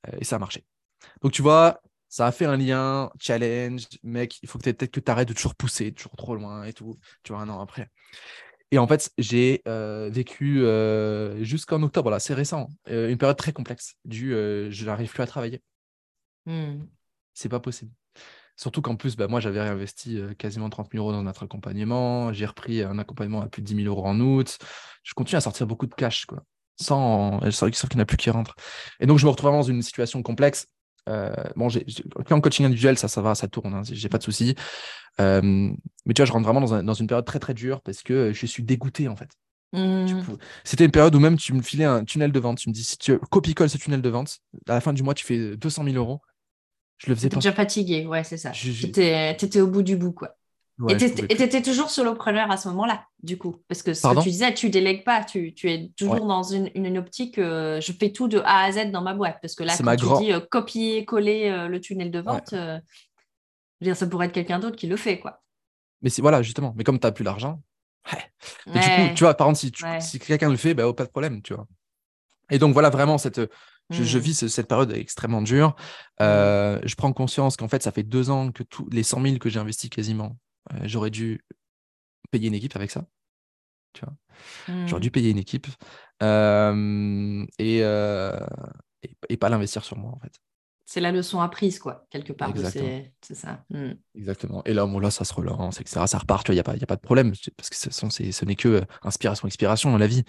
[0.09, 0.65] euh, et ça a marché.
[1.23, 5.01] Donc, tu vois, ça a fait un lien, challenge, mec, il faut que peut-être que
[5.01, 7.89] tu arrêtes de toujours pousser, toujours trop loin et tout, tu vois, un an après.
[8.73, 10.63] Et en fait, j'ai euh, vécu
[11.45, 15.63] jusqu'en octobre, là, c'est récent, une période très complexe, du je n'arrive plus à travailler.
[16.47, 16.85] Mmh.
[17.35, 17.93] C'est pas possible.
[18.57, 22.33] Surtout qu'en plus, bah, moi, j'avais réinvesti euh, quasiment 30 000 euros dans notre accompagnement.
[22.33, 24.59] J'ai repris un accompagnement à plus de 10 000 euros en août.
[25.03, 26.43] Je continue à sortir beaucoup de cash, quoi.
[26.79, 28.55] Sans, sauf qu'il n'y en a plus qui rentrent.
[29.01, 30.67] Et donc, je me retrouve vraiment dans une situation complexe.
[31.57, 31.85] bon, j'ai,
[32.31, 34.55] en coaching individuel, ça, ça va, ça tourne, hein, j'ai pas de soucis.
[35.19, 38.33] mais tu vois, je rentre vraiment dans, dans, une période très très dure parce que
[38.33, 39.31] je suis dégoûté en fait.
[39.73, 40.37] Mmh.
[40.65, 42.59] C'était une période où même tu me filais un tunnel de vente.
[42.59, 44.39] Tu me dis si tu copie-colle ce tunnel de vente,
[44.69, 46.21] à la fin du mois, tu fais 200 000 euros.
[47.01, 47.37] Je le faisais pas.
[47.37, 48.51] déjà fatigué, ouais, c'est ça.
[48.51, 50.37] Tu étais au bout du bout, quoi.
[50.89, 53.63] et tu étais toujours solopreneur à ce moment-là, du coup.
[53.69, 56.71] Parce que ce que tu disais, tu délègues pas, tu, tu es toujours dans une,
[56.75, 59.39] une, optique, euh, je fais tout de A à Z dans ma boîte.
[59.41, 62.57] Parce que là, quand tu dis euh, copier, coller euh, le tunnel de vente, je
[63.81, 65.41] veux dire, ça pourrait être quelqu'un d'autre qui le fait, quoi.
[66.03, 66.75] Mais voilà, justement.
[66.77, 67.63] Mais comme tu n'as plus l'argent,
[68.67, 71.11] du coup, tu vois, par exemple, si, si quelqu'un le fait, bah, oh, pas de
[71.11, 71.67] problème, tu vois.
[72.51, 73.41] Et donc, voilà, vraiment, cette,
[73.91, 74.21] je, mmh.
[74.21, 75.71] vis cette période extrêmement dure.
[75.71, 76.23] Mmh.
[76.23, 79.39] Euh, je prends conscience qu'en fait, ça fait deux ans que tous les 100 000
[79.39, 80.37] que j'ai investis quasiment,
[80.73, 81.45] euh, j'aurais dû
[82.31, 83.07] payer une équipe avec ça.
[83.93, 84.15] Tu vois
[84.87, 85.03] J'aurais mmh.
[85.03, 85.67] dû payer une équipe
[86.23, 87.79] euh, et,
[89.29, 90.41] et, pas l'investir sur moi, en fait
[90.91, 92.53] c'est la leçon apprise, quoi, quelque part.
[92.57, 93.65] C'est ça.
[93.71, 93.93] Hmm.
[94.17, 94.61] Exactement.
[94.65, 96.01] Et là, bon, là, ça se relance, etc.
[96.09, 98.57] Ça repart, il n'y a, pas, a pas de problème, parce que ce, ce n'est
[98.57, 100.25] que euh, inspiration, expiration dans la vie.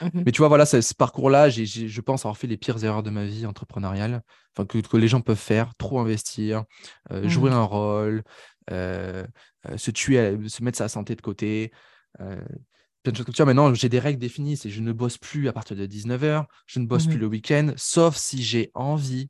[0.00, 3.10] Mmh Mais tu vois, voilà, ce parcours-là, je pense avoir fait les pires erreurs de
[3.10, 4.22] ma vie entrepreneuriale,
[4.56, 6.62] enfin, que, que les gens peuvent faire, trop investir,
[7.10, 7.54] euh, jouer mmh.
[7.54, 8.22] un rôle,
[8.70, 9.26] euh,
[9.74, 11.72] se tuer, se mettre sa santé de côté.
[12.18, 13.44] plein de choses comme ça.
[13.44, 14.58] Maintenant, j'ai des règles définies.
[14.58, 17.26] C'est je ne bosse plus à partir de 19h, je ne bosse mmh plus le
[17.26, 19.28] week-end, sauf si j'ai envie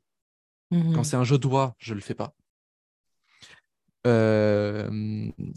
[0.71, 2.33] quand mmh c'est un jeu de doigt, je ne le fais pas.
[4.07, 4.89] Euh,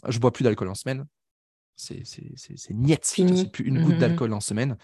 [0.09, 1.07] je bois plus d'alcool en semaine.
[1.77, 2.03] C'est
[2.71, 2.99] niet.
[3.03, 4.77] C'est plus une goutte mmh d'alcool en semaine.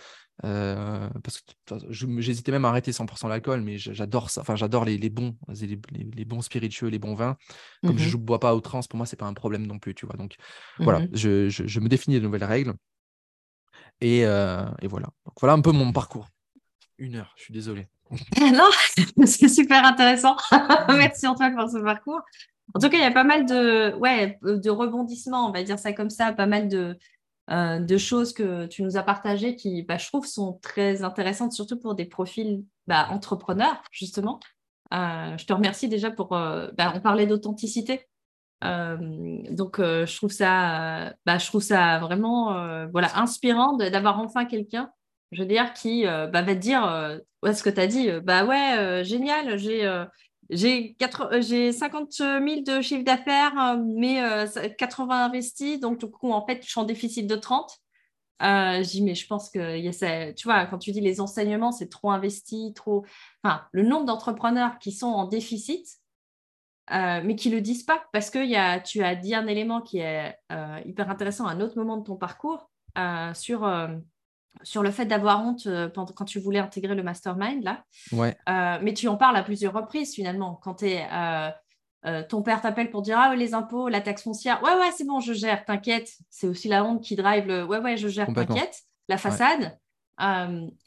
[0.43, 1.53] Euh, parce que
[1.91, 4.41] j'hésitais même à arrêter 100% l'alcool, mais j'adore ça.
[4.41, 7.37] Enfin, j'adore les, bons, les, bons spiritueux, les bons vins.
[7.85, 9.95] Comme je ne bois pas à outrance, pour moi, c'est pas un problème non plus,
[9.95, 10.17] tu vois.
[10.17, 10.37] Donc
[10.79, 12.75] voilà, je, me définis de nouvelles règles.
[14.01, 15.07] Et, euh, et, voilà.
[15.25, 16.29] Donc voilà un peu mon parcours.
[16.99, 17.89] Une heure, je suis désolé.
[18.41, 18.71] non,
[19.27, 20.37] c'est super intéressant.
[20.89, 22.21] Merci Antoine pour ce parcours.
[22.75, 25.79] En tout cas, il y a pas mal de, ouais, de rebondissements, on va dire
[25.79, 26.97] ça comme ça, pas mal de,
[27.51, 31.53] euh, de choses que tu nous as partagées qui, bah, je trouve, sont très intéressantes,
[31.53, 34.41] surtout pour des profils bah, entrepreneurs, justement.
[34.95, 36.35] Euh, je te remercie déjà pour.
[36.35, 38.07] Euh, bah, on parlait d'authenticité.
[38.63, 44.91] donc, je, trouve ça, je trouve ça vraiment voilà, inspirant d'avoir enfin quelqu'un
[45.35, 47.19] je veux dire, qui euh, bah, va te dire euh,
[47.53, 50.05] ce que tu as dit, euh, bah ouais, génial, j'ai
[50.51, 54.21] j'ai 50 000 de chiffre d'affaires, mais
[54.79, 57.79] 80 investis, donc du coup, en fait, je suis en déficit de 30.
[58.43, 61.01] Euh, je dis, mais je pense que y a ça, tu vois, quand tu dis
[61.01, 63.05] les enseignements, c'est trop investi, trop.
[63.43, 65.87] Enfin, le nombre d'entrepreneurs qui sont en déficit,
[66.91, 69.81] mais qui ne le disent pas, parce que y a, tu as dit un élément
[69.81, 70.37] qui est
[70.85, 72.71] hyper intéressant à un autre moment de ton parcours
[73.35, 73.65] sur
[74.63, 77.85] sur le fait d'avoir honte euh, quand tu voulais intégrer le mastermind, là.
[78.13, 78.37] Ouais.
[78.49, 80.59] Euh, mais tu en parles à plusieurs reprises, finalement.
[80.63, 84.63] Quand euh, ton père t'appelle pour dire Ah, les impôts, la taxe foncière.
[84.63, 86.11] Ouais, ouais, c'est bon, je gère, t'inquiète.
[86.31, 88.83] C'est aussi la honte qui drive le Ouais, ouais, je gère, t'inquiète.
[89.09, 89.79] La façade.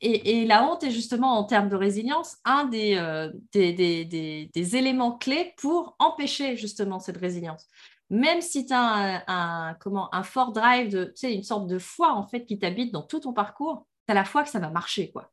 [0.01, 5.95] et, la honte est justement, en termes de résilience, un des, des, éléments clés pour
[5.99, 7.67] empêcher justement cette résilience
[8.09, 11.77] même si tu as un, comment, un fort drive, de, tu sais, une sorte de
[11.77, 14.59] foi en fait qui t'habite dans tout ton parcours, tu as la foi que ça
[14.59, 15.11] va marcher.
[15.11, 15.31] quoi.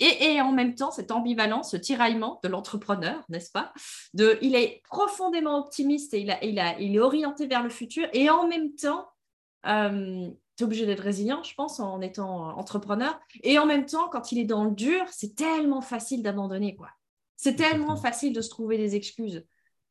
[0.00, 3.72] Et, en même temps, cette ambivalence, ce tiraillement de l'entrepreneur, n'est-ce pas
[4.14, 7.70] de, Il est profondément optimiste et il, a, il, a, il est orienté vers le
[7.70, 8.08] futur.
[8.12, 9.08] Et en même temps,
[9.66, 13.18] euh, tu es obligé d'être résilient, je pense, en étant entrepreneur.
[13.42, 16.76] Et en même temps, quand il est dans le dur, c'est tellement facile d'abandonner.
[16.76, 16.90] quoi.
[17.36, 19.44] C'est tellement facile de se trouver des excuses.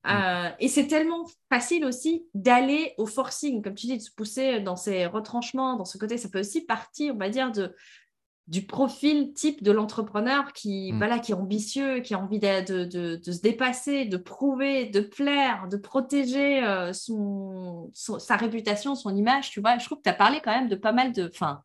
[0.05, 0.09] Mm.
[0.11, 4.59] Euh, et c'est tellement facile aussi d'aller au forcing, comme tu dis, de se pousser
[4.59, 6.17] dans ces retranchements, dans ce côté.
[6.17, 7.75] Ça peut aussi partir, on va dire, de,
[8.47, 10.97] du profil type de l'entrepreneur qui, mm.
[10.97, 15.01] voilà, qui est ambitieux, qui a envie de, de, de, se dépasser, de prouver, de
[15.01, 19.49] plaire, de protéger euh, son, sa réputation, son image.
[19.49, 21.29] Tu vois, je trouve que tu as parlé quand même de pas mal de.
[21.33, 21.63] Fin,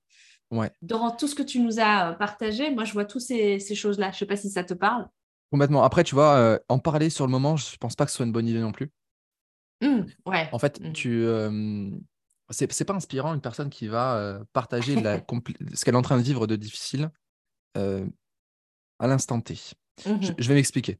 [0.50, 0.70] ouais.
[0.80, 4.06] Dans tout ce que tu nous as partagé, moi, je vois toutes ces, ces choses-là.
[4.12, 5.06] Je ne sais pas si ça te parle.
[5.50, 5.82] Complètement.
[5.82, 8.26] Après, tu vois, euh, en parler sur le moment, je pense pas que ce soit
[8.26, 8.90] une bonne idée non plus.
[9.82, 10.48] Mmh, ouais.
[10.52, 10.92] En fait, mmh.
[10.92, 11.90] tu, euh,
[12.50, 14.94] c'est pas inspirant une personne qui va euh, partager
[15.74, 17.10] ce qu'elle est en train de vivre de difficile
[17.74, 19.54] à l'instant T.
[20.06, 20.98] Mmh je, vais m'expliquer.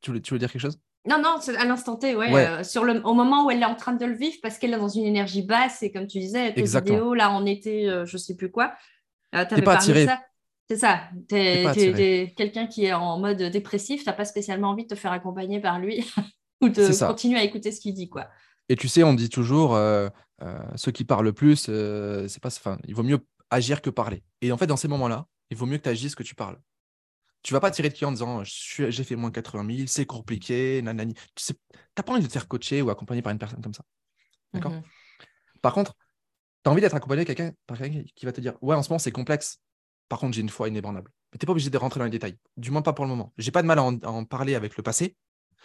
[0.00, 0.78] Tu tu veux dire quelque chose?
[1.06, 2.64] Non, non, à l'instant T, ouais.
[2.64, 4.78] sur le, au moment où elle est en train de le vivre, parce qu'elle est
[4.78, 8.36] dans une énergie basse, et comme tu disais, tes vidéos, là, en été, je sais
[8.36, 8.74] plus quoi.
[9.34, 10.06] Euh, T'es pas attiré.
[10.06, 10.20] Ça?
[10.68, 11.02] C'est ça.
[11.28, 14.94] Tu es, quelqu'un qui est en mode dépressif, tu n'as pas spécialement envie de te
[14.94, 16.04] faire accompagner par lui
[16.60, 18.08] ou de continuer à écouter ce qu'il dit.
[18.08, 18.28] quoi.
[18.68, 20.08] Et tu sais, on dit toujours, euh,
[20.42, 22.50] euh, ceux qui parlent le plus, euh, c'est pas,
[22.86, 23.18] il vaut mieux
[23.50, 24.22] agir que parler.
[24.40, 26.58] Et en fait, dans ces moments-là, il vaut mieux que tu agisses que tu parles.
[27.42, 30.80] Tu vas pas tirer de client en disant j'ai fait moins 80 000, c'est compliqué,
[30.80, 31.14] nanani.
[31.34, 31.52] Tu
[31.96, 33.82] n'as pas envie de te faire coacher ou accompagner par une personne comme ça.
[34.54, 34.72] D'accord?
[34.72, 34.82] Mmh
[35.60, 35.94] Par contre,
[36.62, 37.24] tu as envie d'être accompagné
[37.66, 39.58] par quelqu'un qui va te dire Ouais, en ce moment, c'est complexe.
[40.12, 41.10] Par contre, j'ai une foi inébranlable.
[41.32, 42.36] Mais tu n'es pas obligé de rentrer dans les détails.
[42.58, 43.32] Du moins, pas pour le moment.
[43.38, 45.16] J'ai pas de mal à en, parler avec le passé.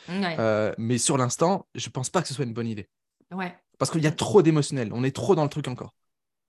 [0.07, 2.87] Euh, mais sur l'instant, je pense pas que ce soit une bonne idée.
[3.29, 3.53] Ouais.
[3.77, 4.93] Parce qu'il y a trop d'émotionnel.
[4.93, 5.93] On est trop dans le truc encore.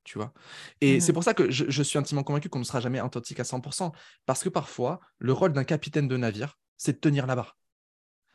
[0.05, 0.33] Tu vois?
[0.81, 3.41] Et c'est mmh pour ça que je, suis intimement convaincu qu'on ne sera jamais authentique
[3.41, 3.91] à 100%.
[4.27, 7.59] Parce que parfois, le rôle d'un capitaine de navire, c'est de tenir la barre.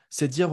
[0.09, 0.51] C'est de dire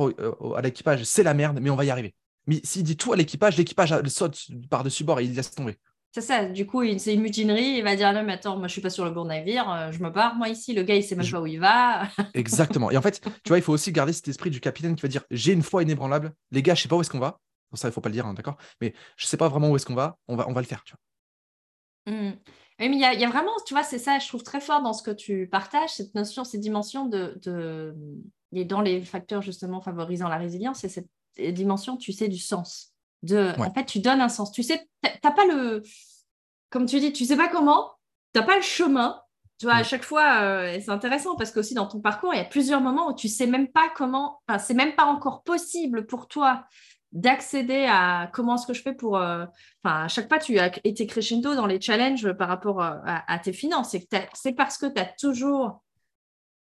[0.54, 2.14] à l'équipage, c'est la merde, mais on va y arriver.
[2.46, 4.38] Mais s'il dit tout à l'équipage, l'équipage saute
[4.70, 5.80] par-dessus bord et il laisse tomber.
[6.12, 7.76] C'est ça, du coup, c'est une mutinerie.
[7.78, 9.92] Il va dire Non, mais attends, moi, je suis pas sur le bon navire, euh,
[9.92, 10.74] je me barre, moi, ici.
[10.74, 12.08] Le gars, il sait même pas où il va.
[12.34, 12.90] Exactement.
[12.90, 15.08] Et en fait, tu vois, il faut aussi garder cet esprit du capitaine qui va
[15.08, 16.32] dire J'ai une foi inébranlable.
[16.50, 17.38] Les gars, je sais pas où est-ce qu'on va.
[17.74, 19.86] ça, il faut pas le dire, hein, d'accord Mais je sais pas vraiment où est-ce
[19.86, 20.18] qu'on va.
[20.26, 21.00] On va, on va le faire, tu vois.
[22.12, 22.32] Mmh.
[22.80, 25.02] mais il y, a, vraiment, tu vois, c'est ça, je trouve très fort dans ce
[25.02, 27.38] que tu partages, cette notion, cette dimension de.
[27.44, 27.94] de...
[28.52, 31.08] Et dans les facteurs justement favorisant la résilience, c'est cette
[31.54, 32.89] dimension, tu sais, du sens.
[33.22, 34.52] De, En fait, tu donnes un sens.
[34.52, 35.82] Tu sais, tu n'as pas le.
[36.70, 37.92] Comme tu dis, tu sais pas comment,
[38.32, 39.20] tu n'as pas le chemin.
[39.58, 42.40] Tu vois, à chaque fois, euh, c'est intéressant parce qu'aussi dans ton parcours, il y
[42.40, 46.06] a plusieurs moments où tu sais même pas comment, enfin, c'est même pas encore possible
[46.06, 46.64] pour toi
[47.12, 49.18] d'accéder à comment est-ce que je fais pour.
[49.18, 49.44] Euh,
[49.84, 53.30] enfin, à chaque pas, tu as été crescendo dans les challenges par rapport euh, à,
[53.30, 53.94] à tes finances.
[54.32, 55.82] C'est parce que tu as toujours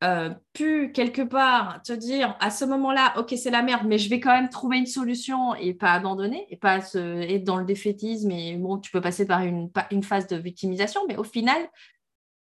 [0.05, 4.09] euh, pu quelque part te dire à ce moment-là, ok, c'est la merde, mais je
[4.09, 8.31] vais quand même trouver une solution et pas abandonner et pas être dans le défaitisme
[8.31, 11.59] et bon, tu peux passer par une, une phase de victimisation, mais au final,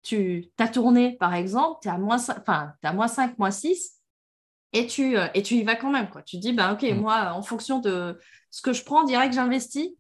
[0.01, 3.51] tu as tourné par exemple, tu es à moins 5, enfin, à moins 5, moins
[3.51, 3.99] 6
[4.73, 6.09] et tu, euh, et tu y vas quand même.
[6.09, 6.23] Quoi.
[6.23, 6.99] Tu dis, ben, ok, mm.
[6.99, 8.19] moi, en fonction de
[8.49, 9.91] ce que je prends, direct, j'investis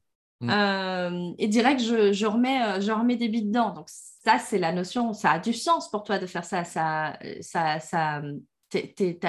[0.41, 0.49] mm.
[0.49, 3.69] euh, et direct, je, je, remets, je remets des billes dedans.
[3.69, 3.89] Donc,
[4.25, 6.63] ça, c'est la notion, ça a du sens pour toi de faire ça.
[6.63, 8.21] Ça, ça, ça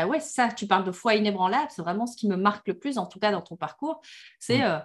[0.07, 2.99] ouais, ça, tu parles de foi inébranlable, c'est vraiment ce qui me marque le plus,
[2.99, 4.01] en tout cas dans ton parcours.
[4.39, 4.63] C'est, mm.
[4.63, 4.79] euh,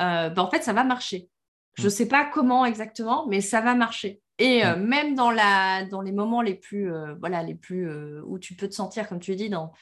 [0.00, 1.28] euh, ben, en fait, ça va marcher.
[1.74, 1.90] Je ne mm.
[1.90, 4.20] sais pas comment exactement, mais ça va marcher.
[4.38, 7.88] Et euh, même dans, la, dans les moments les plus, voilà, les plus
[8.22, 9.72] où tu peux te sentir, comme tu dis, dans,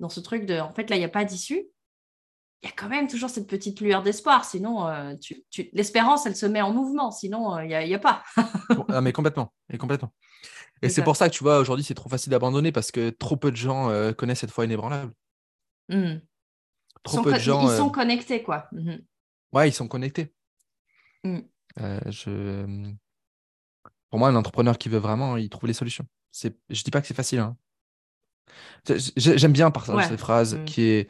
[0.00, 1.64] dans ce truc de, en fait, là, il n'y a pas d'issue,
[2.62, 4.44] il y a quand même toujours cette petite lueur d'espoir.
[4.44, 7.10] Sinon, euh, tu, l'espérance, elle se met en mouvement.
[7.10, 8.22] Sinon, euh, il n'y a, pas.
[8.88, 9.54] ah, mais complètement.
[9.72, 10.12] Et complètement.
[10.82, 13.36] Et c'est pour ça que tu vois, aujourd'hui, c'est trop facile d'abandonner parce que trop
[13.36, 15.12] peu de gens euh, connaissent cette foi inébranlable.
[15.88, 16.16] Mmh.
[17.02, 17.70] Trop peu de gens.
[17.70, 18.68] Ils sont connectés, quoi.
[18.72, 18.96] Mmh.
[19.52, 20.32] Ouais, ils sont connectés.
[21.24, 21.40] Mmh.
[22.06, 22.92] je...
[24.10, 26.06] Pour moi, un entrepreneur qui veut vraiment, il trouve les solutions.
[26.30, 26.58] C'est...
[26.68, 27.38] Je dis pas que c'est facile.
[27.38, 27.56] Hein.
[29.16, 31.08] J'aime bien par cette phrase qui est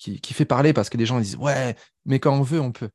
[0.00, 2.90] qui, fait parler parce que les gens disent Ouais, mais quand on veut, on peut.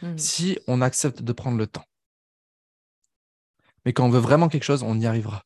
[0.00, 0.16] Hmm.
[0.16, 1.84] Si on accepte de prendre le temps.
[3.84, 5.44] Mais quand on veut vraiment quelque chose, on y arrivera.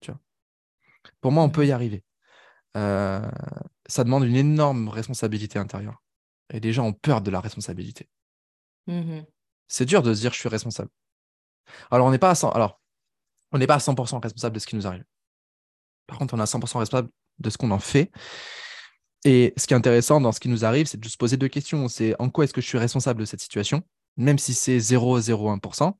[0.00, 0.20] Tu vois?
[1.20, 2.04] Pour moi, on peut y arriver.
[2.76, 3.30] Euh,
[3.86, 6.02] ça demande une énorme responsabilité intérieure.
[6.52, 8.08] Et les gens ont peur de la responsabilité.
[8.86, 9.20] Hmm.
[9.68, 10.90] C'est dur de se dire je suis responsable.
[11.90, 12.80] Alors, on n'est pas à 100%, alors,
[13.52, 15.04] on n'est pas à 100% responsable de ce qui nous arrive.
[16.06, 18.10] Par contre, on est à 100% responsable de ce qu'on en fait
[19.24, 21.48] et ce qui est intéressant dans ce qui nous arrive, c'est de se poser deux
[21.48, 21.88] questions.
[21.88, 23.82] C'est en quoi est-ce que je suis responsable de cette situation,
[24.16, 25.92] même si c'est 0,01%,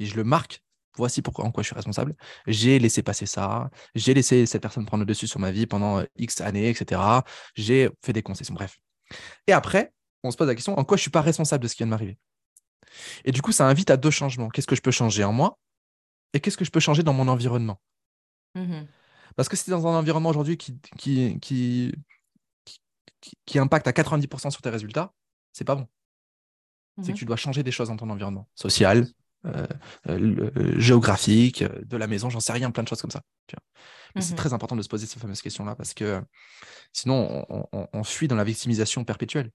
[0.00, 0.62] et je le marque.
[0.96, 2.14] Voici pourquoi, en quoi je suis responsable.
[2.46, 6.00] J'ai laissé passer ça, j'ai laissé cette personne prendre le dessus sur ma vie pendant
[6.00, 7.00] euh, X années, etc.
[7.54, 8.78] J'ai fait des concessions, bref.
[9.46, 9.92] Et après,
[10.22, 11.78] on se pose la question en quoi je ne suis pas responsable de ce qui
[11.78, 12.18] vient de m'arriver?
[13.24, 14.50] Et du coup, ça invite à deux changements.
[14.50, 15.58] Qu'est-ce que je peux changer en moi
[16.34, 17.80] et qu'est-ce que je peux changer dans mon environnement?
[18.54, 18.82] Mmh
[19.36, 21.92] Parce que c'est dans un environnement aujourd'hui qui, qui, qui,
[23.46, 25.12] qui, impacte à 90% sur tes résultats,
[25.52, 25.86] c'est pas bon.
[26.98, 27.16] C'est que mhm.
[27.16, 29.06] tu dois changer des choses dans ton environnement social,
[29.46, 29.66] euh,
[30.08, 33.22] euh, euh, géographique, de la maison, j'en sais rien, plein de choses comme ça.
[34.18, 34.36] C'est mhm.
[34.36, 36.22] très important de se poser ces fameuses questions-là parce que
[36.92, 39.50] sinon, on, fuit dans la victimisation perpétuelle.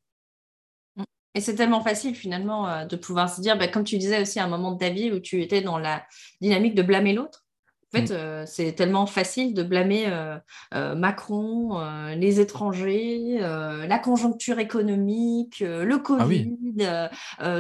[0.96, 1.04] Mm.
[1.36, 4.46] Et c'est tellement facile finalement de pouvoir se dire, bah, comme tu disais aussi à
[4.46, 6.06] un moment de ta vie où tu étais dans la
[6.42, 7.46] dynamique de blâmer l'autre,
[7.94, 8.18] en fait, mm.
[8.18, 10.38] euh, c'est tellement facile de blâmer euh,
[10.74, 11.80] euh, Macron,
[12.16, 17.10] les étrangers, la conjoncture économique, le ah Covid,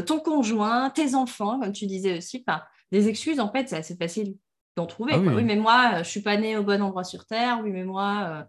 [0.05, 2.45] ton conjoint, tes enfants, comme tu disais aussi.
[2.91, 4.35] des excuses, en fait, c'est assez facile
[4.75, 5.13] d'en trouver.
[5.15, 7.61] Ah oui, mais moi, je suis pas né au bon endroit sur Terre.
[7.63, 8.47] Oui, mais moi,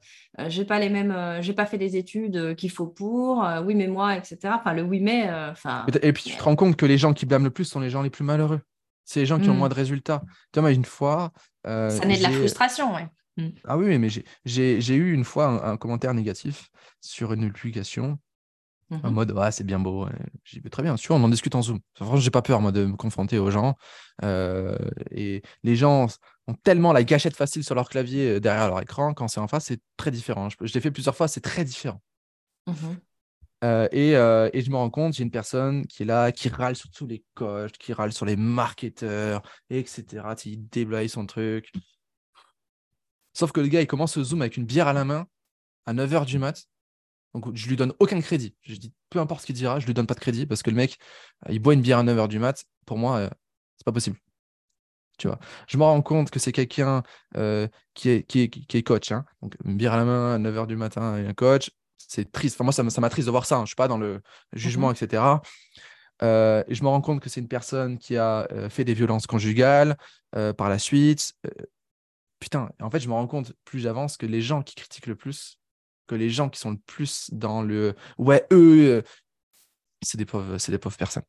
[0.48, 3.46] j'ai pas les mêmes, j'ai pas fait les études qu'il faut pour.
[3.64, 4.55] oui, mais moi, etc.
[4.59, 5.30] Enfin, le oui, mais.
[6.02, 7.90] Et puis, tu te rends compte que les gens qui blâment le plus sont les
[7.90, 8.60] gens les plus malheureux.
[9.09, 9.59] C'est les gens qui ont mm.
[9.59, 10.22] moins de résultats.
[10.52, 11.32] Tu vois, une fois.
[11.66, 13.01] Euh, ça naît de la frustration, oui.
[13.43, 13.48] Mm.
[13.64, 14.09] Ah oui, mais
[14.44, 16.68] j'ai eu une fois un, commentaire négatif
[17.01, 18.18] sur une publication
[18.90, 19.10] en mm-hmm.
[19.10, 20.06] mode ah, c'est bien beau.
[20.44, 21.80] J'ai dit très bien, sûr, on en discute en Zoom.
[21.94, 23.76] Franchement, j'ai pas peur moi de me confronter aux gens.
[24.24, 24.76] Euh,
[25.10, 26.06] et les gens
[26.47, 29.14] ont tellement la gâchette facile sur leur clavier euh, derrière leur écran.
[29.14, 30.48] Quand c'est en face, c'est très différent.
[30.51, 32.02] Je, l'ai fait plusieurs fois, c'est très différent.
[32.66, 32.72] Mmh
[33.64, 36.76] euh, et, et, je me rends compte, j'ai une personne qui est là, qui râle
[36.76, 40.05] sur tous les coachs, qui râle sur les marketeurs, etc.
[40.44, 41.72] Il déblaye son truc.
[43.32, 45.26] Sauf que le gars, il commence ce Zoom avec une bière à la main
[45.86, 46.66] à 9h du mat.
[47.35, 48.55] Donc, je lui donne aucun crédit.
[48.62, 50.70] Je dis, peu importe ce qu'il dira, je lui donne pas de crédit parce que
[50.70, 50.98] le mec,
[51.47, 52.64] euh, il boit une bière à 9h du mat.
[52.86, 53.30] Pour moi, euh,
[53.76, 54.18] c'est pas possible.
[55.18, 55.39] Tu vois.
[55.66, 57.02] Je me rends compte que c'est quelqu'un
[57.36, 59.12] euh, qui, est, qui, est, coach.
[59.12, 59.24] Hein.
[59.43, 62.56] Donc, une bière à la main à 9h du matin et un coach, c'est triste.
[62.56, 63.56] Enfin, moi, ça, m'attriste de voir ça.
[63.56, 63.58] Hein.
[63.58, 64.22] Je ne suis pas dans le
[64.52, 65.22] jugement, etc.
[66.22, 69.96] et je me rends compte que c'est une personne qui a fait des violences conjugales
[70.32, 71.34] par la suite,
[72.40, 75.16] putain, en fait, je me rends compte plus j'avance que les gens qui critiquent le
[75.16, 75.58] plus,
[76.06, 79.02] que les gens qui sont le plus dans le ouais, eux, euh,
[80.02, 81.24] c'est des pauvres, c'est des pauvres personnes.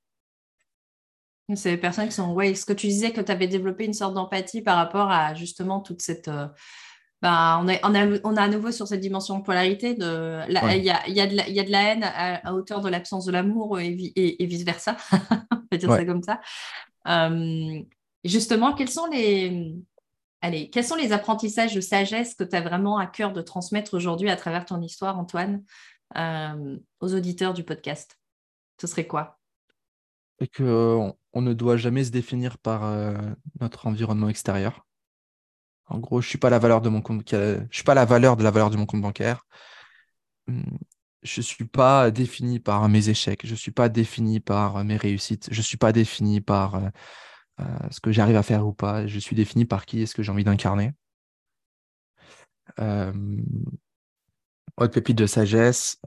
[1.55, 3.93] C'est des personnes qui sont, ouais, ce que tu disais, que tu avais développé une
[3.93, 6.29] sorte d'empathie par rapport à justement toute cette.
[7.21, 9.93] Bah, on, est, on, a, on a à nouveau sur cette dimension de polarité.
[9.93, 12.81] De, il, y a, y, a de la, y a de la haine à, hauteur
[12.81, 14.95] de l'absence de l'amour et, et, vice-versa.
[15.51, 16.39] on peut dire ça comme ça.
[17.07, 17.81] Euh,
[18.23, 19.75] justement, quels sont les,
[20.41, 23.93] Allez, quels sont les apprentissages de sagesse que tu as vraiment à cœur de transmettre
[23.93, 25.63] aujourd'hui à travers ton histoire, Antoine,
[26.17, 28.17] euh, aux auditeurs du podcast?
[28.79, 29.37] Ce serait quoi?
[30.39, 33.17] Et qu'on on ne doit jamais se définir par euh,
[33.59, 34.85] notre environnement extérieur.
[35.89, 38.37] En gros, je suis pas la valeur de mon compte, je suis pas la valeur
[38.37, 39.45] de la valeur de mon compte bancaire.
[40.47, 40.63] Hum,
[41.23, 45.61] je suis pas défini par mes échecs, je suis pas défini par mes réussites, je
[45.61, 46.89] suis pas défini par euh,
[47.61, 49.07] euh, ce que j'arrive à faire ou pas.
[49.07, 50.93] Je suis défini par qui est-ce que j'ai envie d'incarner.
[52.79, 53.13] Euh,
[54.77, 55.99] autre pépite de sagesse.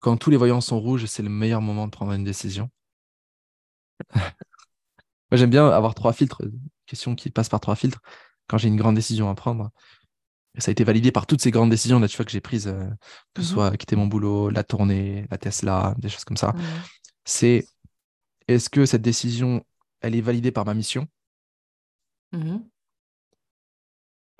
[0.00, 2.70] Quand tous les voyants sont rouges, c'est le meilleur moment de prendre une décision.
[4.14, 6.42] Moi, j'aime bien avoir trois filtres,
[6.92, 8.00] questions qui passent par trois filtres
[8.48, 9.70] quand j'ai une grande décision à prendre.
[10.58, 12.74] ça a été validé par toutes ces grandes décisions là, tu vois, que j'ai prises,
[13.34, 16.54] que ce mmh soit quitter mon boulot, la tournée, la Tesla, des choses comme ça.
[17.24, 17.66] C'est
[18.48, 19.64] est-ce que cette décision,
[20.00, 21.08] elle est validée par ma mission?
[22.32, 22.72] Mmh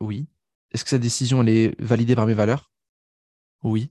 [0.00, 0.28] Oui.
[0.72, 2.70] Est-ce que cette décision, elle est validée par mes valeurs?
[3.62, 3.90] Oui.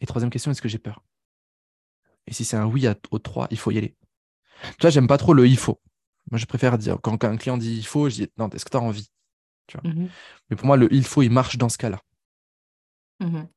[0.00, 1.02] Et troisième question, est-ce que j'ai peur?
[2.26, 3.96] Et si c'est un oui à, aux trois, il faut y aller.
[4.62, 5.80] Tu vois, j'aime pas trop le il faut.
[6.30, 8.70] Moi, je préfère dire, quand un client dit il faut, je dis non, est-ce que
[8.70, 9.08] tu as envie?
[9.68, 9.84] Tu vois?
[9.84, 10.08] Mmh
[10.50, 12.00] Mais pour moi, le il faut, il marche dans ce cas-là.
[13.20, 13.48] Mmh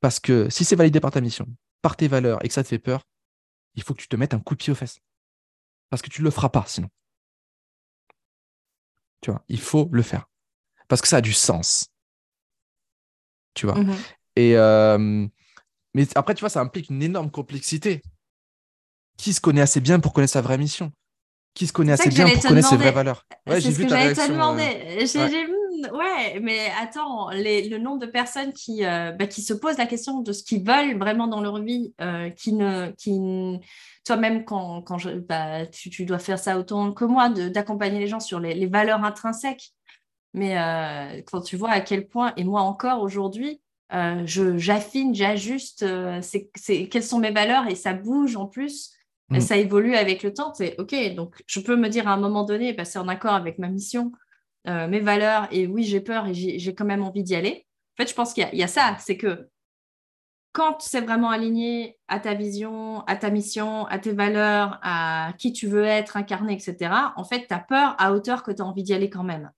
[0.00, 1.46] Parce que si c'est validé par ta mission,
[1.82, 3.02] par tes valeurs et que ça te fait peur,
[3.76, 5.00] il faut que tu te mettes un coup de pied aux fesses.
[5.90, 6.88] Parce que tu ne le feras pas sinon.
[9.22, 10.26] Tu vois, il faut le faire.
[10.88, 11.88] Parce que ça a du sens.
[13.54, 13.74] Tu vois?
[13.74, 14.04] Mmh
[14.36, 15.26] Et euh,
[15.94, 18.02] mais après, tu vois, ça implique une énorme complexité.
[19.16, 20.90] Qui se connaît assez bien pour connaître sa vraie mission?
[21.54, 24.26] Qui se connaît assez bien pour connaître ses vraies valeurs Ouais, j'ai vu ta réaction.
[24.26, 24.62] Te demander.
[25.06, 26.40] Euh, ouais.
[26.40, 30.32] mais attends, le nombre de personnes qui, euh, bah, qui se posent la question de
[30.32, 31.92] ce qu'ils veulent vraiment dans leur vie,
[32.36, 33.18] qui ne, qui,
[34.04, 38.06] toi-même, quand, quand je, bah, tu, tu, dois faire ça autant que moi, d'accompagner les
[38.06, 39.72] gens sur les, les valeurs intrinsèques.
[40.34, 40.54] Mais
[41.26, 43.60] quand tu vois à quel point, et moi encore aujourd'hui,
[43.92, 45.84] euh, j'affine, j'ajuste,
[46.22, 48.92] c'est quelles sont mes valeurs et ça bouge en plus.
[49.30, 49.40] Mm.
[49.40, 50.52] Ça évolue avec le temps.
[50.54, 53.34] C'est OK, donc je peux me dire à un moment donné, bah, c'est en accord
[53.34, 54.12] avec ma mission,
[54.68, 57.66] euh, mes valeurs, et oui, j'ai peur et j'ai quand même envie d'y aller.
[57.94, 59.48] En fait, je pense qu'il y, a ça, c'est que
[60.52, 65.52] quand c'est vraiment aligné à ta vision, à ta mission, à tes valeurs, à qui
[65.52, 68.64] tu veux être, incarné, etc., en fait, tu as peur à hauteur que tu as
[68.64, 69.50] envie d'y aller quand même.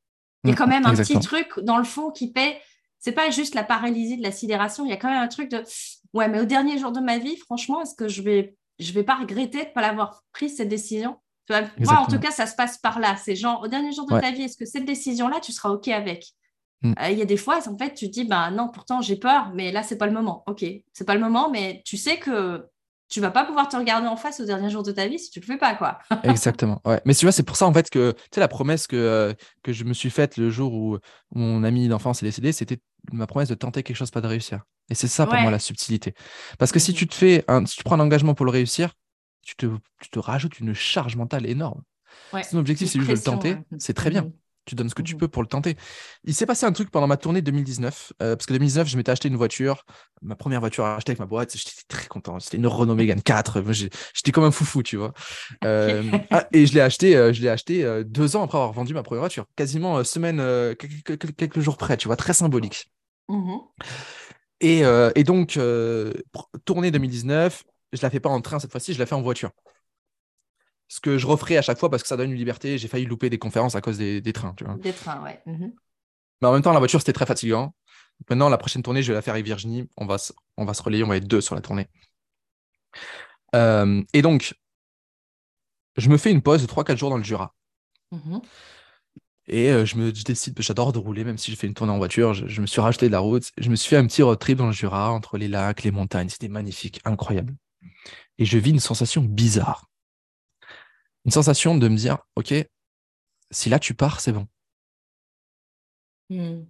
[0.45, 2.61] Il y a mm, quand même un petit truc dans le fond qui paie.
[2.99, 5.51] C'est pas juste la paralysie de la sidération, il y a quand même un truc
[5.51, 5.63] de
[6.13, 9.05] ouais, mais au dernier jour de ma vie, franchement, est-ce que je vais je vais
[9.05, 11.17] pas regretter de ne pas l'avoir prise cette décision.
[11.51, 13.17] moi, en tout cas, ça se passe par là.
[13.17, 15.89] C'est genre, au dernier jour de ta vie, est-ce que cette décision-là, tu seras OK
[15.89, 16.27] avec?
[16.83, 16.95] Mm.
[17.01, 19.17] euh, Il y a des fois, en fait, tu te dis, bah non, pourtant, j'ai
[19.17, 20.43] peur, mais là, c'est pas le moment.
[20.47, 22.67] OK, c'est pas le moment, mais tu sais que
[23.13, 25.31] tu vas pas pouvoir te regarder en face au dernier jour de ta vie si
[25.31, 25.99] tu le fais pas, quoi.
[26.25, 26.81] Exactement.
[26.87, 26.99] Ouais.
[27.05, 29.35] Mais tu vois, c'est pour ça, en fait, que tu sais, la promesse que, euh,
[29.63, 30.99] que je me suis faite le jour où,
[31.35, 32.79] mon ami d'enfance est décédé, c'était
[33.13, 34.63] ma promesse de tenter quelque chose, pas de réussir.
[34.89, 36.15] Et c'est ça pour moi la subtilité.
[36.59, 38.51] Parce que si mmh tu te fais un, si tu prends un engagement pour le
[38.51, 38.95] réussir,
[39.43, 39.67] tu te,
[40.01, 41.83] tu te rajoutes une charge mentale énorme.
[42.43, 44.33] Si ton objectif c'est juste de le tenter, c'est très bien.
[44.65, 45.77] Tu donnes ce que tu mmh peux pour le tenter.
[46.25, 49.11] Il s'est passé un truc pendant ma tournée 2019, euh, parce que 2019, je m'étais
[49.11, 49.85] acheté une voiture,
[50.23, 52.39] ma première voiture à acheter avec ma boîte, j'étais très content.
[52.39, 55.13] C'était une Renault Mégane 4, j'étais comme un foufou, tu vois.
[55.65, 58.95] Euh, ah, et je l'ai acheté, euh, je l'ai acheté deux ans après avoir vendu
[58.95, 60.39] ma première voiture, quasiment semaine,
[60.77, 62.91] quelques, jours près, tu vois, très symbolique.
[63.29, 63.57] Mmh
[64.61, 64.83] et,
[65.17, 65.59] et, donc,
[66.65, 69.51] tournée 2019, je la fais pas en train cette fois-ci, je la fais en voiture.
[70.93, 72.77] Ce que je referai à chaque fois parce que ça donne une liberté.
[72.77, 74.53] J'ai failli louper des conférences à cause des, trains.
[74.59, 74.75] Tu vois.
[74.75, 75.41] Des trains, ouais.
[75.47, 75.73] Mhm.
[76.43, 77.75] Mais en même temps, la voiture, c'était très fatigant.
[78.29, 79.89] Maintenant, la prochaine tournée, je vais la faire avec Virginie.
[79.97, 80.17] On va,
[80.59, 81.89] on va se relayer, on va être deux sur la tournée.
[83.55, 84.55] Euh, et donc,
[85.97, 87.55] je me fais une pause de 3-4 jours dans le Jura.
[88.11, 88.43] Mhm.
[89.47, 91.99] Et euh, je me décide, j'adore de rouler, même si je fais une tournée en
[91.99, 93.51] voiture, je, me suis racheté de la route.
[93.57, 95.91] Je me suis fait un petit road trip dans le Jura, entre les lacs, les
[95.91, 96.29] montagnes.
[96.29, 97.55] C'était magnifique, incroyable.
[98.37, 99.89] Et je vis une sensation bizarre.
[101.25, 102.55] Une sensation de me dire, OK,
[103.51, 104.47] si là tu pars, c'est bon.
[106.31, 106.65] Hmm.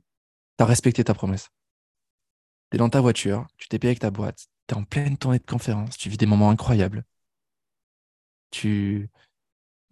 [0.59, 1.49] Tu as respecté ta promesse.
[2.71, 5.17] Tu es dans ta voiture, tu t'es payé avec ta boîte, tu es en pleine
[5.17, 7.05] tournée de conférence, tu vis des moments incroyables.
[8.51, 9.09] Tu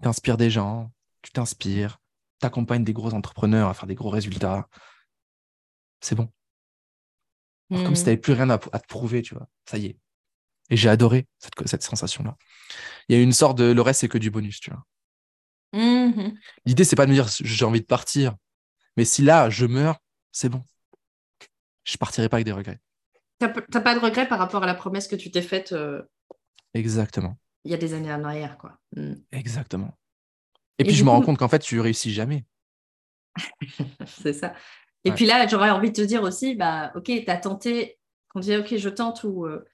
[0.02, 0.90] t'inspires des gens,
[1.22, 1.98] tu t'inspires,
[2.40, 4.68] tu accompagnes des gros entrepreneurs à faire des gros résultats.
[6.00, 6.30] C'est bon.
[7.70, 7.94] Comme si hmm.
[7.94, 9.48] tu n'avais plus rien à, te prouver, tu vois.
[9.64, 9.98] Ça y est.
[10.70, 12.36] Et j'ai adoré cette, sensation-là.
[13.08, 14.84] Il y a une sorte de le reste, c'est que du bonus, tu vois.
[15.72, 16.32] Mmh
[16.64, 18.34] L'idée, c'est pas de me dire j'ai envie de partir.
[18.96, 19.98] Mais si là, je meurs,
[20.32, 20.62] c'est bon.
[21.84, 22.80] Je partirai pas avec des regrets.
[23.40, 26.02] Tu n'as pas de regrets par rapport à la promesse que tu t'es faite euh,
[26.74, 27.38] Exactement.
[27.64, 28.78] Il y a des années en arrière, quoi.
[28.96, 29.14] Mmh.
[29.32, 29.96] Exactement.
[30.78, 32.44] Et, puis, je me rends compte qu'en fait, tu réussis jamais.
[34.06, 34.54] c'est ça.
[35.04, 37.98] Et puis là, j'aurais envie de te dire aussi, bah, ok, tu as tenté,
[38.34, 39.64] on disait, ok, je tente ou euh,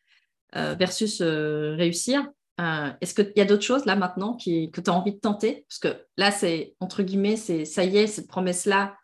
[0.78, 2.26] versus réussir.
[2.58, 5.66] Est-ce qu'il y a d'autres choses là maintenant qui, que tu as envie de tenter?
[5.68, 8.96] Parce que là, c'est entre guillemets, c'est ça y est, cette promesse-là,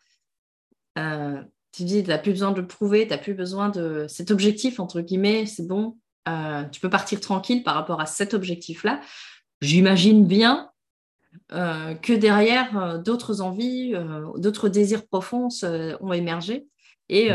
[0.97, 4.05] euh, tu dis, tu n'as plus besoin de le prouver, tu n'as plus besoin de
[4.07, 5.97] cet objectif, entre guillemets, c'est bon,
[6.27, 9.01] euh, tu peux partir tranquille par rapport à cet objectif-là.
[9.61, 10.71] J'imagine bien
[11.51, 13.93] euh, que derrière, d'autres envies,
[14.37, 15.49] d'autres désirs profonds
[15.99, 16.67] ont émergé.
[17.09, 17.29] Et,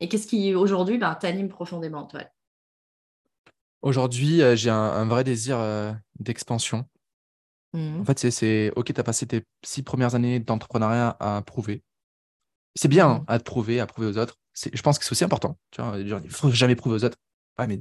[0.00, 2.22] et qu'est-ce qui, aujourd'hui, ben, t'anime profondément, toi?
[3.82, 5.58] Aujourd'hui, j'ai un, vrai désir
[6.18, 6.86] d'expansion.
[7.72, 8.04] En mmh.
[8.04, 11.82] fait, c'est OK, tu as passé tes six premières années d'entrepreneuriat à prouver.
[12.74, 14.36] C'est bien hein, à te prouver, à prouver aux autres.
[14.54, 15.56] Je pense que c'est aussi important.
[15.70, 17.18] Tu vois, il ne faut jamais prouver aux autres.
[17.58, 17.80] Ouais, mais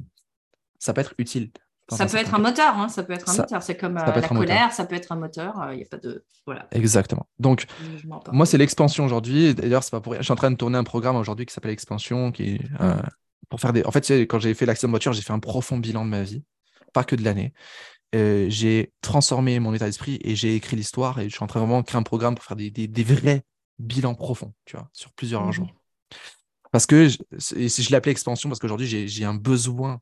[0.77, 1.51] ça peut être utile.
[1.89, 3.63] Ça peut être un moteur, hein, ça peut être un moteur.
[3.63, 5.55] C'est comme euh, la colère, ça peut être un moteur.
[5.57, 6.23] Il euh, n'y a pas de.
[6.45, 6.67] Voilà.
[6.71, 7.27] Exactement.
[7.39, 7.65] Donc,
[8.31, 9.55] moi, c'est l'expansion aujourd'hui.
[9.55, 11.71] D'ailleurs, c'est pas pour Je suis en train de tourner un programme aujourd'hui qui s'appelle
[11.71, 13.01] Expansion, qui euh, mmh.
[13.49, 13.83] Pour faire des.
[13.85, 16.23] En fait, quand j'ai fait l'accident de voiture, j'ai fait un profond bilan de ma
[16.23, 16.43] vie,
[16.93, 17.53] pas que de l'année.
[18.13, 21.65] j'ai transformé mon état d'esprit et j'ai écrit l'histoire et je suis en train de
[21.65, 23.43] vraiment créer un programme pour faire des, des, des vrais
[23.79, 25.73] bilan profond, tu vois, sur plusieurs mmh jours.
[26.71, 29.99] Parce que, je l'ai appelé expansion, parce qu'aujourd'hui, j'ai un besoin.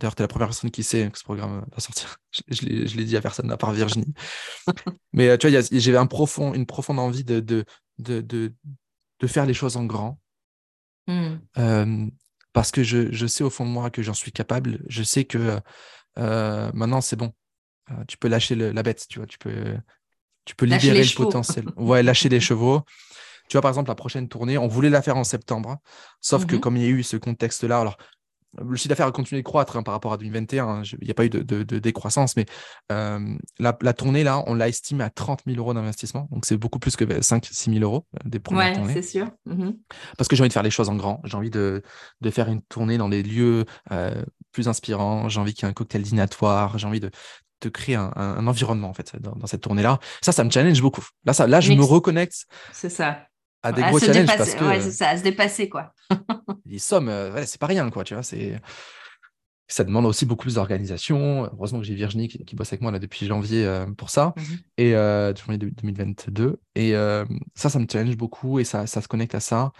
[0.00, 2.18] D'ailleurs, tu es la première personne qui sait que ce programme va sortir.
[2.50, 4.14] Je, je l'ai dit à personne, à part Virginie.
[5.12, 7.64] Mais tu vois, j'avais un profond, une profonde envie de, de,
[7.98, 10.20] de, de, faire les choses en grand.
[11.08, 12.10] Mmh.
[12.58, 14.80] Parce que je, je, sais au fond de moi que j'en suis capable.
[14.88, 15.60] Je sais que
[16.18, 17.32] euh, maintenant, c'est bon.
[17.92, 19.28] Euh, tu peux lâcher la bête, tu vois.
[19.28, 19.76] Tu peux,
[20.44, 21.66] tu peux libérer le potentiel.
[21.76, 22.82] Ouais, lâcher les chevaux.
[23.48, 25.78] Tu vois, par exemple, la prochaine tournée, on voulait la faire en septembre,
[26.20, 26.60] sauf que mhm.
[26.60, 27.96] comme il y a eu ce contexte-là, alors
[28.56, 31.10] le chiffre d'affaires a continué de croître hein, par rapport à 2021, hein, il n'y
[31.10, 32.46] a pas eu de, décroissance, mais
[32.92, 36.78] euh, la, tournée, là, on l'a estimée à 30 000 euros d'investissement, donc c'est beaucoup
[36.78, 39.30] plus que 5-6 000 euros euh, des premières ouais, c'est sûr.
[39.46, 39.76] Mhm.
[40.16, 41.82] Parce que j'ai envie de faire les choses en grand, j'ai envie de,
[42.30, 44.22] faire une tournée dans des lieux euh,
[44.52, 47.10] plus inspirants, j'ai envie qu'il y ait un cocktail dînatoire, j'ai envie de,
[47.60, 51.04] de créer un, environnement en fait dans, cette tournée là ça ça me challenge beaucoup.
[51.24, 53.26] Là ça là je me reconnecte c'est ça
[53.62, 55.92] à des gros challenges parce que ouais, c'est ça à se dépasser quoi.
[56.66, 58.60] les sommes euh, c'est pas rien quoi tu vois c'est
[59.70, 61.44] ça demande aussi beaucoup plus d'organisation.
[61.52, 64.32] Heureusement que j'ai Virginie qui, bosse avec moi là depuis janvier euh, pour ça.
[64.36, 64.42] Mmh
[64.78, 69.08] et euh, janvier 2022 et euh, ça ça me challenge beaucoup et ça ça se
[69.08, 69.72] connecte à ça.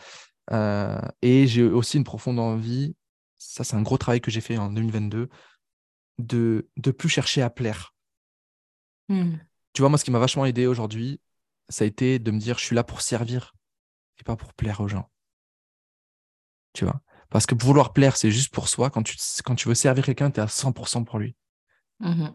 [1.23, 2.95] Et j'ai aussi une profonde envie
[3.39, 5.29] ça c'est un gros travail que j'ai fait en 2022
[6.19, 7.95] de ne plus chercher à plaire.
[9.09, 9.37] Hmm.
[9.73, 11.21] Tu vois, moi, ce qui m'a vachement aidé aujourd'hui,
[11.69, 13.55] ça a été de me dire, je suis là pour servir
[14.21, 15.09] et pas pour plaire aux gens.
[16.73, 17.01] Tu vois?
[17.31, 18.91] Parce que vouloir plaire, c'est juste pour soi.
[18.91, 21.37] Quand tu, quand tu veux servir quelqu'un, tu es à 100% pour lui.
[22.01, 22.29] Mmh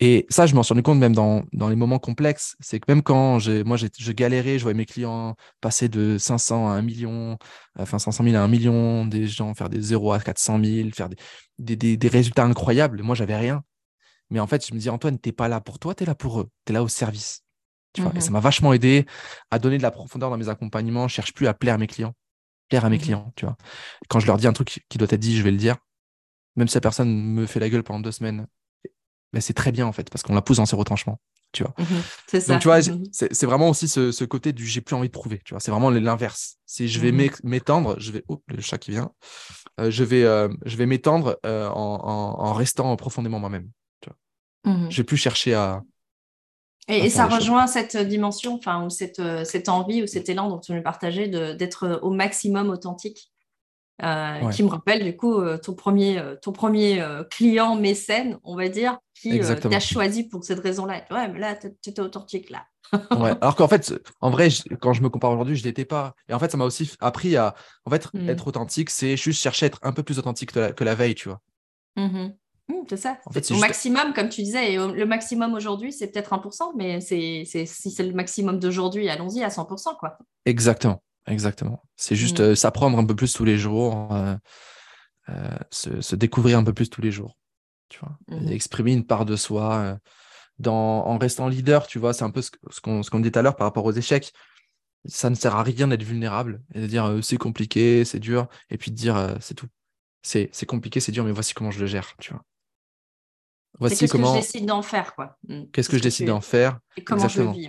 [0.00, 2.56] et ça, je m'en suis rendu compte même dans, dans les moments complexes.
[2.58, 6.72] C'est que même quand moi, je galérais, je voyais mes clients passer de 500 à
[6.72, 7.38] 1 million,
[7.78, 11.08] enfin 500 000 à 1 million, des gens faire des 0 à 400 000, faire
[11.08, 13.02] des, des, des, résultats incroyables.
[13.02, 13.62] Moi, j'avais rien.
[14.30, 16.06] Mais en fait, je me dis, Antoine, tu n'es pas là pour toi, tu es
[16.06, 16.50] là pour eux.
[16.66, 17.43] Tu es là au service.
[17.94, 19.06] Tu vois et ça mmh m'a vachement aidé
[19.50, 21.08] à donner de la profondeur dans mes accompagnements.
[21.08, 22.12] Je cherche plus à plaire à mes clients,
[22.68, 23.32] plaire à mes mmh clients.
[23.36, 23.56] Tu vois.
[24.08, 25.76] Quand je leur dis un truc qui doit être dit, je vais le dire.
[26.56, 28.46] Même si la personne me fait la gueule pendant deux semaines,
[29.40, 31.20] c'est très bien en fait, parce qu'on la pousse dans ses retranchements.
[31.52, 31.72] Tu vois.
[31.78, 32.52] Mhm, c'est ça.
[32.52, 33.04] Donc, tu vois, mhm.
[33.12, 35.40] c'est vraiment aussi ce, côté du j'ai plus envie de prouver.
[35.44, 36.56] Tu vois, c'est vraiment l'inverse.
[36.66, 37.12] Si je vais
[37.44, 38.24] m'étendre, je vais.
[38.28, 39.12] Oh, le chat qui vient.
[39.80, 43.70] Euh, je vais, euh, je vais m'étendre euh, en, restant profondément moi-même.
[44.66, 45.82] Je vais plus chercher à,
[46.88, 50.72] Et, ça rejoint cette dimension, enfin, ou cette, cette envie ou cet élan dont tu
[50.72, 53.30] nous partageais d'être au maximum authentique.
[54.02, 57.00] Euh, qui me rappelle du coup euh, ton premier, euh, ton premier
[57.30, 61.04] client mécène, on va dire, qui t'a choisi pour cette raison-là.
[61.10, 62.66] Ouais, mais là, tu étais authentique là.
[62.92, 63.34] ouais.
[63.40, 64.48] Alors qu'en fait, en vrai,
[64.80, 66.14] quand je me compare aujourd'hui, je ne l'étais pas.
[66.28, 67.54] Et en fait, ça m'a aussi appris à.
[67.84, 68.28] En fait, mmh.
[68.28, 71.28] être authentique, c'est juste chercher à être un peu plus authentique que la, veille, tu
[71.28, 71.40] vois.
[71.96, 72.34] Mmh mmh,
[72.88, 73.18] c'est ça.
[73.26, 77.00] En fait, au maximum, comme tu disais, et le maximum aujourd'hui, c'est peut-être 1%, mais
[77.00, 79.96] c'est, si c'est le maximum d'aujourd'hui, allons-y à 100%.
[79.98, 80.18] Quoi.
[80.44, 81.02] Exactement.
[81.26, 81.82] Exactement.
[81.96, 82.54] C'est juste mmh.
[82.54, 84.36] s'apprendre un peu plus tous les jours, euh,
[85.30, 87.38] euh, se, découvrir un peu plus tous les jours.
[87.88, 89.98] Tu vois, mmh exprimer une part de soi
[90.58, 91.86] dans, en restant leader.
[91.86, 92.50] Tu vois, c'est un peu ce,
[92.82, 94.32] qu'on ce dit tout à l'heure par rapport aux échecs.
[95.06, 98.78] Ça ne sert à rien d'être vulnérable et de dire c'est compliqué, c'est dur, et
[98.78, 99.68] puis de dire c'est tout.
[100.22, 102.14] C'est compliqué, c'est dur, mais voici comment je le gère.
[102.18, 102.42] Tu vois.
[103.78, 104.34] Voici comment.
[104.34, 105.36] Qu'est-ce que je décide d'en faire, quoi.
[105.48, 105.64] Mmh.
[105.72, 107.68] Qu'est-ce que je décide d'en faire Et comment je le vis,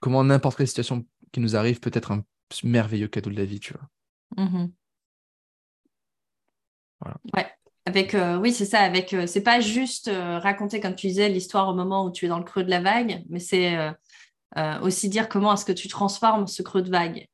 [0.00, 2.22] Comment n'importe quelle situation qui nous arrive peut être un
[2.64, 4.44] merveilleux cadeau de la vie, tu vois.
[4.44, 4.68] Mmh
[7.00, 7.16] voilà.
[7.36, 7.46] Ouais.
[7.86, 8.80] Avec, euh, oui, c'est ça.
[8.80, 12.26] Avec, euh, c'est pas juste euh, raconter, comme tu disais, l'histoire au moment où tu
[12.26, 13.76] es dans le creux de la vague, mais c'est
[14.82, 17.28] aussi dire comment est-ce que tu transformes ce creux de vague.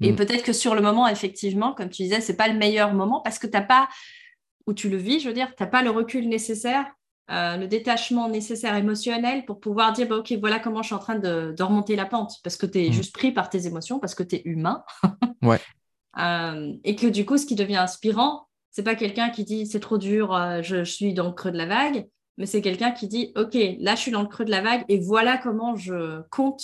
[0.00, 0.16] Et mmh.
[0.16, 3.38] peut-être que sur le moment, effectivement, comme tu disais, c'est pas le meilleur moment parce
[3.38, 3.88] que tu n'as pas,
[4.66, 6.86] où tu le vis, je veux dire, tu n'as pas le recul nécessaire
[7.30, 10.98] euh, le détachement nécessaire émotionnel pour pouvoir dire bah, ok voilà comment je suis en
[10.98, 12.34] train de, remonter la pente.
[12.42, 12.92] Parce que tu es mmh.
[12.92, 14.84] juste pris par tes émotions parce que tu es humain.
[15.42, 15.58] Ouais.
[16.20, 19.80] Euh, et que du coup ce qui devient inspirant c'est pas quelqu'un qui dit c'est
[19.80, 22.06] trop dur euh, je, suis dans le creux de la vague
[22.38, 24.84] mais c'est quelqu'un qui dit ok là je suis dans le creux de la vague
[24.88, 26.62] et voilà comment je compte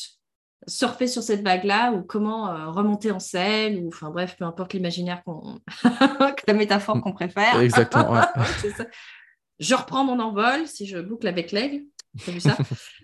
[0.69, 4.75] surfer sur cette vague là ou comment remonter en selle ou enfin bref peu importe
[4.75, 5.59] l'imaginaire qu'on
[6.47, 7.59] la métaphore qu'on préfère.
[7.59, 8.21] Exactement
[9.59, 11.85] Je reprends mon envol si je boucle avec l'aigle.
[12.27, 12.57] as vu ça?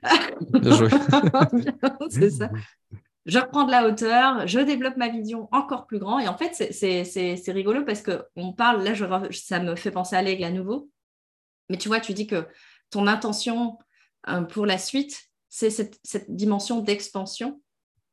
[2.11, 2.51] C'est ça.
[3.27, 6.19] Je reprends de la hauteur, je développe ma vision encore plus grand.
[6.19, 10.23] Et en fait, c'est rigolo parce qu'on parle, là, je, ça me fait penser à
[10.23, 10.91] l'aigle à nouveau.
[11.71, 12.47] Mais tu vois, tu dis que
[12.91, 13.79] ton intention
[14.29, 17.63] euh, pour la suite, c'est cette, dimension d'expansion.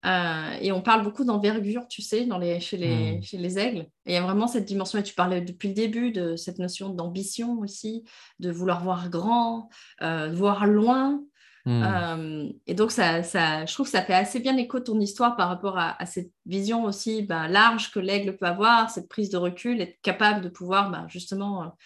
[0.05, 3.23] Euh, et on parle beaucoup d'envergure, tu sais, dans les, chez, les, hmm.
[3.23, 3.85] chez les aigles.
[4.05, 6.57] Et il y a vraiment cette dimension, et tu parlais depuis le début de cette
[6.57, 8.03] notion d'ambition aussi,
[8.39, 9.69] de vouloir voir grand,
[10.01, 11.21] euh, voir loin.
[11.65, 11.83] Hmm.
[11.83, 15.35] Euh, et donc, ça, ça, je trouve que ça fait assez bien écho ton histoire
[15.35, 19.37] par rapport à, cette vision aussi ben, large que l'aigle peut avoir, cette prise de
[19.37, 21.77] recul, être capable de pouvoir ben, justement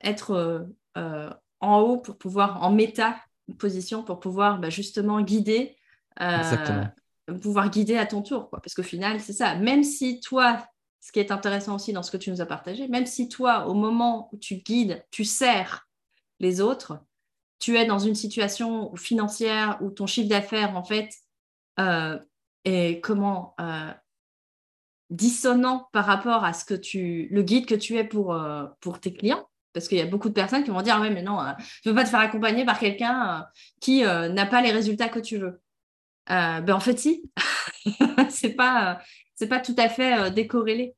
[0.00, 0.66] être
[1.60, 3.16] en haut pour pouvoir, en méta
[3.60, 5.76] position, pour pouvoir ben, justement guider.
[6.18, 6.88] Exactement
[7.32, 8.50] pouvoir guider à ton tour.
[8.50, 8.60] Quoi.
[8.60, 9.54] Parce qu'au final, c'est ça.
[9.56, 10.66] Même si toi,
[11.00, 13.66] ce qui est intéressant aussi dans ce que tu nous as partagé, même si toi,
[13.66, 15.88] au moment où tu guides, tu sers
[16.40, 16.98] les autres,
[17.58, 21.10] tu es dans une situation financière où ton chiffre d'affaires, en fait,
[21.80, 22.18] euh,
[22.64, 23.90] est comment euh,
[25.10, 29.00] dissonant par rapport à ce que tu, le guide que tu es pour, euh, pour
[29.00, 29.48] tes clients.
[29.72, 31.38] Parce qu'il y a beaucoup de personnes qui vont dire, ah ouais, mais non,
[31.82, 33.44] je ne veux pas te faire accompagner par quelqu'un
[33.80, 35.60] qui n'a pas les résultats que tu veux.
[36.30, 37.30] Euh, ben en fait, si.
[38.30, 39.00] c'est pas,
[39.34, 40.94] c'est pas tout à fait euh, décorrélé.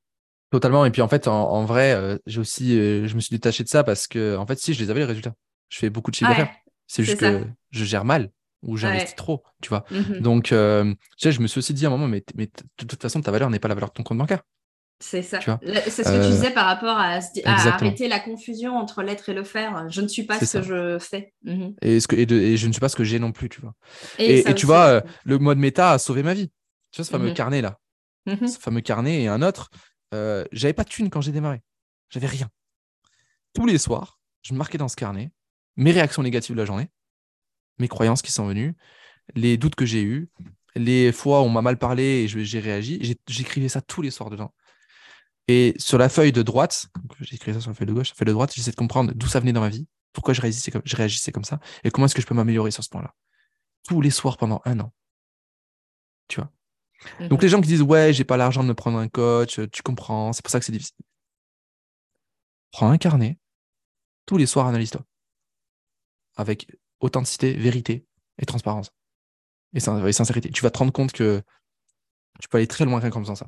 [0.50, 0.84] Totalement.
[0.84, 3.82] Et puis en fait, en, vrai, euh, j'ai aussi, je me suis détaché de ça
[3.82, 5.34] parce que en fait, si je les avais les résultats,
[5.68, 6.54] je fais beaucoup de chiffres d'affaires.
[6.86, 8.30] C'est juste que je gère mal
[8.62, 9.84] ou j'investis trop, tu vois.
[9.90, 13.20] Mmh Donc, je me suis aussi dit à un moment, mais, mais de toute façon,
[13.20, 14.42] ta valeur n'est pas la valeur de ton compte bancaire.
[14.98, 15.40] C'est ça.
[15.40, 19.44] C'est ce que tu disais par rapport à, arrêter la confusion entre l'être et le
[19.44, 19.88] faire.
[19.90, 21.34] Je ne suis pas ce que je fais.
[21.42, 23.60] Mmh et, ce que, et, je ne suis pas ce que j'ai non plus, tu
[23.60, 23.74] vois.
[24.18, 26.48] Et, tu vois, euh, le mode méta a sauvé ma vie.
[26.92, 27.78] Tu vois, ce fameux mmh carnet là.
[28.26, 29.70] Mmh ce fameux carnet et un autre.
[30.14, 31.62] Euh, j'avais pas de thune quand j'ai démarré.
[32.08, 32.48] J'avais rien.
[33.54, 35.30] Tous les soirs, je me marquais dans ce carnet
[35.76, 36.88] mes réactions négatives de la journée,
[37.78, 38.74] mes croyances qui sont venues,
[39.34, 40.30] les doutes que j'ai eus,
[40.74, 43.18] les fois où on m'a mal parlé et j'ai réagi.
[43.28, 44.52] J'écrivais ça tous les soirs dedans.
[45.48, 46.88] Et sur la feuille de droite,
[47.20, 49.12] j'ai écrit ça sur la feuille de gauche, la feuille de droite, j'essaie de comprendre
[49.14, 51.90] d'où ça venait dans ma vie, pourquoi je réagissais comme, je réagissais comme ça, et
[51.90, 53.14] comment est-ce que je peux m'améliorer sur ce point-là.
[53.86, 54.92] Tous les soirs pendant un an.
[56.26, 56.50] Tu vois.
[57.28, 59.82] Donc les gens qui disent ouais, j'ai pas l'argent de me prendre un coach, tu
[59.82, 60.96] comprends, c'est pour ça que c'est difficile.
[62.72, 63.38] Prends un carnet,
[64.26, 65.02] tous les soirs analyse-toi.
[66.34, 66.66] Avec
[67.00, 68.06] authenticité, vérité
[68.38, 68.90] et transparence.
[69.74, 70.50] Et, sincérité.
[70.50, 71.42] Tu vas te rendre compte que
[72.40, 73.46] tu peux aller très loin comme ça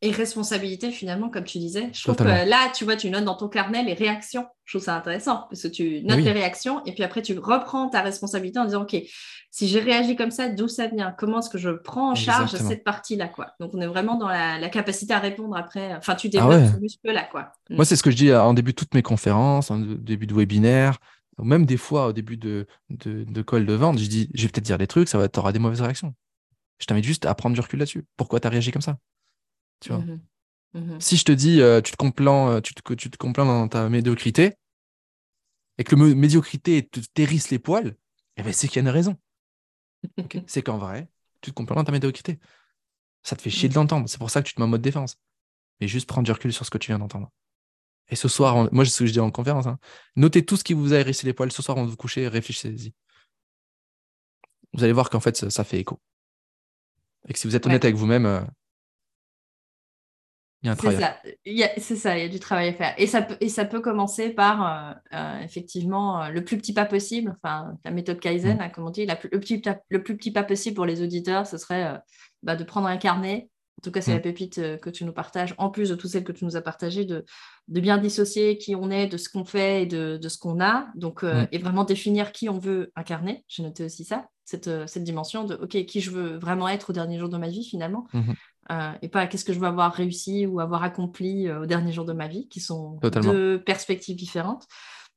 [0.00, 1.90] et responsabilité finalement, comme tu disais.
[1.92, 4.46] Je trouve que là, tu vois, tu notes dans ton carnet les réactions.
[4.64, 7.88] Je trouve ça intéressant parce que tu notes les réactions et puis après tu reprends
[7.88, 8.96] ta responsabilité en disant, OK,
[9.50, 11.12] si j'ai réagi comme ça, d'où ça vient?
[11.18, 13.54] Comment est-ce que je prends en charge cette partie-là quoi?
[13.58, 15.94] Donc on est vraiment dans la, capacité à répondre après.
[15.96, 17.24] Enfin, tu ah développes ce muscle-là.
[17.24, 17.52] quoi.
[17.70, 20.34] Moi, c'est ce que je dis en début de toutes mes conférences, en début de
[20.34, 20.98] webinaire.
[21.38, 24.48] Même des fois, au début de, de, de call de vente, je dis, je vais
[24.48, 26.14] peut-être dire des trucs, ça va, t'auras des mauvaises réactions.
[26.78, 28.04] Je t'invite juste à prendre du recul là-dessus.
[28.16, 28.98] Pourquoi tu as réagi comme ça?
[29.80, 30.20] Tu vois mmh
[30.74, 33.44] mmh Si je te dis, euh, tu, te complains, euh, tu, te, tu te complains
[33.44, 34.54] dans ta médiocrité,
[35.78, 37.96] et que le médiocrité te hérisse les poils,
[38.36, 39.16] eh ben, c'est qu'il y a une raison.
[40.46, 41.08] c'est qu'en vrai,
[41.40, 42.38] tu te complains dans ta médiocrité.
[43.22, 43.76] Ça te fait chier de mmh.
[43.76, 44.08] l'entendre.
[44.08, 45.16] C'est pour ça que tu te mets en mode défense.
[45.80, 47.30] Mais juste prendre du recul sur ce que tu viens d'entendre.
[48.08, 49.66] Et ce soir, moi, c'est ce que je dis en conférence.
[49.66, 49.78] Hein.
[50.16, 52.26] Notez tout ce qui vous a hérissé les poils ce soir avant de vous coucher
[52.26, 52.94] réfléchissez-y.
[54.72, 56.00] Vous allez voir qu'en fait, ça, fait écho.
[57.28, 58.52] Et que si vous êtes honnête avec vous-même, euh, il y a un travail.
[60.64, 62.94] C'est ça, il y a du travail à faire.
[62.98, 66.84] Et ça peut, et ça peut commencer par, euh, euh, effectivement, le plus petit pas
[66.84, 67.34] possible.
[67.36, 68.70] Enfin, la méthode Kaizen, mmh.
[68.72, 69.30] comme on dit, le, plus,
[69.88, 72.00] le, plus, petit pas possible pour les auditeurs, ce serait
[72.42, 73.48] bah, de prendre un carnet
[73.78, 74.22] en tout cas, c'est la mm.
[74.22, 76.60] pépite euh, que tu nous partages, en plus de toutes celles que tu nous as
[76.60, 77.24] partagées, de,
[77.68, 80.60] de bien dissocier qui on est, de ce qu'on fait et de, de ce qu'on
[80.60, 80.88] a.
[80.96, 81.48] Donc, euh, mm.
[81.52, 83.44] et vraiment définir qui on veut incarner.
[83.46, 86.90] J'ai noté aussi ça, cette, euh, cette, dimension de OK, qui je veux vraiment être
[86.90, 88.08] au dernier jour de ma vie finalement.
[88.70, 88.98] Mm-hmm.
[89.02, 92.12] et pas qu'est-ce que je veux avoir réussi ou avoir accompli au dernier jour de
[92.12, 94.66] ma vie, qui sont deux perspectives différentes.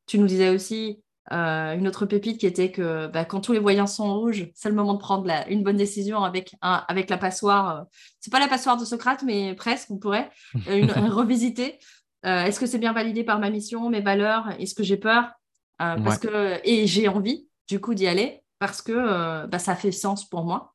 [0.07, 1.01] Tu nous disais aussi
[1.31, 4.69] euh, une autre pépite qui était que bah, quand tous les voyants sont rouges, c'est
[4.69, 7.77] le moment de prendre une bonne décision avec, avec la passoire.
[7.77, 7.83] Euh,
[8.19, 10.29] c'est pas la passoire de Socrate, mais presque, on pourrait
[10.67, 11.79] euh, une, revisiter.
[12.23, 14.49] Est-ce que c'est bien validé par ma mission, mes valeurs?
[14.59, 15.31] Est-ce que j'ai peur?
[15.79, 20.29] Parce que, Et j'ai envie, du coup, d'y aller parce que bah, ça fait sens
[20.29, 20.70] pour moi.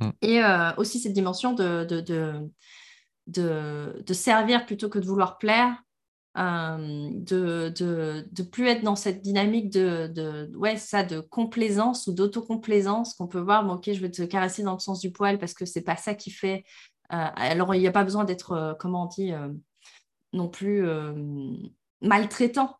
[0.00, 0.10] Mm.
[0.22, 0.40] Et
[0.76, 2.00] aussi cette dimension de, de,
[3.26, 5.76] de, de, servir plutôt que de vouloir plaire,
[6.38, 12.12] euh, de, de, plus être dans cette dynamique de, de ouais, ça, de complaisance ou
[12.12, 15.54] d'autocomplaisance qu'on peut voir, ok, je vais te caresser dans le sens du poil parce
[15.54, 16.64] que c'est pas ça qui fait.
[17.12, 19.32] Euh, alors, il n'y a pas besoin d'être, euh, comment on dit,
[20.32, 20.86] non plus
[22.02, 22.76] maltraitant.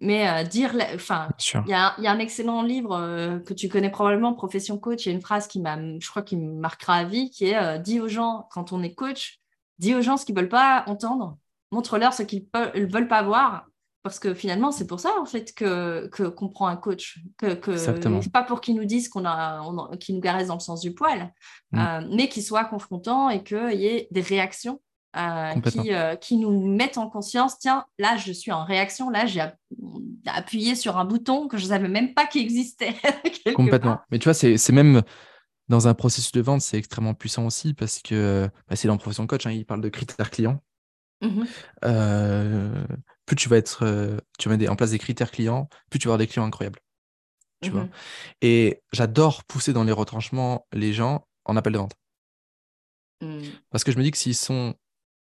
[0.00, 1.28] Mais dire, enfin,
[1.66, 5.04] il y, a, y, a un excellent livre que tu connais probablement, Profession Coach.
[5.04, 7.44] Il y a une phrase qui m'a, je crois, qui me marquera à vie, qui
[7.46, 9.40] est dit aux gens quand on est coach,
[9.78, 11.36] dis aux gens ce qu'ils veulent pas entendre
[11.72, 13.66] montre-leur ce qu'ils ne veulent pas voir.
[14.02, 17.18] Parce que finalement, c'est pour ça en fait que qu'on prend un coach.
[17.36, 19.62] Que, que pas pour qu'ils nous disent qu'on a,
[19.98, 21.34] qu'ils nous caressent dans le sens du poil,
[21.72, 21.78] mm.
[21.78, 26.36] euh, mais qu'ils soient confrontants et qu'il y ait des réactions euh, qui, euh, qui,
[26.36, 27.58] nous mettent en conscience.
[27.58, 29.10] Tiens, là, je suis en réaction.
[29.10, 29.44] Là, j'ai
[30.26, 32.94] appuyé sur un bouton que je ne savais même pas qu'il existait.
[33.54, 34.00] Complètement.
[34.10, 35.02] Mais tu vois, c'est même
[35.68, 39.26] dans un processus de vente, c'est extrêmement puissant aussi parce que bah, c'est dans profession
[39.26, 39.46] coach.
[39.46, 40.60] Hein, il parle de critères clients.
[41.22, 41.44] Mmh
[41.84, 42.86] euh,
[43.26, 46.08] plus tu vas être, euh, tu vas mettre en place des critères clients, plus tu
[46.08, 46.80] vas avoir des clients incroyables.
[47.62, 47.90] Tu vois mmh
[48.40, 51.94] Et j'adore pousser dans les retranchements les gens en appel de vente.
[53.20, 53.42] Mmh.
[53.70, 54.74] Parce que je me dis que s'ils sont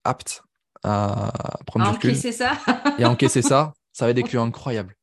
[0.04, 0.42] aptes
[0.82, 1.32] à
[1.66, 2.58] prendre du recul ça.
[2.98, 4.94] et à encaisser ça, ça va être des clients incroyables.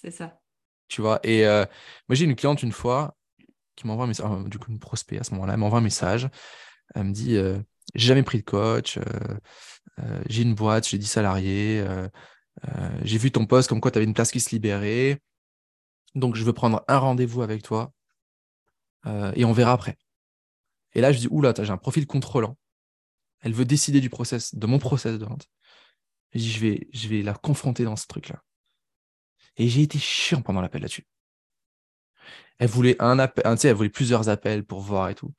[0.00, 0.38] C'est ça.
[0.88, 1.64] Tu vois Et euh,
[2.08, 3.14] moi, j'ai une cliente une fois
[3.76, 6.28] qui m'envoie un message, du coup, une prospect à ce moment-là, elle m'envoie un message.
[6.94, 7.36] Elle me dit
[7.94, 8.98] J'ai jamais pris de coach.
[10.00, 12.08] Euh, j'ai une boîte, j'ai 10 salariés, euh,
[12.68, 15.20] euh, j'ai vu ton poste comme quoi tu avais une place qui se libérait.
[16.14, 17.92] Donc, je veux prendre un rendez-vous avec toi
[19.36, 19.96] et on verra après.
[20.92, 22.58] Et là, je dis, oula, j'ai un profil contrôlant.
[23.40, 25.46] Elle veut décider du process, de mon process de vente.
[26.32, 28.42] Je dis, je vais, je vais la confronter dans ce truc-là.
[29.56, 31.06] Et j'ai été chiant pendant l'appel là-dessus.
[32.58, 35.32] Elle voulait un appel, elle voulait plusieurs appels pour voir et tout.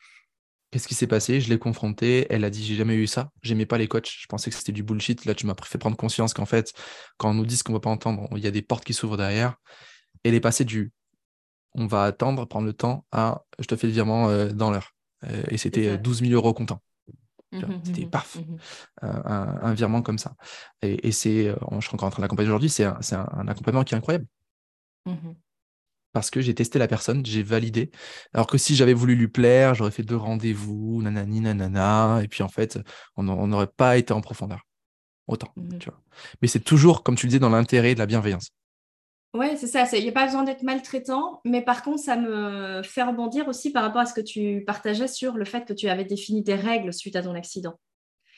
[0.71, 1.41] Qu'est-ce qui s'est passé?
[1.41, 2.27] Je l'ai confrontée.
[2.29, 3.31] Elle a dit J'ai jamais eu ça.
[3.41, 4.09] J'aimais pas les coachs.
[4.09, 5.25] Je pensais que c'était du bullshit.
[5.25, 6.73] Là, tu m'as fait prendre conscience qu'en fait,
[7.17, 8.85] quand on nous dit ce qu'on ne va pas entendre, il y a des portes
[8.85, 9.55] qui s'ouvrent derrière.
[10.23, 10.91] Elle est passée du
[11.73, 14.93] On va attendre, prendre le temps à Je te fais le virement euh, dans l'heure.
[15.25, 16.81] Euh, et c'était 12 000 euros comptant.
[17.51, 18.57] Mmh c'était mmh paf, mmh
[19.01, 20.35] un, virement comme ça.
[20.83, 23.95] Et, c'est, euh, je suis encore en train d'accompagner aujourd'hui, c'est un, un, accompagnement qui
[23.95, 24.27] est incroyable
[26.11, 27.91] parce que j'ai testé la personne, j'ai validé.
[28.33, 32.43] Alors que si j'avais voulu lui plaire, j'aurais fait deux rendez-vous, nanani, nanana, et puis
[32.43, 32.79] en fait,
[33.15, 34.65] on n'aurait pas été en profondeur.
[35.27, 36.01] Autant, tu vois.
[36.41, 38.49] Mais c'est toujours, comme tu le disais, dans l'intérêt de la bienveillance.
[39.35, 39.85] Oui, c'est ça.
[39.95, 43.71] Il n'y a pas besoin d'être maltraitant, mais par contre, ça me fait rebondir aussi
[43.71, 46.55] par rapport à ce que tu partageais sur le fait que tu avais défini des
[46.55, 47.79] règles suite à ton accident.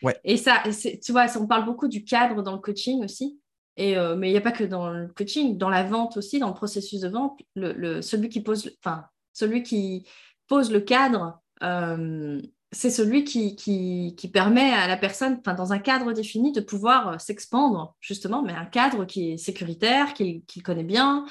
[0.03, 0.19] Ouais.
[0.23, 0.63] Et ça,
[1.03, 3.39] tu vois, on parle beaucoup du cadre dans le coaching aussi.
[3.77, 6.39] Et, euh, mais il n'y a pas que dans le coaching, dans la vente aussi,
[6.39, 10.05] dans le processus de vente, le, celui, qui pose, enfin, celui qui
[10.47, 12.41] pose le cadre, euh,
[12.73, 17.07] c'est celui qui, qui, qui, permet à la personne, dans un cadre défini, de pouvoir
[17.10, 21.26] euh, s'expandre, justement, mais un cadre qui est sécuritaire, qu'il qui connaît bien.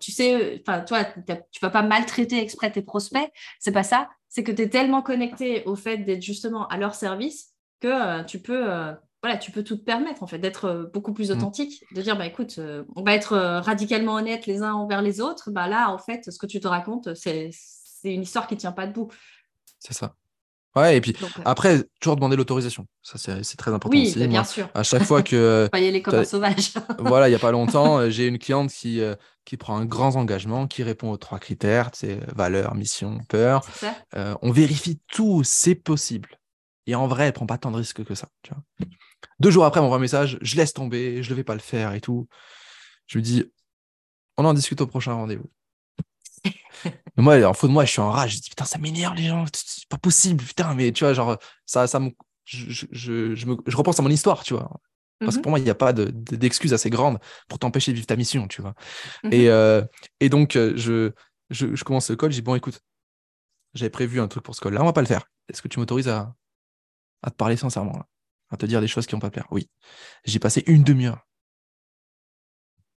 [0.00, 4.08] tu sais, toi, tu ne vas pas maltraiter exprès tes prospects, c'est pas ça.
[4.28, 8.40] C'est que tu es tellement connecté au fait d'être justement à leur service que tu
[8.40, 8.64] peux
[9.22, 11.34] voilà, tu peux tout te permettre en fait d'être beaucoup plus mmh.
[11.34, 12.58] authentique, de dire bah écoute,
[12.96, 15.50] on va être radicalement honnête les uns envers les autres.
[15.50, 17.50] Bah là, en fait, ce que tu te racontes, c'est
[18.02, 19.08] une histoire qui tient pas debout.
[19.78, 20.14] C'est ça.
[20.76, 22.86] Ouais, et puis après, toujours demander l'autorisation.
[23.02, 24.26] Ça, c'est très important oui, aussi.
[24.26, 24.68] bien sûr.
[24.74, 25.68] À chaque fois que.
[25.72, 26.72] Pas y aller comme un sauvage.
[26.98, 29.00] voilà, il n'y a pas longtemps, j'ai une cliente qui,
[29.44, 33.62] qui prend un grand engagement, qui répond aux trois critères c'est valeur, mission, peur.
[34.14, 36.38] on vérifie tout, c'est possible.
[36.86, 38.28] Et en vrai, elle prend pas tant de risques que ça.
[38.42, 38.62] Tu vois.
[39.40, 41.60] Deux jours après, elle m'envoie un message je laisse tomber, je ne vais pas le
[41.60, 42.28] faire et tout.
[43.06, 43.44] Je lui dis
[44.36, 45.50] on en discute au prochain rendez-vous.
[47.16, 48.36] Moi, en faux de moi, je suis en rage.
[48.36, 49.44] Je dis, putain, ça m'énerve, les gens.
[49.54, 50.74] C'est pas possible, putain.
[50.74, 52.10] Mais tu vois, genre, ça, ça me,
[52.44, 54.70] je, je, je, me, je repense à mon histoire, tu vois.
[55.20, 55.42] Parce que mhm.
[55.42, 57.18] pour moi, il n'y a pas d'excuse de, assez grande
[57.48, 58.74] pour t'empêcher de vivre ta mission, tu vois.
[59.22, 59.32] Mhm.
[59.32, 59.82] et, euh,
[60.20, 61.12] et, donc, euh, je,
[61.50, 62.30] je, je, commence le call.
[62.30, 62.80] Je dis, bon, écoute,
[63.74, 65.26] j'avais prévu un truc pour ce call-là, on va pas le faire.
[65.48, 66.34] Est-ce que tu m'autorises à,
[67.22, 68.06] à te parler sincèrement, là,
[68.50, 69.46] à te dire des choses qui vont pas plaire?
[69.50, 69.68] Oui.
[70.24, 71.26] J'ai passé une demi-heure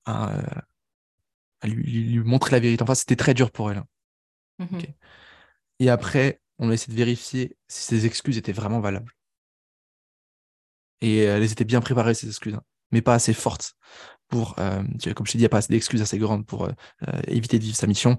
[0.06, 0.62] à, euh,
[1.62, 2.84] à lui, lui, montrer la vérité.
[2.84, 3.78] Enfin, c'était très dur pour elle.
[3.78, 3.88] Hein.
[4.60, 4.80] Mmh
[5.80, 9.12] Et après, on a essayé de vérifier si ses excuses étaient vraiment valables.
[11.02, 13.76] Et elles étaient bien préparées, ces excuses, hein, mais pas assez fortes
[14.28, 14.84] pour, euh,
[15.16, 16.72] comme je t'ai dit, il n'y a pas d'excuses assez grandes pour euh,
[17.08, 18.18] euh, éviter de vivre sa mission.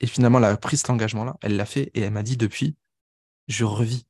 [0.00, 2.76] et finalement, elle a pris cet engagement-là, elle l'a fait, et elle m'a dit depuis,
[3.48, 4.06] je revis.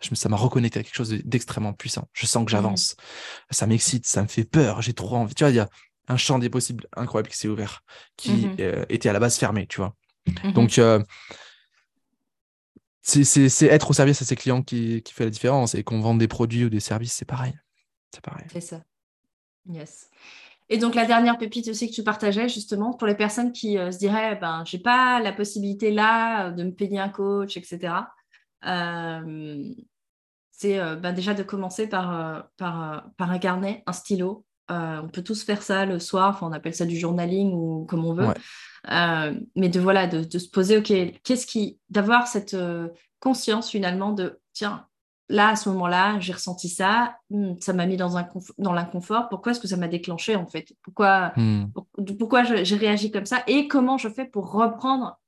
[0.00, 2.08] Je, ça m'a reconnecté à quelque chose d'extrêmement puissant.
[2.12, 2.96] Je sens que mmh j'avance.
[3.50, 5.34] Ça m'excite, ça me fait peur, j'ai trop envie.
[5.34, 5.68] Tu vois, il y a
[6.08, 7.82] un champ des possibles incroyable qui s'est ouvert,
[8.16, 9.94] qui mmh était à la base fermé, tu vois.
[10.26, 11.02] Mmh Donc, euh,
[13.02, 15.74] c'est être au service à ses clients qui, qui fait la différence.
[15.74, 17.54] Et qu'on vende des produits ou des services, c'est pareil.
[18.14, 18.46] C'est pareil.
[18.52, 18.82] C'est ça.
[19.68, 20.08] Yes.
[20.68, 23.90] Et donc, la dernière pépite aussi que tu partageais, justement, pour les personnes qui euh,
[23.90, 27.94] se diraient, ben, j'ai pas la possibilité là de me payer un coach, etc.
[28.64, 29.74] Euh,
[30.52, 35.22] c'est ben, déjà de commencer par, par, par un carnet, un stylo, euh, on peut
[35.22, 38.28] tous faire ça le soir, on appelle ça du journaling ou comme on veut.
[38.90, 40.92] Euh, mais de voilà, de, se poser, ok,
[41.22, 42.88] qu'est-ce qui, d'avoir cette euh,
[43.20, 44.86] conscience finalement de, tiens,
[45.28, 48.28] là à ce moment-là, j'ai ressenti ça, hmm, ça m'a mis dans un
[48.58, 49.28] dans l'inconfort.
[49.28, 50.74] Pourquoi est-ce que ça m'a déclenché en fait?
[50.82, 51.66] Pourquoi, hmm.
[52.18, 53.42] pourquoi j'ai réagi comme ça?
[53.46, 55.18] Et comment je fais pour reprendre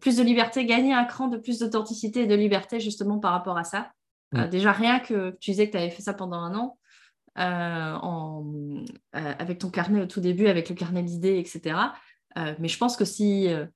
[0.00, 3.56] plus de liberté, gagner un cran de plus d'authenticité et de liberté justement par rapport
[3.58, 3.90] à ça?
[4.32, 4.46] Hmm.
[4.48, 6.78] déjà rien que tu disais que tu avais fait ça pendant un an,
[7.36, 8.44] en,
[9.14, 11.76] euh, avec ton carnet au tout début, avec le carnet d'idées, etc.
[12.38, 13.68] Euh, mais je pense que si il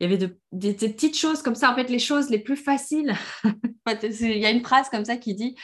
[0.00, 3.14] y avait des, petites choses comme ça, en fait, les choses les plus faciles,
[4.02, 5.56] il y a une phrase comme ça qui dit,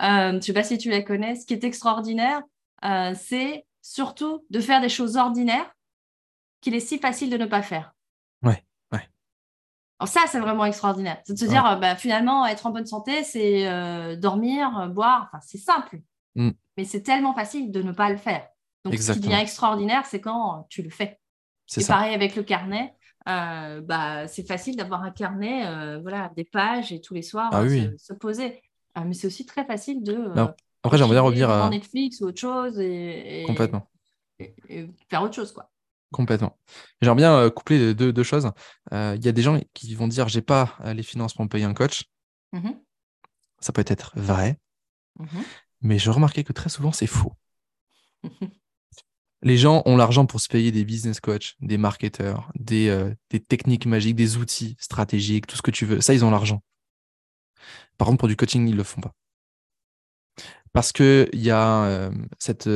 [0.00, 2.42] je ne sais pas si tu la connais, ce qui est extraordinaire,
[3.14, 5.70] c'est surtout de faire des choses ordinaires
[6.60, 7.92] qu'il est si facile de ne pas faire.
[8.42, 9.08] Ouais, ouais.
[9.98, 11.20] Alors ça, c'est vraiment extraordinaire.
[11.24, 15.58] C'est de se dire, bah, finalement, être en bonne santé, c'est dormir, boire, enfin, c'est
[15.58, 16.00] simple.
[16.34, 16.52] Mm.
[16.76, 18.46] Mais c'est tellement facile de ne pas le faire.
[18.84, 21.18] Donc, ce qui devient extraordinaire, c'est quand tu le fais.
[21.66, 22.94] C'est pareil avec le carnet.
[23.28, 27.50] Euh, bah, c'est facile d'avoir un carnet, euh, voilà, des pages et tous les soirs
[27.52, 28.60] ah se, poser.
[28.98, 30.28] Euh, mais c'est aussi très facile de.
[30.82, 33.88] Après, j'aimerais bien revenir à Netflix ou autre chose et, complètement
[34.40, 35.70] et, faire autre chose, quoi.
[36.12, 36.58] Complètement.
[37.00, 38.50] J'aimerais bien coupler deux, deux choses.
[38.90, 41.64] Il y a des gens qui vont dire j'ai pas les finances pour me payer
[41.64, 42.04] un coach.
[42.52, 42.72] Mmh
[43.60, 44.58] Ça peut être vrai.
[45.18, 45.26] Mmh
[45.82, 47.34] mais je remarquais que très souvent, c'est faux.
[49.42, 53.12] Les gens ont l'argent pour se payer des business coachs, des marketeurs, des, euh,
[53.48, 56.00] techniques magiques, des outils stratégiques, tout ce que tu veux.
[56.00, 56.62] Ça, ils ont l'argent.
[57.98, 59.12] Par contre, pour du coaching, ils ne le font pas.
[60.72, 62.68] Parce qu'il y a cet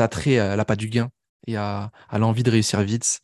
[0.00, 1.10] attrait à la pas du gain
[1.46, 3.20] et à, à l'envie de réussir vite.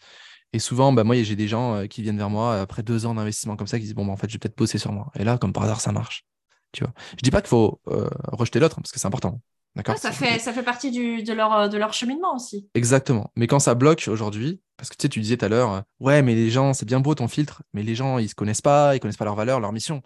[0.53, 3.15] Et souvent, bah, moi, j'ai des gens euh, qui viennent vers moi après deux ans
[3.15, 5.11] d'investissement comme ça, qui disent Bon, bah, en fait, je vais peut-être bosser sur moi.
[5.15, 6.25] Et là, comme par hasard, ça marche.
[6.73, 6.93] Tu vois.
[7.13, 9.41] Je dis pas qu'il faut euh, rejeter l'autre parce que c'est important.
[9.75, 9.97] D'accord?
[9.97, 12.69] Ça, fait, ça fait partie du, de, leur, de leur cheminement aussi.
[12.75, 13.31] Exactement.
[13.37, 15.81] Mais quand ça bloque aujourd'hui, parce que tu sais, tu disais tout à l'heure, euh,
[16.01, 18.63] ouais, mais les gens, c'est bien beau ton filtre, mais les gens, ils se connaissent
[18.63, 20.03] pas, ils connaissent pas leur valeur, leur mission.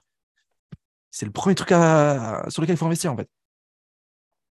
[1.11, 3.29] C'est le premier truc sur lequel il faut investir en fait.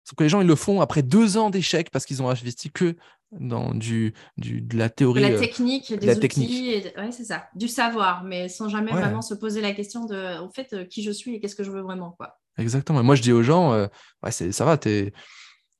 [0.03, 2.71] Sauf que les gens, ils le font après deux ans d'échec parce qu'ils ont investi
[2.71, 2.95] que
[3.31, 5.21] dans du, du, de la théorie.
[5.21, 6.93] De la euh, technique, des la outils, technique.
[6.97, 7.47] oui, c'est ça.
[7.55, 11.01] Du savoir, mais sans jamais vraiment se poser la question de, en fait, euh, qui
[11.03, 12.39] je suis et qu'est-ce que je veux vraiment, quoi.
[12.57, 13.01] Exactement.
[13.03, 13.87] moi, je dis aux gens, euh,
[14.23, 15.13] ouais, c'est, ça va, t'es...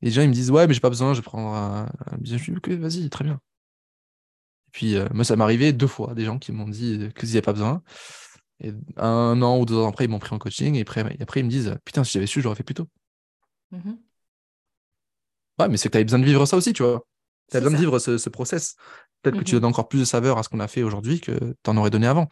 [0.02, 1.90] les gens, ils me disent, ouais, mais j'ai pas besoin, je vais prendre un,
[2.24, 3.40] Je dis, ok, vas-y, très bien.
[4.68, 7.42] Et puis, moi, ça m'est arrivé deux fois, des gens qui m'ont dit qu'ils n'avaient
[7.42, 7.84] pas besoin.
[8.64, 10.76] Et un an ou deux ans après, ils m'ont pris en coaching.
[10.76, 12.88] Et après, après ils me disent, putain, si j'avais su, j'aurais fait plus tôt.
[13.72, 13.94] Mmh
[15.60, 17.06] ouais, mais c'est que tu avais besoin de vivre ça aussi, tu vois.
[17.52, 18.76] Tu as besoin de vivre ce, process.
[19.22, 21.20] Peut-être que tu donnes mmh encore plus de saveur à ce qu'on a fait aujourd'hui
[21.20, 22.30] que tu en aurais donné avant.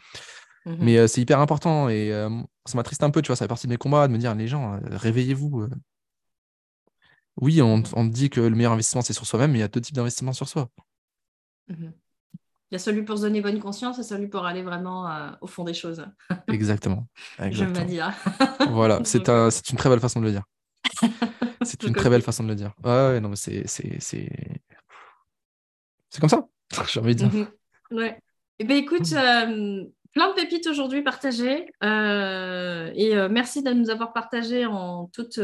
[0.66, 1.90] Mmh mais euh, c'est hyper important.
[1.90, 2.30] Et euh,
[2.66, 4.34] ça m'attriste un peu, tu vois, ça fait partie de mes combats, de me dire,
[4.36, 5.68] les gens, réveillez-vous.
[7.38, 9.68] Oui, on, on, dit que le meilleur investissement, c'est sur soi-même, mais il y a
[9.68, 10.70] deux types d'investissements sur soi.
[11.68, 11.94] Mhm.
[12.72, 15.32] Il y a celui pour se donner bonne conscience et celui pour aller vraiment euh,
[15.42, 16.06] au fond des choses.
[16.48, 17.08] Exactement.
[17.40, 18.14] Je me dire.
[18.70, 20.44] voilà, c'est un, une très belle façon de le dire.
[21.64, 22.74] c'est une très belle façon de le dire.
[22.84, 23.66] Ouais, non, mais c'est,
[26.10, 26.48] c'est, comme ça,
[26.88, 27.34] j'ai envie de dire.
[27.34, 27.48] Mhm.
[27.98, 28.20] Ouais.
[28.60, 31.66] Eh bien, écoute, euh, plein de pépites aujourd'hui partagées.
[31.84, 35.40] Euh, et euh, merci de nous avoir partagé en toute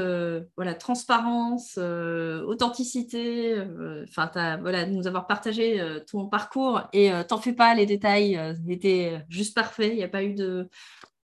[0.56, 3.64] voilà, transparence, authenticité.
[4.08, 5.82] Enfin, voilà, de nous avoir partagé
[6.12, 6.82] ton parcours.
[6.94, 9.92] Et t'en fais pas, les détails étaient juste parfaits.
[9.92, 10.70] Il n'y a pas eu de,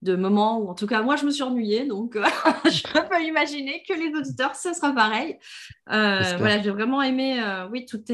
[0.02, 1.86] de moment où, en tout cas, moi, je me suis ennuyée.
[1.86, 2.16] Donc,
[2.66, 5.38] je peux imaginer que les auditeurs, ce sera pareil.
[5.88, 7.42] voilà, j'ai vraiment aimé,
[7.72, 8.12] oui, toutes,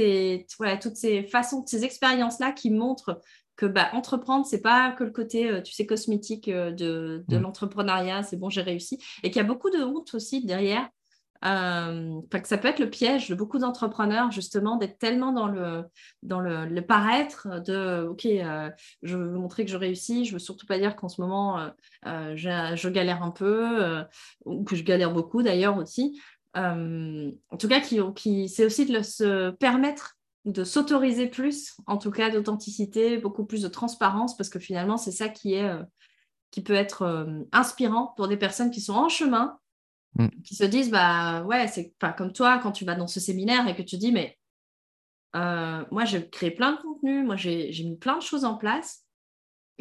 [0.58, 3.22] voilà, toutes ces façons, ces expériences-là qui montrent
[3.58, 7.38] que bah, entreprendre, c'est pas que le côté, euh, tu sais, cosmétique euh, de, de
[7.38, 7.42] mm.
[7.42, 10.88] l'entrepreneuriat, c'est bon, j'ai réussi, et qu'il y a beaucoup de honte aussi derrière.
[11.46, 15.84] Euh, ça peut être le piège de beaucoup d'entrepreneurs, justement, d'être tellement dans le,
[16.24, 18.28] dans le, paraître de OK,
[19.04, 21.72] je veux montrer que je réussis, je veux surtout pas dire qu'en ce moment,
[22.06, 24.04] je, je, galère un peu,
[24.46, 26.20] ou que je galère beaucoup d'ailleurs aussi.
[26.56, 32.30] en tout cas, qui, c'est aussi de se permettre de s'autoriser plus, en tout cas
[32.30, 35.84] d'authenticité, beaucoup plus de transparence, parce que finalement, c'est ça qui, est, euh,
[36.52, 39.60] qui peut être euh, inspirant pour des personnes qui sont en chemin,
[40.18, 40.42] mm.
[40.44, 43.68] qui se disent, bah ouais, c'est pas comme toi quand tu vas dans ce séminaire
[43.68, 44.38] et que tu dis, mais
[45.36, 49.04] euh, moi, j'ai créé plein de contenus, moi, j'ai mis plein de choses en place.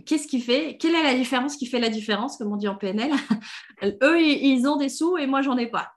[0.05, 2.77] Qu'est-ce qui fait Quelle est la différence qui fait la différence, comme on dit en
[2.77, 3.13] PNL
[4.03, 5.93] Eux, ils ont des sous et moi, j'en ai pas.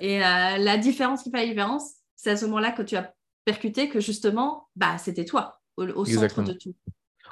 [0.00, 3.12] Et la différence qui fait la différence, c'est à ce moment-là que tu as
[3.44, 6.74] percuter que justement, bah, c'était toi au, centre de tout.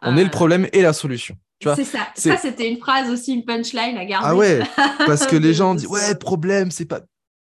[0.02, 1.36] On est le euh, problème et la solution.
[1.62, 2.08] C'est ça.
[2.14, 4.28] Ça, c'était une phrase aussi, une punchline à garder.
[4.28, 4.62] Ah ouais,
[5.06, 7.00] parce que les gens disent Ouais, problème, c'est pas.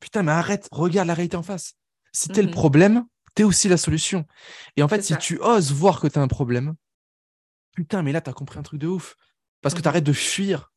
[0.01, 1.74] Putain, mais arrête, regarde la réalité en face.
[2.12, 2.55] Si t'es le mhm.
[2.55, 3.05] problème,
[3.35, 4.24] t'es aussi la solution.
[4.77, 6.74] Et en fait, si tu oses voir que t'as un problème,
[7.73, 9.16] putain, mais là, t'as compris un truc de ouf.
[9.62, 9.85] Parce que mhm.
[9.85, 10.70] t'arrêtes de fuir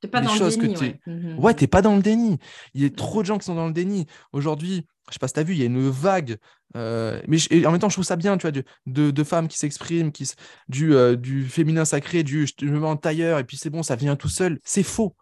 [0.00, 0.76] T'es pas dans le déni.
[0.76, 1.38] ouais, mhm.
[1.38, 2.38] ouais t'es pas dans le déni.
[2.74, 4.06] Il y a trop de gens qui sont dans le déni.
[4.32, 6.38] Aujourd'hui, je sais pas si tu as vu, il y a une vague.
[6.76, 9.58] Euh, mais en même temps, je trouve ça bien, tu vois, de, de, femmes qui
[9.58, 10.30] s'expriment, qui,
[10.68, 13.82] du, euh, du féminin sacré, du je me mets en tailleur et puis c'est bon,
[13.82, 14.58] ça vient tout seul.
[14.64, 15.14] C'est faux.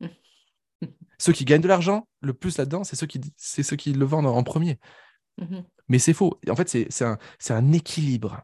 [1.18, 4.26] ceux qui gagnent de l'argent, le plus là-dedans, c'est ceux, qui, ceux qui le vendent
[4.26, 4.78] en premier.
[5.38, 5.64] Mhm.
[5.88, 6.40] Mais c'est faux.
[6.48, 7.18] En fait, c'est un,
[7.50, 8.42] un équilibre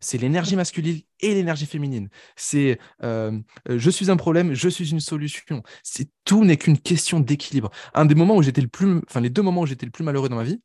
[0.00, 2.08] c'est l'énergie masculine et l'énergie féminine.
[2.36, 5.62] C'est euh, euh, je suis un problème, je suis une solution.
[5.82, 7.70] C'est tout n'est qu'une question d'équilibre.
[7.94, 10.04] Un des moments où j'étais le plus, enfin les deux moments où j'étais le plus
[10.04, 10.60] malheureux dans ma vie,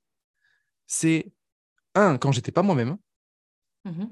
[0.87, 1.31] c'est
[1.95, 2.97] un quand j'étais pas moi-même.
[3.85, 4.05] Mmh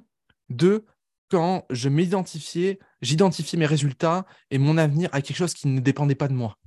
[0.50, 0.84] deux
[1.30, 6.16] quand je m'identifiais, j'identifiais mes résultats et mon avenir à quelque chose qui ne dépendait
[6.16, 6.58] pas de moi.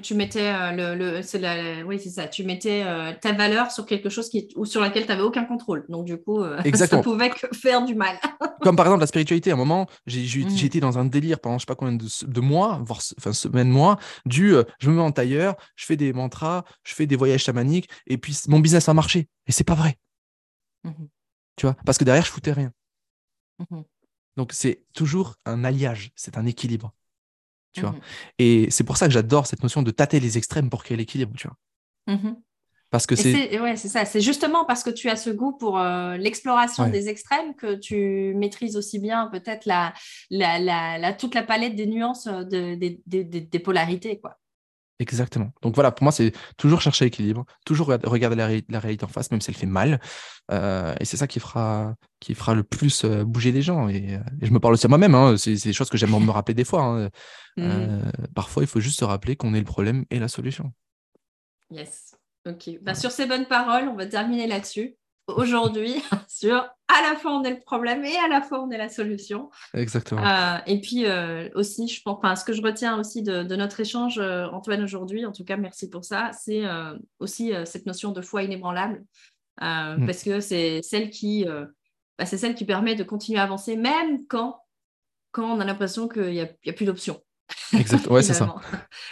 [0.00, 2.26] Tu mettais euh, le, le oui c'est ça.
[2.26, 5.44] Tu mettais euh, ta valeur sur quelque chose qui ou sur laquelle tu n'avais aucun
[5.44, 5.84] contrôle.
[5.90, 8.16] Donc du coup, euh, ça pouvait que faire du mal.
[8.62, 9.50] Comme par exemple la spiritualité.
[9.50, 10.64] À un moment, j'ai mmh.
[10.64, 13.98] été dans un délire pendant je sais pas combien de, mois, voire enfin semaines, mois,
[14.24, 17.90] du je me mets en tailleur, je fais des mantras, je fais des voyages chamaniques,
[18.06, 19.28] et puis mon business a marché.
[19.46, 19.98] Et c'est pas vrai.
[20.84, 20.92] Mmh
[21.56, 22.72] tu vois, parce que derrière je foutais rien.
[23.58, 23.82] Mmh
[24.38, 26.94] Donc c'est toujours un alliage, c'est un équilibre.
[27.82, 28.00] Mmh
[28.38, 31.32] Et c'est pour ça que j'adore cette notion de tâter les extrêmes pour créer l'équilibre,
[31.36, 32.14] tu vois.
[32.14, 32.34] Mmh
[32.94, 33.58] parce que c'est.
[33.58, 34.04] Ouais, c'est ça.
[34.04, 38.32] C'est justement parce que tu as ce goût pour euh, l'exploration des extrêmes que tu
[38.36, 39.92] maîtrises aussi bien peut-être la,
[40.30, 44.38] la, toute la palette des nuances euh, de, des polarités, quoi.
[45.00, 45.50] Exactement.
[45.62, 49.40] Donc voilà, pour moi, c'est toujours chercher l'équilibre, toujours regarder la, réalité en face, même
[49.40, 50.00] si elle fait mal.
[50.52, 53.88] Euh, et c'est ça qui fera, qui fera le plus euh, bouger les gens.
[53.88, 56.30] Et, euh, je me parle aussi à moi-même, hein, c'est des choses que j'aime me
[56.30, 56.82] rappeler des fois.
[56.82, 57.10] Hein.
[57.56, 58.10] Mmh.
[58.34, 60.72] parfois, il faut juste se rappeler qu'on est le problème et la solution.
[61.70, 62.14] Yes.
[62.46, 62.70] Ok.
[62.82, 64.96] Bah, sur ces bonnes paroles, on va terminer là-dessus
[65.28, 66.54] aujourd'hui sur
[66.88, 69.50] à la fois on est le problème et à la fois on est la solution.
[69.72, 70.24] Exactement.
[70.24, 73.80] Euh, et puis euh, aussi, je pense, enfin, ce que je retiens aussi de, notre
[73.80, 76.62] échange, euh, Antoine, aujourd'hui, en tout cas, merci pour ça, c'est
[77.18, 79.04] aussi cette notion de foi inébranlable,
[79.60, 80.06] mm.
[80.06, 81.44] parce que c'est celle qui,
[82.18, 84.58] bah, c'est celle qui permet de continuer à avancer, même quand,
[85.32, 87.20] quand on a l'impression qu'il n'y a, a, plus d'options.
[87.72, 88.54] Exactement, ouais, c'est ça.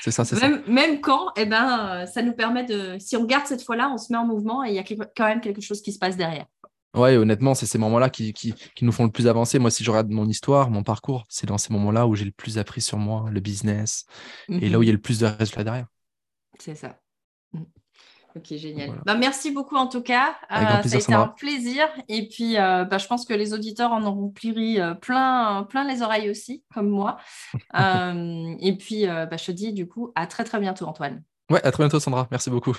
[0.01, 0.71] C'est ça, c'est même, ça.
[0.71, 4.13] Même quand, eh ben, ça nous permet de, si on garde cette fois-là, on se
[4.13, 4.85] met en mouvement et il y a
[5.17, 6.47] quand même quelque chose qui se passe derrière.
[6.95, 9.59] Ouais, honnêtement, c'est ces moments-là qui, qui, qui, nous font le plus avancer.
[9.59, 12.33] Moi, si je regarde mon histoire, mon parcours, c'est dans ces moments-là où j'ai le
[12.33, 14.05] plus appris sur moi, le business,
[14.49, 15.87] et là où il y a le plus de résultats derrière.
[16.59, 16.99] C'est ça.
[18.37, 19.03] Ok, génial.
[19.05, 20.37] Bah, merci beaucoup en tout cas.
[20.51, 21.85] ça a été un plaisir.
[22.09, 26.31] Et puis, bah, je pense que les auditeurs en auront pris plein, plein les oreilles
[26.31, 27.19] aussi, comme moi.
[27.75, 31.23] et puis, bah, je te dis du coup à très très bientôt, Antoine.
[31.51, 32.29] Ouais, à très bientôt, Sandra.
[32.31, 32.77] Merci beaucoup.